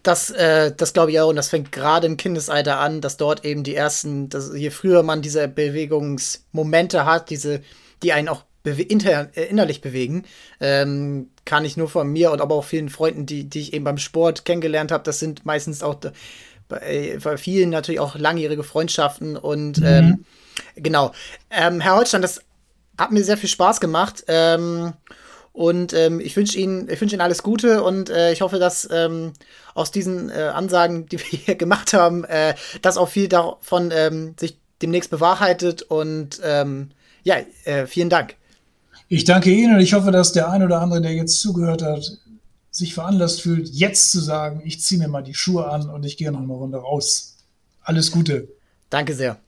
Das, 0.02 0.30
äh, 0.30 0.72
das 0.76 0.92
glaube 0.92 1.12
ich 1.12 1.20
auch, 1.20 1.28
und 1.28 1.36
das 1.36 1.48
fängt 1.48 1.70
gerade 1.70 2.06
im 2.06 2.16
Kindesalter 2.16 2.80
an, 2.80 3.00
dass 3.00 3.16
dort 3.16 3.44
eben 3.44 3.62
die 3.62 3.76
ersten, 3.76 4.28
dass 4.28 4.50
je 4.54 4.70
früher 4.70 5.02
man 5.02 5.22
diese 5.22 5.46
Bewegungsmomente 5.46 7.06
hat, 7.06 7.30
diese, 7.30 7.62
die 8.02 8.12
einen 8.12 8.28
auch 8.28 8.44
inter 8.64 9.28
äh, 9.36 9.44
innerlich 9.44 9.80
bewegen, 9.80 10.24
ähm, 10.60 11.30
kann 11.44 11.64
ich 11.64 11.76
nur 11.76 11.88
von 11.88 12.08
mir 12.08 12.32
und 12.32 12.40
aber 12.40 12.56
auch 12.56 12.64
vielen 12.64 12.88
Freunden, 12.88 13.26
die, 13.26 13.44
die 13.44 13.60
ich 13.60 13.72
eben 13.72 13.84
beim 13.84 13.98
Sport 13.98 14.44
kennengelernt 14.44 14.90
habe, 14.90 15.04
das 15.04 15.20
sind 15.20 15.44
meistens 15.46 15.82
auch 15.82 15.96
bei, 16.68 17.18
bei 17.22 17.36
vielen 17.36 17.70
natürlich 17.70 18.00
auch 18.00 18.16
langjährige 18.16 18.64
Freundschaften 18.64 19.36
und 19.36 19.78
mhm. 19.78 19.86
ähm, 19.86 20.24
genau. 20.76 21.12
Ähm, 21.50 21.80
Herr 21.80 21.96
Holstein, 21.96 22.22
das 22.22 22.40
hat 22.98 23.12
mir 23.12 23.24
sehr 23.24 23.36
viel 23.36 23.48
Spaß 23.48 23.80
gemacht. 23.80 24.24
Ähm, 24.28 24.92
und 25.52 25.92
ähm, 25.92 26.20
ich 26.20 26.34
wünsche 26.36 26.58
Ihnen, 26.58 26.88
ich 26.88 27.00
wünsche 27.00 27.14
Ihnen 27.14 27.20
alles 27.20 27.42
Gute 27.42 27.82
und 27.82 28.08
äh, 28.08 28.32
ich 28.32 28.40
hoffe, 28.40 28.58
dass 28.58 28.88
ähm, 28.90 29.34
aus 29.74 29.90
diesen 29.90 30.30
äh, 30.30 30.50
Ansagen, 30.54 31.06
die 31.06 31.18
wir 31.18 31.26
hier 31.26 31.54
gemacht 31.56 31.92
haben, 31.92 32.24
äh, 32.24 32.54
dass 32.80 32.96
auch 32.96 33.08
viel 33.08 33.28
davon 33.28 33.90
ähm, 33.92 34.34
sich 34.40 34.58
demnächst 34.80 35.10
bewahrheitet. 35.10 35.82
Und 35.82 36.40
ähm, 36.42 36.90
ja, 37.22 37.36
äh, 37.64 37.86
vielen 37.86 38.08
Dank. 38.08 38.36
Ich 39.08 39.24
danke 39.24 39.50
Ihnen 39.50 39.74
und 39.74 39.80
ich 39.80 39.92
hoffe, 39.92 40.10
dass 40.10 40.32
der 40.32 40.50
ein 40.50 40.62
oder 40.62 40.80
andere, 40.80 41.02
der 41.02 41.12
jetzt 41.12 41.40
zugehört 41.40 41.82
hat, 41.82 42.18
sich 42.70 42.94
veranlasst 42.94 43.42
fühlt, 43.42 43.68
jetzt 43.68 44.10
zu 44.10 44.20
sagen, 44.20 44.62
ich 44.64 44.80
ziehe 44.80 44.98
mir 44.98 45.08
mal 45.08 45.22
die 45.22 45.34
Schuhe 45.34 45.68
an 45.68 45.90
und 45.90 46.04
ich 46.06 46.16
gehe 46.16 46.32
noch 46.32 46.40
eine 46.40 46.52
Runde 46.52 46.78
raus. 46.78 47.36
Alles 47.82 48.10
Gute. 48.10 48.48
Danke 48.88 49.14
sehr. 49.14 49.38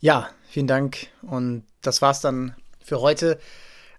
Ja, 0.00 0.28
vielen 0.48 0.66
Dank. 0.66 1.06
Und 1.22 1.62
das 1.82 2.02
war's 2.02 2.20
dann 2.20 2.56
für 2.84 3.00
heute. 3.00 3.38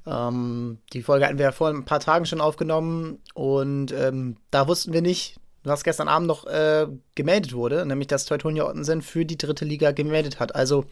Ähm, 0.08 0.78
die 0.94 1.02
Folge 1.02 1.26
hatten 1.26 1.38
wir 1.38 1.46
ja 1.46 1.52
vor 1.52 1.70
ein 1.70 1.86
paar 1.86 2.00
Tagen 2.00 2.26
schon 2.26 2.42
aufgenommen 2.42 3.20
und 3.34 3.92
ähm, 3.92 4.38
da 4.52 4.68
wussten 4.68 4.94
wir 4.94 5.02
nicht, 5.02 5.38
was 5.64 5.84
gestern 5.84 6.08
Abend 6.08 6.28
noch 6.28 6.46
äh, 6.46 6.88
gemeldet 7.16 7.54
wurde, 7.54 7.86
nämlich 7.86 8.08
dass 8.08 8.26
Teutonia 8.26 8.66
Ottensen 8.66 9.02
für 9.02 9.26
die 9.26 9.38
dritte 9.38 9.66
Liga 9.66 9.92
gemeldet 9.92 10.40
hat. 10.40 10.56
Also 10.56 10.86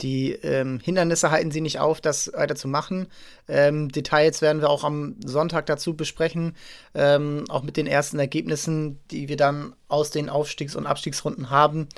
die 0.00 0.32
ähm, 0.32 0.80
Hindernisse 0.82 1.30
halten 1.30 1.52
sie 1.52 1.60
nicht 1.60 1.78
auf, 1.78 2.00
das 2.00 2.32
weiter 2.34 2.56
zu 2.56 2.66
machen. 2.66 3.06
Ähm, 3.46 3.90
Details 3.90 4.42
werden 4.42 4.60
wir 4.60 4.70
auch 4.70 4.82
am 4.82 5.16
Sonntag 5.24 5.66
dazu 5.66 5.94
besprechen, 5.94 6.56
ähm, 6.94 7.44
auch 7.48 7.62
mit 7.62 7.76
den 7.76 7.86
ersten 7.86 8.18
Ergebnissen, 8.18 8.98
die 9.10 9.28
wir 9.28 9.36
dann 9.36 9.76
aus 9.88 10.10
den 10.10 10.28
Aufstiegs- 10.28 10.74
und 10.74 10.86
Abstiegsrunden 10.86 11.50
haben. 11.50 11.88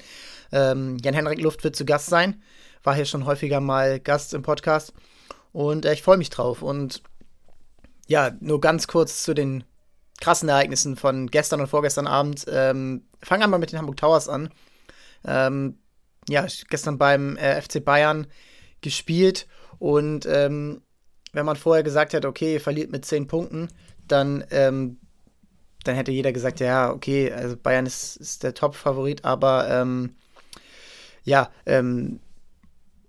Ähm, 0.53 0.99
Jan-Henrik 1.03 1.41
Luft 1.41 1.65
wird 1.65 1.77
zu 1.77 1.87
Gast 1.87 2.07
sein, 2.07 2.43
war 2.83 2.95
hier 2.95 3.07
schon 3.07 3.25
häufiger 3.25 3.61
mal 3.61 4.01
Gast 4.01 4.35
im 4.35 4.43
Podcast. 4.43 4.93
Und 5.55 5.87
äh, 5.87 5.95
ich 5.95 6.03
freue 6.03 6.19
mich 6.19 6.31
drauf. 6.31 6.61
Und 6.61 7.03
ja, 8.09 8.33
nur 8.41 8.61
ganz 8.61 8.87
kurz 8.87 9.23
zu 9.23 9.33
den 9.33 9.65
krassen 10.21 10.49
Ereignissen 10.49 10.97
von 10.97 11.29
gestern 11.29 11.61
und 11.61 11.69
vorgestern 11.69 12.07
Abend. 12.07 12.45
Ähm, 12.49 13.05
fangen 13.23 13.43
wir 13.43 13.47
mal 13.47 13.59
mit 13.59 13.73
den 13.73 13.79
Hamburg 13.79 13.97
Towers 13.97 14.29
an. 14.29 14.51
Ähm, 15.25 15.79
ja, 16.29 16.47
gestern 16.69 16.99
beim 16.99 17.37
äh, 17.37 17.61
FC 17.63 17.83
Bayern 17.83 18.27
gespielt 18.81 19.47
und 19.79 20.27
ähm, 20.27 20.83
wenn 21.33 21.47
man 21.47 21.57
vorher 21.57 21.83
gesagt 21.83 22.13
hätte, 22.13 22.29
okay, 22.29 22.55
ihr 22.55 22.61
verliert 22.61 22.91
mit 22.91 23.05
10 23.05 23.27
Punkten, 23.27 23.69
dann, 24.07 24.45
ähm, 24.51 24.99
dann 25.85 25.95
hätte 25.95 26.13
jeder 26.13 26.33
gesagt, 26.33 26.61
ja, 26.61 26.91
okay, 26.91 27.33
also 27.33 27.57
Bayern 27.57 27.87
ist, 27.87 28.17
ist 28.17 28.43
der 28.43 28.55
Top-Favorit, 28.55 29.25
aber 29.25 29.69
ähm, 29.71 30.15
ja, 31.25 31.51
ähm, 31.67 32.21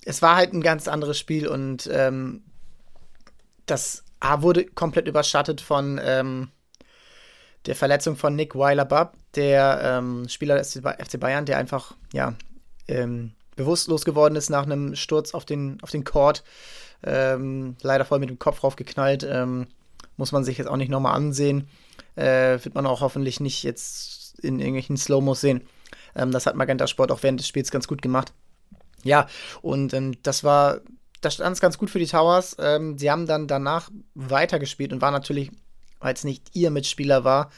es 0.06 0.22
war 0.22 0.36
halt 0.38 0.53
ein 0.53 0.62
ganz 0.62 0.88
anderes 0.88 1.20
Spiel 1.20 1.47
und 1.47 1.89
ähm, 1.91 2.43
das 3.66 4.03
A 4.20 4.41
wurde 4.41 4.66
komplett 4.66 5.08
überschattet 5.08 5.60
von 5.62 5.99
ähm, 6.01 6.49
der 7.66 7.76
Verletzung 7.76 8.16
von 8.16 8.36
Nick 8.36 8.56
Weiler-Bubb, 8.56 9.14
der 9.34 9.82
ähm, 9.84 10.30
Spieler 10.30 10.56
des 10.58 10.76
FC 10.76 11.20
Bayern, 11.20 11.45
der 11.45 11.58
einfach, 11.58 11.95
ja, 12.14 12.36
ähm, 12.88 13.34
bewusstlos 13.56 14.06
geworden 14.06 14.36
ist 14.36 14.49
nach 14.49 14.64
einem 14.64 14.95
Sturz 14.95 15.34
auf 15.34 15.45
den, 15.45 15.80
auf 15.82 15.89
den 15.89 16.03
Court. 16.03 16.43
Ähm, 17.03 17.76
leider 17.82 18.06
voll 18.06 18.20
mit 18.20 18.30
dem 18.30 18.39
Kopf 18.39 18.64
raufgeknallt. 18.64 19.24
Ähm, 19.24 19.68
muss 20.18 20.32
man 20.32 20.43
sich 20.43 20.58
jetzt 20.58 20.68
auch 20.68 20.78
nicht 20.78 20.91
nochmal 20.91 21.16
ansehen. 21.16 21.68
Äh, 22.16 22.60
wird 22.64 22.76
man 22.76 22.86
auch 22.86 23.01
hoffentlich 23.01 23.39
nicht 23.39 23.64
jetzt 23.64 24.39
in 24.39 24.60
irgendwelchen 24.60 24.97
Slow-Mos 24.97 25.41
sehen. 25.41 25.62
Das 26.14 26.45
hat 26.45 26.56
Magenta 26.56 26.88
Sport 26.88 27.12
auch 27.12 27.24
während 27.24 27.41
des 27.41 27.47
Spiels 27.47 27.72
ganz 27.72 27.88
gut 27.88 28.01
gemacht. 28.01 28.32
Ja, 29.06 29.28
und 29.62 29.93
ähm, 29.93 30.18
das 30.24 30.43
war, 30.43 30.82
da 31.22 31.30
stand 31.30 31.53
es 31.53 31.62
ganz 31.62 31.78
gut 31.78 31.89
für 31.89 31.99
die 31.99 32.08
Towers. 32.08 32.58
Ähm, 32.60 32.97
sie 32.97 33.10
haben 33.10 33.28
dann 33.28 33.47
danach 33.47 33.89
weitergespielt 34.16 34.91
und 34.91 35.01
war 35.01 35.12
natürlich, 35.12 35.51
weil 35.99 36.16
es 36.16 36.24
nicht 36.24 36.49
ihr 36.53 36.72
Mitspieler 36.72 37.24
war, 37.24 37.51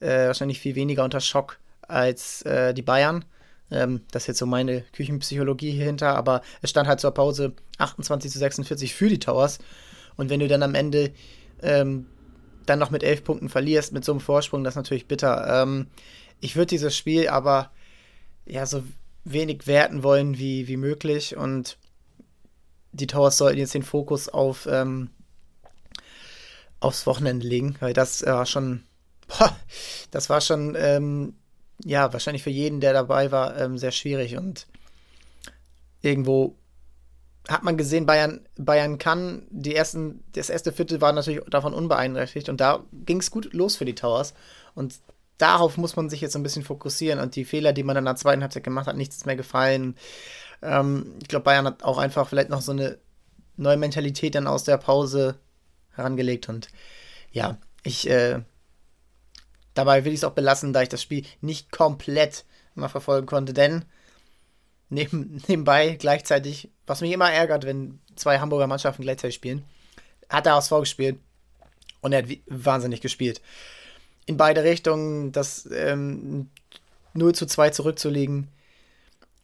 äh, 0.00 0.26
wahrscheinlich 0.26 0.60
viel 0.60 0.74
weniger 0.74 1.02
unter 1.02 1.20
Schock 1.20 1.58
als 1.82 2.42
äh, 2.42 2.74
die 2.74 2.82
Bayern. 2.82 3.24
Ähm, 3.70 4.02
das 4.10 4.24
ist 4.24 4.26
jetzt 4.28 4.38
so 4.38 4.46
meine 4.46 4.82
Küchenpsychologie 4.92 5.72
hier 5.72 5.86
hinter, 5.86 6.16
aber 6.16 6.42
es 6.60 6.70
stand 6.70 6.86
halt 6.86 7.00
zur 7.00 7.12
Pause 7.12 7.54
28 7.78 8.30
zu 8.30 8.38
46 8.38 8.94
für 8.94 9.08
die 9.08 9.18
Towers. 9.18 9.58
Und 10.16 10.28
wenn 10.28 10.40
du 10.40 10.48
dann 10.48 10.62
am 10.62 10.74
Ende 10.74 11.12
ähm, 11.62 12.06
dann 12.66 12.78
noch 12.78 12.90
mit 12.90 13.02
elf 13.02 13.24
Punkten 13.24 13.48
verlierst, 13.48 13.92
mit 13.92 14.04
so 14.04 14.12
einem 14.12 14.20
Vorsprung, 14.20 14.64
das 14.64 14.72
ist 14.72 14.76
natürlich 14.76 15.08
bitter. 15.08 15.62
Ähm, 15.62 15.86
ich 16.40 16.56
würde 16.56 16.66
dieses 16.66 16.94
Spiel 16.94 17.28
aber 17.28 17.70
ja 18.44 18.66
so 18.66 18.82
wenig 19.24 19.66
werten 19.66 20.02
wollen 20.02 20.38
wie, 20.38 20.68
wie 20.68 20.76
möglich. 20.76 21.36
Und 21.36 21.78
die 22.92 23.06
Towers 23.06 23.38
sollten 23.38 23.58
jetzt 23.58 23.74
den 23.74 23.82
Fokus 23.82 24.28
auf 24.28 24.68
ähm, 24.70 25.10
aufs 26.84 27.06
Wochenende 27.06 27.46
legen, 27.46 27.76
weil 27.80 27.94
das 27.94 28.24
war 28.24 28.42
äh, 28.42 28.46
schon, 28.46 28.84
boah, 29.26 29.56
das 30.10 30.28
war 30.28 30.40
schon, 30.40 30.76
ähm, 30.78 31.34
ja, 31.82 32.12
wahrscheinlich 32.12 32.42
für 32.42 32.50
jeden, 32.50 32.80
der 32.80 32.92
dabei 32.92 33.32
war, 33.32 33.58
ähm, 33.58 33.78
sehr 33.78 33.90
schwierig. 33.90 34.36
Und 34.36 34.66
irgendwo 36.02 36.56
hat 37.48 37.62
man 37.62 37.76
gesehen, 37.76 38.06
Bayern, 38.06 38.46
Bayern 38.56 38.98
kann, 38.98 39.46
die 39.50 39.74
ersten, 39.74 40.22
das 40.32 40.50
erste 40.50 40.72
Viertel 40.72 41.00
war 41.00 41.12
natürlich 41.12 41.40
davon 41.50 41.74
unbeeinträchtigt. 41.74 42.48
Und 42.48 42.60
da 42.60 42.84
ging 42.92 43.20
es 43.20 43.30
gut 43.30 43.52
los 43.52 43.76
für 43.76 43.84
die 43.84 43.94
Towers. 43.94 44.34
Und 44.74 44.94
darauf 45.38 45.76
muss 45.76 45.96
man 45.96 46.08
sich 46.08 46.20
jetzt 46.20 46.36
ein 46.36 46.42
bisschen 46.42 46.64
fokussieren 46.64 47.18
und 47.18 47.36
die 47.36 47.44
Fehler, 47.44 47.72
die 47.72 47.82
man 47.82 47.96
in 47.96 48.04
der 48.04 48.16
zweiten 48.16 48.42
Halbzeit 48.42 48.64
gemacht 48.64 48.86
hat, 48.86 48.96
nichts 48.96 49.24
mehr 49.24 49.36
gefallen. 49.36 49.96
Ähm, 50.62 51.16
ich 51.20 51.28
glaube, 51.28 51.44
Bayern 51.44 51.66
hat 51.66 51.82
auch 51.82 51.98
einfach 51.98 52.28
vielleicht 52.28 52.50
noch 52.50 52.62
so 52.62 52.72
eine 52.72 52.98
neue 53.56 53.76
Mentalität 53.76 54.34
dann 54.34 54.46
aus 54.46 54.64
der 54.64 54.78
Pause 54.78 55.38
herangelegt 55.92 56.48
und 56.48 56.68
ja, 57.32 57.58
ich 57.82 58.08
äh, 58.08 58.40
dabei 59.74 60.04
will 60.04 60.12
ich 60.12 60.20
es 60.20 60.24
auch 60.24 60.32
belassen, 60.32 60.72
da 60.72 60.82
ich 60.82 60.88
das 60.88 61.02
Spiel 61.02 61.24
nicht 61.40 61.70
komplett 61.70 62.44
mal 62.74 62.88
verfolgen 62.88 63.26
konnte, 63.26 63.52
denn 63.52 63.84
neben, 64.88 65.42
nebenbei 65.48 65.96
gleichzeitig, 65.96 66.70
was 66.86 67.00
mich 67.00 67.12
immer 67.12 67.30
ärgert, 67.30 67.64
wenn 67.64 68.00
zwei 68.16 68.38
Hamburger 68.38 68.66
Mannschaften 68.66 69.02
gleichzeitig 69.02 69.34
spielen, 69.34 69.64
hat 70.28 70.46
der 70.46 70.54
HSV 70.54 70.70
gespielt 70.80 71.18
und 72.00 72.12
er 72.12 72.22
hat 72.22 72.30
wahnsinnig 72.46 73.00
gespielt. 73.00 73.40
In 74.26 74.36
beide 74.36 74.64
Richtungen, 74.64 75.32
das 75.32 75.68
ähm, 75.72 76.50
0 77.14 77.34
zu 77.34 77.46
2 77.46 77.70
zurückzulegen, 77.70 78.48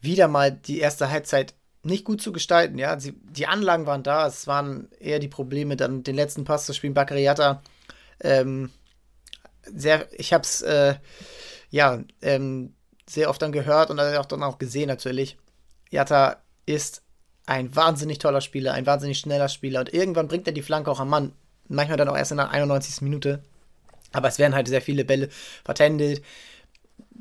wieder 0.00 0.28
mal 0.28 0.50
die 0.50 0.80
erste 0.80 1.10
Halbzeit 1.10 1.54
nicht 1.82 2.04
gut 2.04 2.20
zu 2.20 2.32
gestalten. 2.32 2.78
Ja, 2.78 2.98
Sie, 2.98 3.14
die 3.22 3.46
Anlagen 3.46 3.86
waren 3.86 4.02
da, 4.02 4.26
es 4.26 4.46
waren 4.46 4.88
eher 4.98 5.18
die 5.18 5.28
Probleme, 5.28 5.76
dann 5.76 6.02
den 6.02 6.14
letzten 6.14 6.44
Pass 6.44 6.66
zu 6.66 6.74
spielen. 6.74 6.94
Bakariata, 6.94 7.62
ähm, 8.20 8.70
sehr, 9.62 10.06
ich 10.18 10.32
habe 10.32 10.42
es 10.42 10.62
äh, 10.62 10.94
ja 11.70 12.02
ähm, 12.22 12.74
sehr 13.08 13.30
oft 13.30 13.40
dann 13.42 13.52
gehört 13.52 13.90
und 13.90 14.00
auch 14.00 14.26
dann 14.26 14.42
auch 14.42 14.58
gesehen 14.58 14.88
natürlich. 14.88 15.38
Jatta 15.90 16.36
ist 16.66 17.02
ein 17.46 17.74
wahnsinnig 17.74 18.18
toller 18.18 18.40
Spieler, 18.40 18.74
ein 18.74 18.86
wahnsinnig 18.86 19.18
schneller 19.18 19.48
Spieler 19.48 19.80
und 19.80 19.92
irgendwann 19.92 20.28
bringt 20.28 20.46
er 20.46 20.52
die 20.52 20.62
Flanke 20.62 20.90
auch 20.90 21.00
am 21.00 21.08
Mann. 21.08 21.32
Manchmal 21.68 21.96
dann 21.96 22.08
auch 22.08 22.16
erst 22.16 22.30
in 22.30 22.36
der 22.36 22.50
91. 22.50 23.00
Minute. 23.02 23.42
Aber 24.12 24.28
es 24.28 24.38
werden 24.38 24.54
halt 24.54 24.68
sehr 24.68 24.82
viele 24.82 25.04
Bälle 25.04 25.28
vertändelt. 25.64 26.22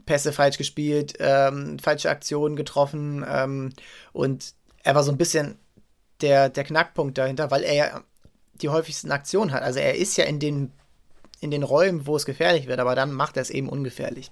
Pässe 0.05 0.33
falsch 0.33 0.57
gespielt, 0.57 1.13
ähm, 1.19 1.77
falsche 1.77 2.09
Aktionen 2.09 2.55
getroffen 2.55 3.23
ähm, 3.29 3.73
und 4.11 4.53
er 4.83 4.95
war 4.95 5.03
so 5.03 5.11
ein 5.11 5.17
bisschen 5.17 5.59
der, 6.21 6.49
der 6.49 6.63
Knackpunkt 6.63 7.17
dahinter, 7.17 7.51
weil 7.51 7.63
er 7.63 7.73
ja 7.73 8.03
die 8.55 8.69
häufigsten 8.69 9.11
Aktionen 9.11 9.51
hat. 9.51 9.61
Also 9.61 9.79
er 9.79 9.95
ist 9.95 10.17
ja 10.17 10.25
in 10.25 10.39
den, 10.39 10.71
in 11.39 11.51
den 11.51 11.63
Räumen, 11.63 12.07
wo 12.07 12.15
es 12.15 12.25
gefährlich 12.25 12.67
wird, 12.67 12.79
aber 12.79 12.95
dann 12.95 13.13
macht 13.13 13.37
er 13.37 13.41
es 13.41 13.49
eben 13.49 13.69
ungefährlich. 13.69 14.31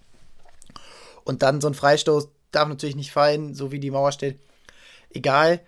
Und 1.23 1.43
dann 1.43 1.61
so 1.61 1.67
ein 1.67 1.73
Freistoß 1.73 2.29
darf 2.51 2.67
natürlich 2.67 2.95
nicht 2.95 3.11
fallen, 3.11 3.53
so 3.53 3.71
wie 3.71 3.79
die 3.79 3.91
Mauer 3.91 4.11
steht. 4.11 4.39
Egal. 5.09 5.61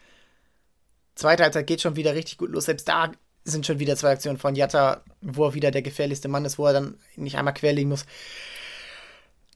Zweite 1.15 1.43
Halbzeit 1.43 1.67
geht 1.67 1.81
schon 1.81 1.95
wieder 1.95 2.15
richtig 2.15 2.37
gut 2.37 2.49
los. 2.49 2.65
Selbst 2.65 2.87
da 2.87 3.11
sind 3.49 3.65
schon 3.65 3.79
wieder 3.79 3.95
zwei 3.95 4.11
Aktionen 4.11 4.37
von 4.37 4.55
Jatta, 4.55 5.03
wo 5.21 5.45
er 5.45 5.53
wieder 5.53 5.71
der 5.71 5.81
gefährlichste 5.81 6.27
Mann 6.27 6.45
ist, 6.45 6.57
wo 6.57 6.65
er 6.65 6.73
dann 6.73 6.97
nicht 7.15 7.37
einmal 7.37 7.53
querlegen 7.53 7.89
muss. 7.89 8.05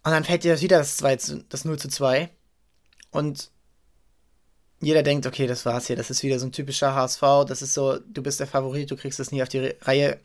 Und 0.03 0.11
dann 0.11 0.23
fällt 0.23 0.43
dir 0.43 0.59
wieder 0.59 0.79
das, 0.79 0.97
2 0.97 1.15
zu, 1.15 1.43
das 1.49 1.65
0 1.65 1.79
zu 1.79 1.87
2. 1.87 2.29
Und 3.11 3.51
jeder 4.81 5.01
denkt, 5.01 5.25
okay, 5.25 5.47
das 5.47 5.65
war's 5.65 5.87
hier. 5.87 5.95
Das 5.95 6.09
ist 6.09 6.23
wieder 6.23 6.39
so 6.39 6.45
ein 6.45 6.51
typischer 6.51 6.93
HSV. 6.93 7.21
Das 7.47 7.61
ist 7.61 7.73
so, 7.73 7.99
du 7.99 8.21
bist 8.21 8.39
der 8.39 8.47
Favorit, 8.47 8.91
du 8.91 8.97
kriegst 8.97 9.19
es 9.19 9.31
nie 9.31 9.41
auf 9.41 9.49
die 9.49 9.73
Reihe. 9.81 10.19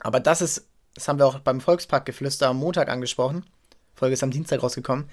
Aber 0.00 0.18
das 0.18 0.40
ist, 0.40 0.66
das 0.94 1.08
haben 1.08 1.18
wir 1.18 1.26
auch 1.26 1.40
beim 1.40 1.60
Volksparkgeflüster 1.60 2.48
am 2.48 2.56
Montag 2.56 2.88
angesprochen. 2.88 3.44
Folge 3.94 4.14
ist 4.14 4.22
am 4.22 4.30
Dienstag 4.30 4.62
rausgekommen. 4.62 5.10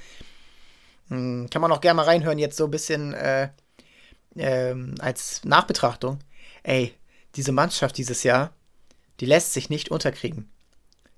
Hm, 1.10 1.50
kann 1.50 1.62
man 1.62 1.72
auch 1.72 1.82
gerne 1.82 1.98
mal 1.98 2.06
reinhören, 2.06 2.40
jetzt 2.40 2.58
so 2.58 2.66
ein 2.66 2.72
bisschen 2.72 3.14
äh, 3.14 3.50
äh, 4.36 4.76
als 5.00 5.44
Nachbetrachtung. 5.44 6.20
Ey, 6.64 6.94
diese 7.36 7.52
Mannschaft 7.52 7.98
dieses 7.98 8.24
Jahr, 8.24 8.54
die 9.20 9.26
lässt 9.26 9.54
sich 9.54 9.70
nicht 9.70 9.90
unterkriegen. 9.90 10.50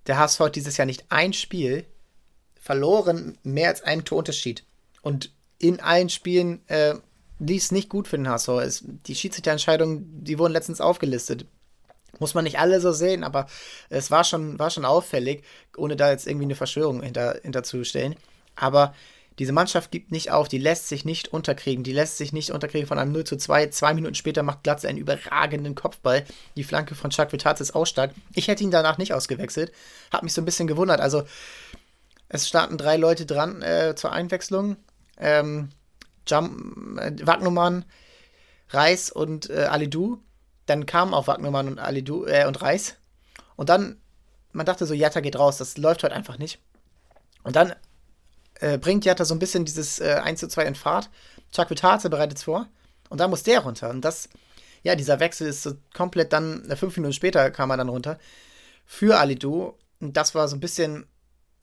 Der 0.08 0.18
HSV 0.18 0.40
hat 0.40 0.56
dieses 0.56 0.78
Jahr 0.78 0.86
nicht 0.86 1.06
ein 1.10 1.34
Spiel 1.34 1.86
verloren 2.60 3.38
mehr 3.44 3.70
als 3.70 3.84
einen 3.84 4.06
Torunterschied. 4.06 4.64
Und 5.02 5.32
in 5.60 5.80
allen 5.80 6.10
Spielen 6.10 6.68
äh, 6.68 6.96
lief 7.40 7.64
es 7.64 7.72
nicht 7.72 7.90
gut 7.90 8.08
für 8.08 8.18
den 8.18 8.28
HSV. 8.28 8.50
Es, 8.50 8.84
die 8.86 9.16
Schiedsrichterentscheidungen, 9.16 10.24
die 10.24 10.40
wurden 10.40 10.54
letztens 10.54 10.82
aufgelistet. 10.82 11.46
Muss 12.20 12.34
man 12.34 12.44
nicht 12.44 12.60
alle 12.60 12.80
so 12.80 12.92
sehen, 12.92 13.24
aber 13.24 13.48
es 13.90 14.10
war 14.10 14.24
schon, 14.24 14.58
war 14.58 14.70
schon 14.70 14.86
auffällig, 14.86 15.44
ohne 15.76 15.96
da 15.96 16.12
jetzt 16.12 16.28
irgendwie 16.28 16.46
eine 16.46 16.56
Verschwörung 16.56 17.02
hinter, 17.04 17.40
hinterzustellen. 17.42 18.16
Aber 18.56 18.94
diese 19.40 19.52
Mannschaft 19.52 19.92
gibt 19.92 20.12
nicht 20.12 20.32
auf, 20.32 20.48
die 20.48 20.58
lässt 20.58 20.88
sich 20.88 21.04
nicht 21.04 21.28
unterkriegen, 21.28 21.84
die 21.84 21.92
lässt 21.92 22.18
sich 22.18 22.32
nicht 22.32 22.52
unterkriegen 22.52 22.88
von 22.88 22.98
einem 22.98 23.12
0 23.12 23.26
zu 23.26 23.36
2. 23.36 23.68
Zwei 23.68 23.94
Minuten 23.94 24.16
später 24.16 24.44
macht 24.44 24.64
Glatze 24.64 24.88
einen 24.88 24.98
überragenden 24.98 25.76
Kopfball. 25.76 26.24
Die 26.56 26.64
Flanke 26.64 26.96
von 26.96 27.10
Chuck 27.10 27.34
Vitaz 27.34 27.60
ist 27.60 27.76
auch 27.76 27.86
stark. 27.86 28.12
Ich 28.34 28.48
hätte 28.48 28.64
ihn 28.64 28.72
danach 28.72 28.98
nicht 28.98 29.14
ausgewechselt. 29.14 29.74
Hat 30.12 30.24
mich 30.24 30.34
so 30.34 30.42
ein 30.42 30.46
bisschen 30.46 30.68
gewundert. 30.68 31.02
Also, 31.02 31.24
es 32.30 32.48
starten 32.48 32.78
drei 32.78 32.96
Leute 32.96 33.26
dran 33.26 33.62
äh, 33.62 33.94
zur 33.96 34.14
Einwechslung. 34.14 34.78
Ähm, 35.18 35.70
Jump, 36.28 37.00
äh, 37.00 37.12
Wagnumann, 37.28 37.84
Reis 38.70 39.12
und 39.12 39.50
äh, 39.50 39.66
Alidu. 39.66 40.20
Dann 40.66 40.86
kamen 40.86 41.14
auch 41.14 41.28
Wagnumann 41.28 41.68
und 41.68 41.80
Alidu 41.80 42.26
äh, 42.26 42.46
und 42.46 42.62
Reis. 42.62 42.96
Und 43.58 43.68
dann, 43.68 43.98
man 44.54 44.66
dachte 44.66 44.86
so, 44.86 44.94
Jatta 44.94 45.20
geht 45.20 45.38
raus, 45.38 45.58
das 45.58 45.78
läuft 45.78 46.04
heute 46.04 46.16
einfach 46.16 46.38
nicht. 46.38 46.60
Und 47.44 47.58
dann 47.58 47.76
äh, 48.60 48.78
bringt 48.78 49.06
Jatta 49.06 49.26
so 49.26 49.36
ein 49.36 49.40
bisschen 49.40 49.66
dieses 49.66 50.00
äh, 50.00 50.20
1 50.24 50.40
zu 50.40 50.48
2 50.48 50.66
in 50.66 50.76
Fahrt. 50.76 51.10
Chuck 51.52 51.70
Vitarte 51.70 52.10
bereitet 52.10 52.38
es 52.38 52.44
vor. 52.44 52.68
Und 53.10 53.20
dann 53.20 53.30
muss 53.30 53.44
der 53.44 53.60
runter. 53.60 53.90
Und 53.90 54.02
das, 54.02 54.30
ja, 54.84 54.96
dieser 54.96 55.20
Wechsel 55.20 55.48
ist 55.48 55.64
so 55.64 55.74
komplett 55.94 56.34
dann, 56.34 56.70
äh, 56.70 56.76
fünf 56.76 56.96
Minuten 56.98 57.14
später 57.14 57.52
kam 57.52 57.70
er 57.72 57.78
dann 57.78 57.90
runter. 57.90 58.18
Für 58.86 59.20
Alidu. 59.20 59.74
Und 60.00 60.18
das 60.18 60.36
war 60.36 60.48
so 60.48 60.56
ein 60.56 60.60
bisschen 60.60 61.06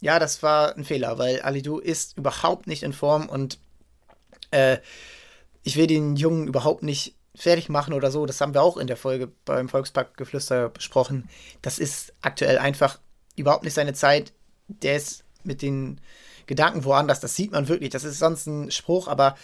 ja, 0.02 0.18
das 0.18 0.42
war 0.42 0.76
ein 0.76 0.84
Fehler, 0.84 1.16
weil 1.16 1.40
Alidu 1.42 1.78
ist 1.78 2.18
überhaupt 2.18 2.66
nicht 2.66 2.82
in 2.82 2.92
Form 2.92 3.28
und 3.28 3.60
äh, 4.50 4.78
ich 5.62 5.76
will 5.76 5.86
den 5.86 6.16
Jungen 6.16 6.48
überhaupt 6.48 6.82
nicht 6.82 7.14
fertig 7.36 7.68
machen 7.68 7.94
oder 7.94 8.10
so. 8.10 8.26
Das 8.26 8.40
haben 8.40 8.52
wir 8.52 8.62
auch 8.62 8.76
in 8.76 8.88
der 8.88 8.96
Folge 8.96 9.30
beim 9.44 9.68
Volksparkgeflüster 9.68 10.70
besprochen. 10.70 11.28
Das 11.62 11.78
ist 11.78 12.12
aktuell 12.20 12.58
einfach 12.58 12.98
überhaupt 13.36 13.62
nicht 13.62 13.74
seine 13.74 13.94
Zeit. 13.94 14.32
Der 14.66 14.96
ist 14.96 15.22
mit 15.44 15.62
den 15.62 16.00
Gedanken 16.46 16.84
woanders. 16.84 17.20
Das 17.20 17.36
sieht 17.36 17.52
man 17.52 17.68
wirklich. 17.68 17.90
Das 17.90 18.04
ist 18.04 18.18
sonst 18.18 18.46
ein 18.46 18.70
Spruch, 18.70 19.08
aber 19.08 19.36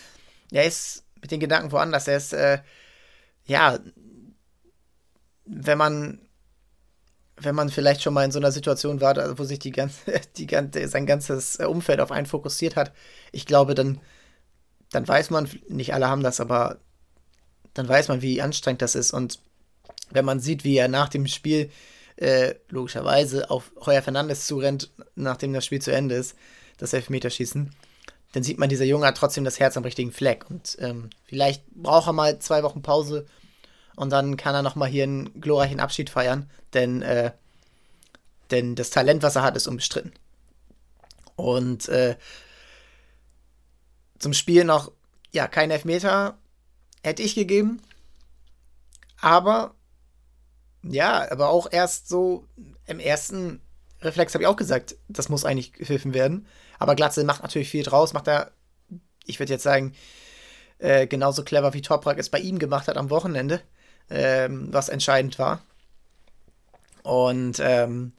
er 0.50 0.64
ist 0.64 1.04
mit 1.20 1.30
den 1.30 1.40
Gedanken 1.40 1.72
woanders. 1.72 2.08
Er 2.08 2.16
ist, 2.16 2.32
äh, 2.32 2.58
ja, 3.44 3.78
wenn 5.44 5.78
man 5.78 6.20
wenn 7.40 7.54
man 7.54 7.68
vielleicht 7.68 8.02
schon 8.02 8.14
mal 8.14 8.24
in 8.24 8.32
so 8.32 8.38
einer 8.38 8.52
Situation 8.52 9.00
war, 9.00 9.38
wo 9.38 9.44
sich 9.44 9.58
die 9.58 9.70
ganze, 9.70 10.20
die 10.36 10.46
ganze, 10.46 10.88
sein 10.88 11.06
ganzes 11.06 11.56
Umfeld 11.56 12.00
auf 12.00 12.10
einen 12.10 12.26
fokussiert 12.26 12.76
hat, 12.76 12.92
ich 13.32 13.46
glaube, 13.46 13.74
dann, 13.74 14.00
dann 14.90 15.06
weiß 15.06 15.30
man, 15.30 15.48
nicht 15.68 15.94
alle 15.94 16.08
haben 16.08 16.22
das, 16.22 16.40
aber 16.40 16.78
dann 17.74 17.88
weiß 17.88 18.08
man, 18.08 18.22
wie 18.22 18.42
anstrengend 18.42 18.82
das 18.82 18.94
ist. 18.94 19.12
Und 19.12 19.40
wenn 20.10 20.24
man 20.24 20.40
sieht, 20.40 20.64
wie 20.64 20.76
er 20.76 20.88
nach 20.88 21.08
dem 21.08 21.26
Spiel 21.26 21.70
äh, 22.16 22.54
logischerweise 22.68 23.50
auf 23.50 23.70
Heuer 23.84 24.02
Fernandes 24.02 24.46
zurennt, 24.46 24.90
nachdem 25.14 25.52
das 25.52 25.64
Spiel 25.64 25.80
zu 25.80 25.92
Ende 25.92 26.16
ist, 26.16 26.34
das 26.78 26.92
Elfmeterschießen, 26.92 27.74
dann 28.32 28.42
sieht 28.42 28.58
man, 28.58 28.68
dieser 28.68 28.84
Junge 28.84 29.06
hat 29.06 29.16
trotzdem 29.16 29.44
das 29.44 29.60
Herz 29.60 29.76
am 29.76 29.84
richtigen 29.84 30.12
Fleck. 30.12 30.48
Und 30.48 30.76
ähm, 30.80 31.10
vielleicht 31.24 31.66
braucht 31.70 32.08
er 32.08 32.12
mal 32.12 32.38
zwei 32.38 32.62
Wochen 32.62 32.82
Pause, 32.82 33.26
und 33.98 34.10
dann 34.10 34.36
kann 34.36 34.54
er 34.54 34.62
nochmal 34.62 34.88
hier 34.88 35.02
einen 35.02 35.40
glorreichen 35.40 35.80
Abschied 35.80 36.08
feiern, 36.08 36.48
denn, 36.72 37.02
äh, 37.02 37.32
denn 38.52 38.76
das 38.76 38.90
Talent, 38.90 39.24
was 39.24 39.34
er 39.34 39.42
hat, 39.42 39.56
ist 39.56 39.66
unbestritten. 39.66 40.12
Und 41.34 41.88
äh, 41.88 42.16
zum 44.20 44.34
Spiel 44.34 44.62
noch, 44.62 44.92
ja, 45.32 45.48
kein 45.48 45.72
Elfmeter 45.72 46.38
hätte 47.02 47.24
ich 47.24 47.34
gegeben, 47.34 47.82
aber 49.20 49.74
ja, 50.84 51.28
aber 51.32 51.48
auch 51.48 51.66
erst 51.68 52.08
so 52.08 52.46
im 52.86 53.00
ersten, 53.00 53.60
Reflex 54.00 54.32
habe 54.32 54.44
ich 54.44 54.48
auch 54.48 54.56
gesagt, 54.56 54.94
das 55.08 55.28
muss 55.28 55.44
eigentlich 55.44 55.72
gepfiffen 55.72 56.14
werden. 56.14 56.46
Aber 56.78 56.94
Glatze 56.94 57.24
macht 57.24 57.42
natürlich 57.42 57.70
viel 57.70 57.82
draus, 57.82 58.12
macht 58.12 58.28
er, 58.28 58.52
ich 59.24 59.38
würde 59.38 59.52
jetzt 59.52 59.62
sagen, 59.62 59.94
äh, 60.78 61.06
genauso 61.06 61.42
clever 61.42 61.74
wie 61.74 61.82
Toprak 61.82 62.18
es 62.18 62.28
bei 62.28 62.38
ihm 62.38 62.58
gemacht 62.58 62.88
hat 62.88 62.96
am 62.96 63.10
Wochenende, 63.10 63.60
ähm, 64.10 64.68
was 64.72 64.88
entscheidend 64.88 65.38
war. 65.38 65.62
Und 67.02 67.58
ähm, 67.60 68.12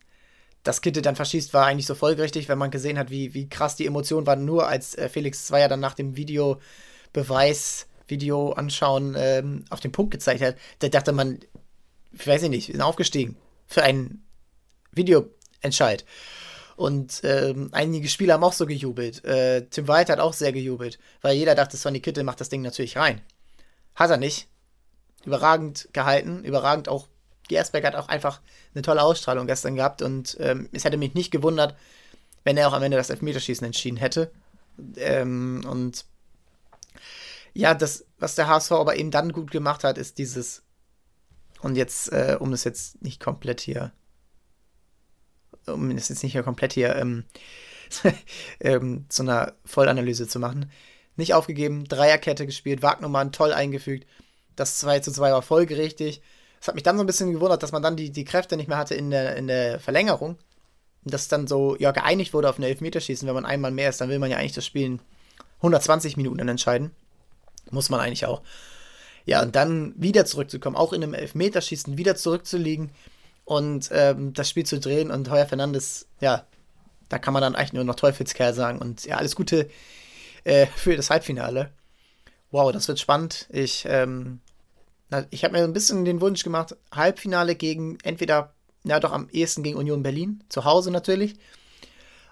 dass 0.63 0.81
Kitte 0.81 1.01
dann 1.01 1.15
verschießt, 1.15 1.53
war 1.53 1.65
eigentlich 1.65 1.85
so 1.85 1.95
folgerichtig, 1.95 2.49
wenn 2.49 2.57
man 2.57 2.71
gesehen 2.71 2.99
hat, 2.99 3.09
wie, 3.09 3.33
wie 3.33 3.47
krass 3.47 3.75
die 3.75 3.85
Emotionen 3.85 4.27
waren, 4.27 4.45
nur 4.45 4.67
als 4.67 4.95
äh, 4.95 5.07
Felix 5.07 5.45
Zweier 5.45 5.69
dann 5.69 5.79
nach 5.79 5.93
dem 5.93 6.15
Videobeweis, 6.15 7.87
Video 8.07 8.51
anschauen, 8.53 9.15
ähm, 9.17 9.65
auf 9.69 9.79
den 9.79 9.91
Punkt 9.91 10.11
gezeigt 10.11 10.41
hat. 10.41 10.55
Da 10.79 10.89
dachte 10.89 11.11
man, 11.11 11.39
ich 12.11 12.27
weiß 12.27 12.41
nicht, 12.43 12.67
wir 12.67 12.73
sind 12.73 12.81
aufgestiegen 12.81 13.37
für 13.67 13.83
einen 13.83 14.25
Videoentscheid. 14.91 16.05
Und 16.79 17.19
ähm, 17.25 17.67
einige 17.73 18.07
Spieler 18.07 18.35
haben 18.35 18.43
auch 18.45 18.53
so 18.53 18.65
gejubelt. 18.65 19.25
Äh, 19.25 19.65
Tim 19.69 19.89
White 19.89 20.13
hat 20.13 20.21
auch 20.21 20.31
sehr 20.31 20.53
gejubelt, 20.53 20.97
weil 21.19 21.35
jeder 21.35 21.53
dachte, 21.53 21.75
Sonny 21.75 21.99
Kittel 21.99 22.23
macht 22.23 22.39
das 22.39 22.47
Ding 22.47 22.61
natürlich 22.61 22.95
rein. 22.95 23.19
Hat 23.95 24.09
er 24.09 24.15
nicht. 24.15 24.47
Überragend 25.25 25.89
gehalten, 25.91 26.45
überragend 26.45 26.87
auch. 26.87 27.09
Gersberg 27.49 27.83
hat 27.83 27.95
auch 27.95 28.07
einfach 28.07 28.39
eine 28.73 28.81
tolle 28.81 29.03
Ausstrahlung 29.03 29.45
gestern 29.45 29.75
gehabt 29.75 30.01
und 30.01 30.37
ähm, 30.39 30.69
es 30.71 30.85
hätte 30.85 30.95
mich 30.95 31.15
nicht 31.15 31.31
gewundert, 31.31 31.75
wenn 32.45 32.55
er 32.55 32.69
auch 32.69 32.73
am 32.73 32.83
Ende 32.83 32.95
das 32.95 33.09
Elfmeterschießen 33.09 33.65
entschieden 33.65 33.97
hätte. 33.97 34.31
Ähm, 34.95 35.65
und 35.69 36.05
ja, 37.53 37.73
das, 37.73 38.05
was 38.19 38.35
der 38.35 38.47
HSV 38.47 38.71
aber 38.71 38.95
eben 38.95 39.11
dann 39.11 39.33
gut 39.33 39.51
gemacht 39.51 39.83
hat, 39.83 39.97
ist 39.97 40.17
dieses 40.17 40.63
und 41.59 41.75
jetzt, 41.75 42.13
äh, 42.13 42.37
um 42.39 42.51
das 42.51 42.63
jetzt 42.63 43.01
nicht 43.01 43.19
komplett 43.19 43.59
hier, 43.59 43.91
um 45.67 45.95
das 45.95 46.09
jetzt 46.09 46.23
nicht 46.23 46.33
hier 46.33 46.43
komplett 46.43 46.73
hier 46.73 46.95
ähm, 46.95 47.25
ähm, 48.59 49.05
zu 49.09 49.23
einer 49.23 49.53
Vollanalyse 49.65 50.27
zu 50.27 50.39
machen, 50.39 50.71
nicht 51.15 51.33
aufgegeben, 51.33 51.85
Dreierkette 51.85 52.45
gespielt, 52.45 52.81
Wagnumann 52.81 53.31
toll 53.31 53.53
eingefügt. 53.53 54.07
Das 54.55 54.79
2 54.79 54.99
zu 54.99 55.11
2 55.11 55.31
war 55.31 55.41
folgerichtig. 55.41 56.21
Es 56.61 56.67
hat 56.67 56.75
mich 56.75 56.83
dann 56.83 56.97
so 56.97 57.03
ein 57.03 57.07
bisschen 57.07 57.31
gewundert, 57.31 57.63
dass 57.63 57.71
man 57.71 57.81
dann 57.81 57.95
die, 57.95 58.11
die 58.11 58.25
Kräfte 58.25 58.57
nicht 58.57 58.67
mehr 58.67 58.77
hatte 58.77 58.95
in 58.95 59.09
der, 59.09 59.35
in 59.35 59.47
der 59.47 59.79
Verlängerung. 59.79 60.37
Dass 61.03 61.29
dann 61.29 61.47
so 61.47 61.77
ja, 61.77 61.91
geeinigt 61.91 62.33
wurde 62.33 62.49
auf 62.49 62.59
ein 62.59 62.63
Elfmeterschießen. 62.63 63.27
Wenn 63.27 63.35
man 63.35 63.45
einmal 63.45 63.71
mehr 63.71 63.89
ist, 63.89 64.01
dann 64.01 64.09
will 64.09 64.19
man 64.19 64.29
ja 64.29 64.37
eigentlich 64.37 64.53
das 64.53 64.65
Spiel 64.65 64.85
in 64.85 64.99
120 65.57 66.17
Minuten 66.17 66.45
entscheiden. 66.47 66.91
Muss 67.71 67.89
man 67.89 68.01
eigentlich 68.01 68.25
auch. 68.25 68.41
Ja, 69.25 69.41
und 69.41 69.55
dann 69.55 69.93
wieder 69.95 70.25
zurückzukommen, 70.25 70.75
auch 70.75 70.91
in 70.91 71.03
einem 71.03 71.13
Elfmeterschießen 71.13 71.97
wieder 71.97 72.15
zurückzuliegen 72.15 72.91
und 73.49 73.89
ähm, 73.91 74.31
das 74.33 74.47
Spiel 74.47 74.63
zu 74.63 74.79
drehen 74.79 75.09
und 75.09 75.31
Heuer 75.31 75.47
Fernandes, 75.47 76.05
ja, 76.21 76.45
da 77.09 77.17
kann 77.17 77.33
man 77.33 77.41
dann 77.41 77.55
eigentlich 77.55 77.73
nur 77.73 77.83
noch 77.83 77.95
Teufelskerl 77.95 78.53
sagen 78.53 78.77
und 78.77 79.05
ja, 79.05 79.17
alles 79.17 79.35
Gute 79.35 79.67
äh, 80.43 80.67
für 80.67 80.95
das 80.95 81.09
Halbfinale. 81.09 81.71
Wow, 82.51 82.71
das 82.71 82.87
wird 82.87 82.99
spannend. 82.99 83.47
Ich, 83.51 83.87
ähm, 83.89 84.39
ich 85.31 85.43
habe 85.43 85.57
mir 85.57 85.63
ein 85.63 85.73
bisschen 85.73 86.05
den 86.05 86.21
Wunsch 86.21 86.43
gemacht, 86.43 86.77
Halbfinale 86.91 87.55
gegen 87.55 87.97
entweder, 88.03 88.53
ja 88.83 88.99
doch 88.99 89.13
am 89.13 89.27
ehesten 89.31 89.63
gegen 89.63 89.77
Union 89.79 90.03
Berlin, 90.03 90.43
zu 90.49 90.65
Hause 90.65 90.91
natürlich. 90.91 91.33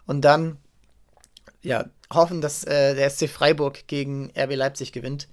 Und 0.05 0.21
dann, 0.21 0.59
ja, 1.63 1.85
hoffen, 2.13 2.41
dass 2.41 2.63
äh, 2.63 2.93
der 2.93 3.09
SC 3.09 3.27
Freiburg 3.27 3.87
gegen 3.87 4.31
RB 4.37 4.55
Leipzig 4.55 4.91
gewinnt. 4.91 5.27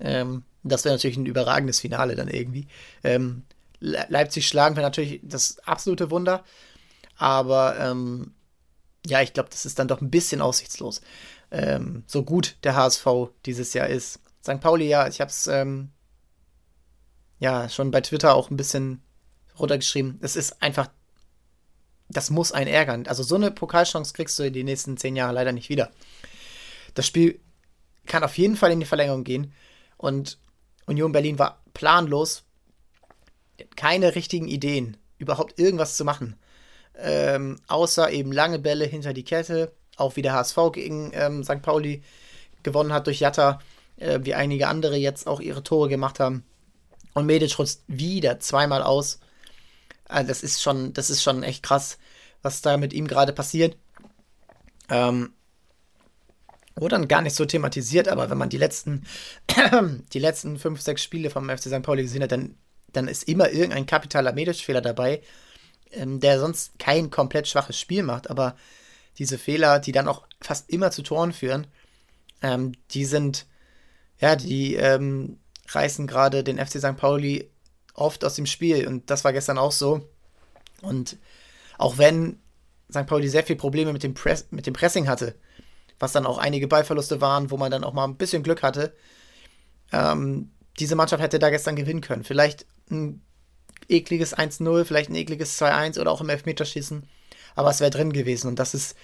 Ähm, 0.00 0.44
das 0.62 0.86
wäre 0.86 0.94
natürlich 0.94 1.18
ein 1.18 1.26
überragendes 1.26 1.80
Finale 1.80 2.14
dann 2.14 2.28
irgendwie. 2.28 2.68
Ähm, 3.04 3.42
Leipzig 3.80 4.48
schlagen 4.48 4.76
wäre 4.76 4.86
natürlich 4.86 5.20
das 5.22 5.58
absolute 5.60 6.10
Wunder. 6.10 6.44
Aber 7.16 7.78
ähm, 7.78 8.34
ja, 9.06 9.22
ich 9.22 9.32
glaube, 9.32 9.48
das 9.50 9.66
ist 9.66 9.78
dann 9.78 9.88
doch 9.88 10.00
ein 10.00 10.10
bisschen 10.10 10.40
aussichtslos. 10.40 11.00
Ähm, 11.50 12.04
so 12.06 12.22
gut 12.22 12.56
der 12.64 12.74
HSV 12.74 13.06
dieses 13.44 13.72
Jahr 13.72 13.88
ist. 13.88 14.20
St. 14.42 14.60
Pauli, 14.60 14.88
ja, 14.88 15.06
ich 15.08 15.20
habe 15.20 15.30
es 15.30 15.46
ähm, 15.46 15.90
ja 17.38 17.68
schon 17.68 17.90
bei 17.90 18.00
Twitter 18.00 18.34
auch 18.34 18.50
ein 18.50 18.56
bisschen 18.56 19.02
runtergeschrieben. 19.58 20.18
Es 20.22 20.36
ist 20.36 20.62
einfach, 20.62 20.88
das 22.08 22.30
muss 22.30 22.52
einen 22.52 22.68
ärgern. 22.68 23.06
Also 23.06 23.22
so 23.22 23.36
eine 23.36 23.50
Pokalchance 23.50 24.12
kriegst 24.12 24.38
du 24.38 24.44
in 24.44 24.52
den 24.52 24.66
nächsten 24.66 24.96
zehn 24.96 25.16
Jahren 25.16 25.34
leider 25.34 25.52
nicht 25.52 25.68
wieder. 25.68 25.90
Das 26.94 27.06
Spiel 27.06 27.40
kann 28.06 28.24
auf 28.24 28.38
jeden 28.38 28.56
Fall 28.56 28.72
in 28.72 28.80
die 28.80 28.86
Verlängerung 28.86 29.24
gehen. 29.24 29.52
Und 29.96 30.38
Union 30.86 31.12
Berlin 31.12 31.38
war 31.38 31.62
planlos, 31.74 32.44
keine 33.76 34.14
richtigen 34.14 34.48
Ideen, 34.48 34.96
überhaupt 35.18 35.58
irgendwas 35.58 35.96
zu 35.96 36.04
machen. 36.04 36.36
Ähm, 36.98 37.60
außer 37.68 38.10
eben 38.10 38.32
lange 38.32 38.58
Bälle 38.58 38.86
hinter 38.86 39.12
die 39.12 39.24
Kette, 39.24 39.72
auch 39.96 40.16
wie 40.16 40.22
der 40.22 40.34
HSV 40.34 40.58
gegen 40.72 41.10
ähm, 41.14 41.44
St. 41.44 41.62
Pauli 41.62 42.02
gewonnen 42.62 42.92
hat 42.92 43.06
durch 43.06 43.20
Jatta, 43.20 43.60
äh, 43.96 44.20
wie 44.22 44.34
einige 44.34 44.68
andere 44.68 44.96
jetzt 44.96 45.26
auch 45.26 45.40
ihre 45.40 45.62
Tore 45.62 45.88
gemacht 45.88 46.20
haben. 46.20 46.44
Und 47.14 47.26
Medic 47.26 47.58
rutscht 47.58 47.80
wieder 47.86 48.40
zweimal 48.40 48.82
aus. 48.82 49.20
Also 50.08 50.28
das 50.28 50.42
ist 50.42 50.62
schon, 50.62 50.92
das 50.92 51.10
ist 51.10 51.22
schon 51.22 51.42
echt 51.42 51.62
krass, 51.62 51.98
was 52.42 52.60
da 52.62 52.76
mit 52.76 52.92
ihm 52.92 53.06
gerade 53.08 53.32
passiert. 53.32 53.76
Ähm, 54.88 55.32
wurde 56.76 56.96
dann 56.96 57.08
gar 57.08 57.22
nicht 57.22 57.34
so 57.34 57.44
thematisiert, 57.44 58.08
aber 58.08 58.30
wenn 58.30 58.38
man 58.38 58.50
die 58.50 58.58
letzten, 58.58 59.06
die 60.12 60.18
letzten 60.18 60.58
fünf, 60.58 60.80
sechs 60.80 61.02
Spiele 61.02 61.30
vom 61.30 61.48
FC 61.48 61.64
St. 61.64 61.82
Pauli 61.82 62.02
gesehen 62.02 62.22
hat, 62.22 62.32
dann, 62.32 62.56
dann 62.96 63.08
ist 63.08 63.24
immer 63.24 63.50
irgendein 63.50 63.86
kapitaler 63.86 64.32
Medisch-Fehler 64.32 64.80
dabei, 64.80 65.22
ähm, 65.92 66.20
der 66.20 66.38
sonst 66.38 66.78
kein 66.78 67.10
komplett 67.10 67.48
schwaches 67.48 67.78
Spiel 67.78 68.02
macht, 68.02 68.30
aber 68.30 68.56
diese 69.18 69.38
Fehler, 69.38 69.78
die 69.78 69.92
dann 69.92 70.08
auch 70.08 70.26
fast 70.40 70.70
immer 70.70 70.90
zu 70.90 71.02
Toren 71.02 71.32
führen, 71.32 71.66
ähm, 72.42 72.72
die 72.90 73.04
sind, 73.04 73.46
ja, 74.20 74.36
die 74.36 74.74
ähm, 74.74 75.38
reißen 75.68 76.06
gerade 76.06 76.44
den 76.44 76.58
FC 76.58 76.78
St. 76.78 76.96
Pauli 76.96 77.50
oft 77.94 78.24
aus 78.24 78.34
dem 78.34 78.46
Spiel 78.46 78.86
und 78.86 79.10
das 79.10 79.24
war 79.24 79.32
gestern 79.32 79.58
auch 79.58 79.72
so. 79.72 80.08
Und 80.82 81.16
auch 81.78 81.98
wenn 81.98 82.38
St. 82.90 83.06
Pauli 83.06 83.28
sehr 83.28 83.44
viele 83.44 83.58
Probleme 83.58 83.92
mit 83.92 84.02
dem, 84.02 84.14
Press 84.14 84.46
mit 84.50 84.66
dem 84.66 84.74
Pressing 84.74 85.08
hatte, 85.08 85.34
was 85.98 86.12
dann 86.12 86.26
auch 86.26 86.38
einige 86.38 86.68
Ballverluste 86.68 87.20
waren, 87.20 87.50
wo 87.50 87.56
man 87.56 87.70
dann 87.70 87.84
auch 87.84 87.94
mal 87.94 88.04
ein 88.04 88.16
bisschen 88.16 88.42
Glück 88.42 88.62
hatte. 88.62 88.94
Ähm, 89.92 90.50
diese 90.78 90.94
Mannschaft 90.94 91.22
hätte 91.22 91.38
da 91.38 91.50
gestern 91.50 91.76
gewinnen 91.76 92.02
können. 92.02 92.24
Vielleicht 92.24 92.66
ein 92.90 93.22
ekliges 93.88 94.36
1-0, 94.36 94.84
vielleicht 94.84 95.10
ein 95.10 95.14
ekliges 95.14 95.60
2-1 95.60 96.00
oder 96.00 96.10
auch 96.10 96.20
im 96.20 96.28
Elfmeterschießen. 96.28 97.04
Aber 97.54 97.70
es 97.70 97.80
wäre 97.80 97.90
drin 97.90 98.12
gewesen 98.12 98.48
und 98.48 98.58
das 98.58 98.74
ist 98.74 98.96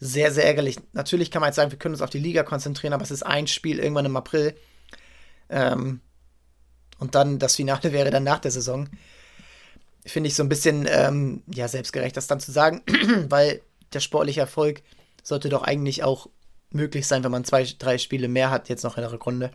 sehr, 0.00 0.30
sehr 0.32 0.44
ärgerlich. 0.44 0.78
Natürlich 0.92 1.30
kann 1.30 1.40
man 1.40 1.48
jetzt 1.48 1.56
sagen, 1.56 1.70
wir 1.70 1.78
können 1.78 1.94
uns 1.94 2.02
auf 2.02 2.10
die 2.10 2.18
Liga 2.18 2.42
konzentrieren, 2.42 2.92
aber 2.92 3.02
es 3.02 3.10
ist 3.10 3.24
ein 3.24 3.46
Spiel 3.46 3.78
irgendwann 3.78 4.06
im 4.06 4.16
April. 4.16 4.54
Ähm, 5.48 6.00
und 6.98 7.14
dann 7.14 7.38
das 7.38 7.56
Finale 7.56 7.92
wäre 7.92 8.10
dann 8.10 8.24
nach 8.24 8.38
der 8.38 8.50
Saison. 8.50 8.88
Finde 10.04 10.28
ich 10.28 10.34
so 10.34 10.42
ein 10.42 10.48
bisschen 10.48 10.86
ähm, 10.88 11.42
ja, 11.52 11.68
selbstgerecht, 11.68 12.16
das 12.16 12.26
dann 12.26 12.40
zu 12.40 12.52
sagen, 12.52 12.82
weil 13.28 13.60
der 13.92 14.00
sportliche 14.00 14.40
Erfolg 14.40 14.82
sollte 15.22 15.48
doch 15.48 15.62
eigentlich 15.62 16.02
auch 16.04 16.28
möglich 16.70 17.06
sein, 17.06 17.24
wenn 17.24 17.30
man 17.30 17.44
zwei, 17.44 17.64
drei 17.78 17.98
Spiele 17.98 18.28
mehr 18.28 18.50
hat, 18.50 18.68
jetzt 18.68 18.84
noch 18.84 18.96
in 18.96 19.02
der 19.02 19.12
Rückrunde. 19.12 19.50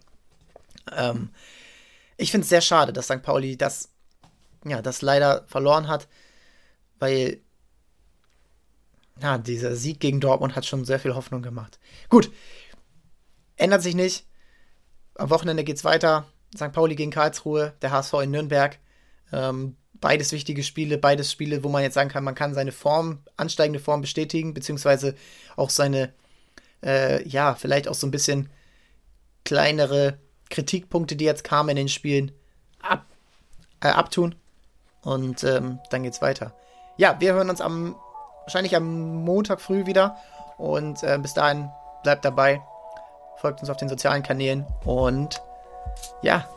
Ähm, 0.95 1.30
ich 2.18 2.32
finde 2.32 2.43
es 2.43 2.49
sehr 2.49 2.61
schade, 2.61 2.93
dass 2.93 3.05
St. 3.05 3.22
Pauli 3.22 3.57
das, 3.57 3.89
ja, 4.66 4.82
das 4.82 5.01
leider 5.01 5.45
verloren 5.47 5.88
hat, 5.88 6.07
weil 6.99 7.41
ja, 9.22 9.38
dieser 9.38 9.76
Sieg 9.76 9.99
gegen 9.99 10.20
Dortmund 10.20 10.55
hat 10.55 10.66
schon 10.66 10.86
sehr 10.86 10.99
viel 10.99 11.16
Hoffnung 11.16 11.41
gemacht. 11.41 11.80
Gut, 12.09 12.32
ändert 13.57 13.84
sich 13.84 13.95
nicht. 13.95 14.26
Am 15.16 15.30
Wochenende 15.30 15.64
geht 15.64 15.78
es 15.78 15.84
weiter. 15.84 16.26
St. 16.55 16.72
Pauli 16.72 16.95
gegen 16.95 17.11
Karlsruhe, 17.11 17.74
der 17.82 17.91
HSV 17.91 18.14
in 18.24 18.32
Nürnberg. 18.32 18.80
Ähm, 19.32 19.76
Beides 20.03 20.34
wichtige 20.34 20.64
Spiele, 20.64 20.98
beides 20.98 21.31
Spiele, 21.31 21.64
wo 21.64 21.69
man 21.69 21.81
jetzt 21.81 21.94
sagen 21.94 22.10
kann, 22.10 22.26
man 22.26 22.35
kann 22.35 22.53
seine 22.53 22.73
Form, 22.73 23.19
ansteigende 23.38 23.80
Form 23.80 24.02
bestätigen, 24.02 24.53
beziehungsweise 24.53 25.15
auch 25.56 25.69
seine, 25.69 26.11
äh, 26.84 27.26
ja, 27.26 27.56
vielleicht 27.56 27.88
auch 27.88 27.94
so 27.94 28.06
ein 28.06 28.11
bisschen 28.11 28.49
kleinere 29.45 30.18
Kritikpunkte, 30.53 31.15
die 31.15 31.25
jetzt 31.25 31.43
kamen 31.43 31.69
in 31.69 31.75
den 31.75 31.89
Spielen, 31.89 32.31
ab, 32.81 33.05
äh, 33.81 33.89
abtun. 33.89 34.35
Und 35.01 35.43
ähm, 35.43 35.80
dann 35.89 36.03
geht's 36.03 36.21
weiter. 36.21 36.53
Ja, 36.97 37.19
wir 37.19 37.34
hören 37.34 37.49
uns 37.49 37.59
am, 37.59 37.95
wahrscheinlich 38.43 38.75
am 38.75 39.23
Montag 39.25 39.59
früh 39.59 39.85
wieder. 39.85 40.17
Und 40.57 41.03
äh, 41.03 41.17
bis 41.21 41.34
dahin 41.34 41.69
bleibt 42.03 42.23
dabei, 42.23 42.61
folgt 43.38 43.59
uns 43.61 43.69
auf 43.69 43.77
den 43.77 43.89
sozialen 43.89 44.23
Kanälen 44.23 44.65
und 44.85 45.41
ja, 46.21 46.47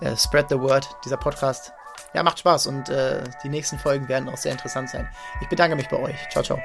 äh, 0.00 0.16
spread 0.16 0.48
the 0.50 0.60
word. 0.60 0.88
Dieser 1.04 1.16
Podcast 1.16 1.72
ja, 2.14 2.22
macht 2.22 2.38
Spaß 2.38 2.66
und 2.66 2.88
äh, 2.90 3.24
die 3.42 3.48
nächsten 3.48 3.78
Folgen 3.78 4.08
werden 4.08 4.28
auch 4.28 4.36
sehr 4.36 4.52
interessant 4.52 4.90
sein. 4.90 5.08
Ich 5.40 5.48
bedanke 5.48 5.76
mich 5.76 5.88
bei 5.88 5.98
euch. 5.98 6.16
Ciao, 6.30 6.44
ciao. 6.44 6.60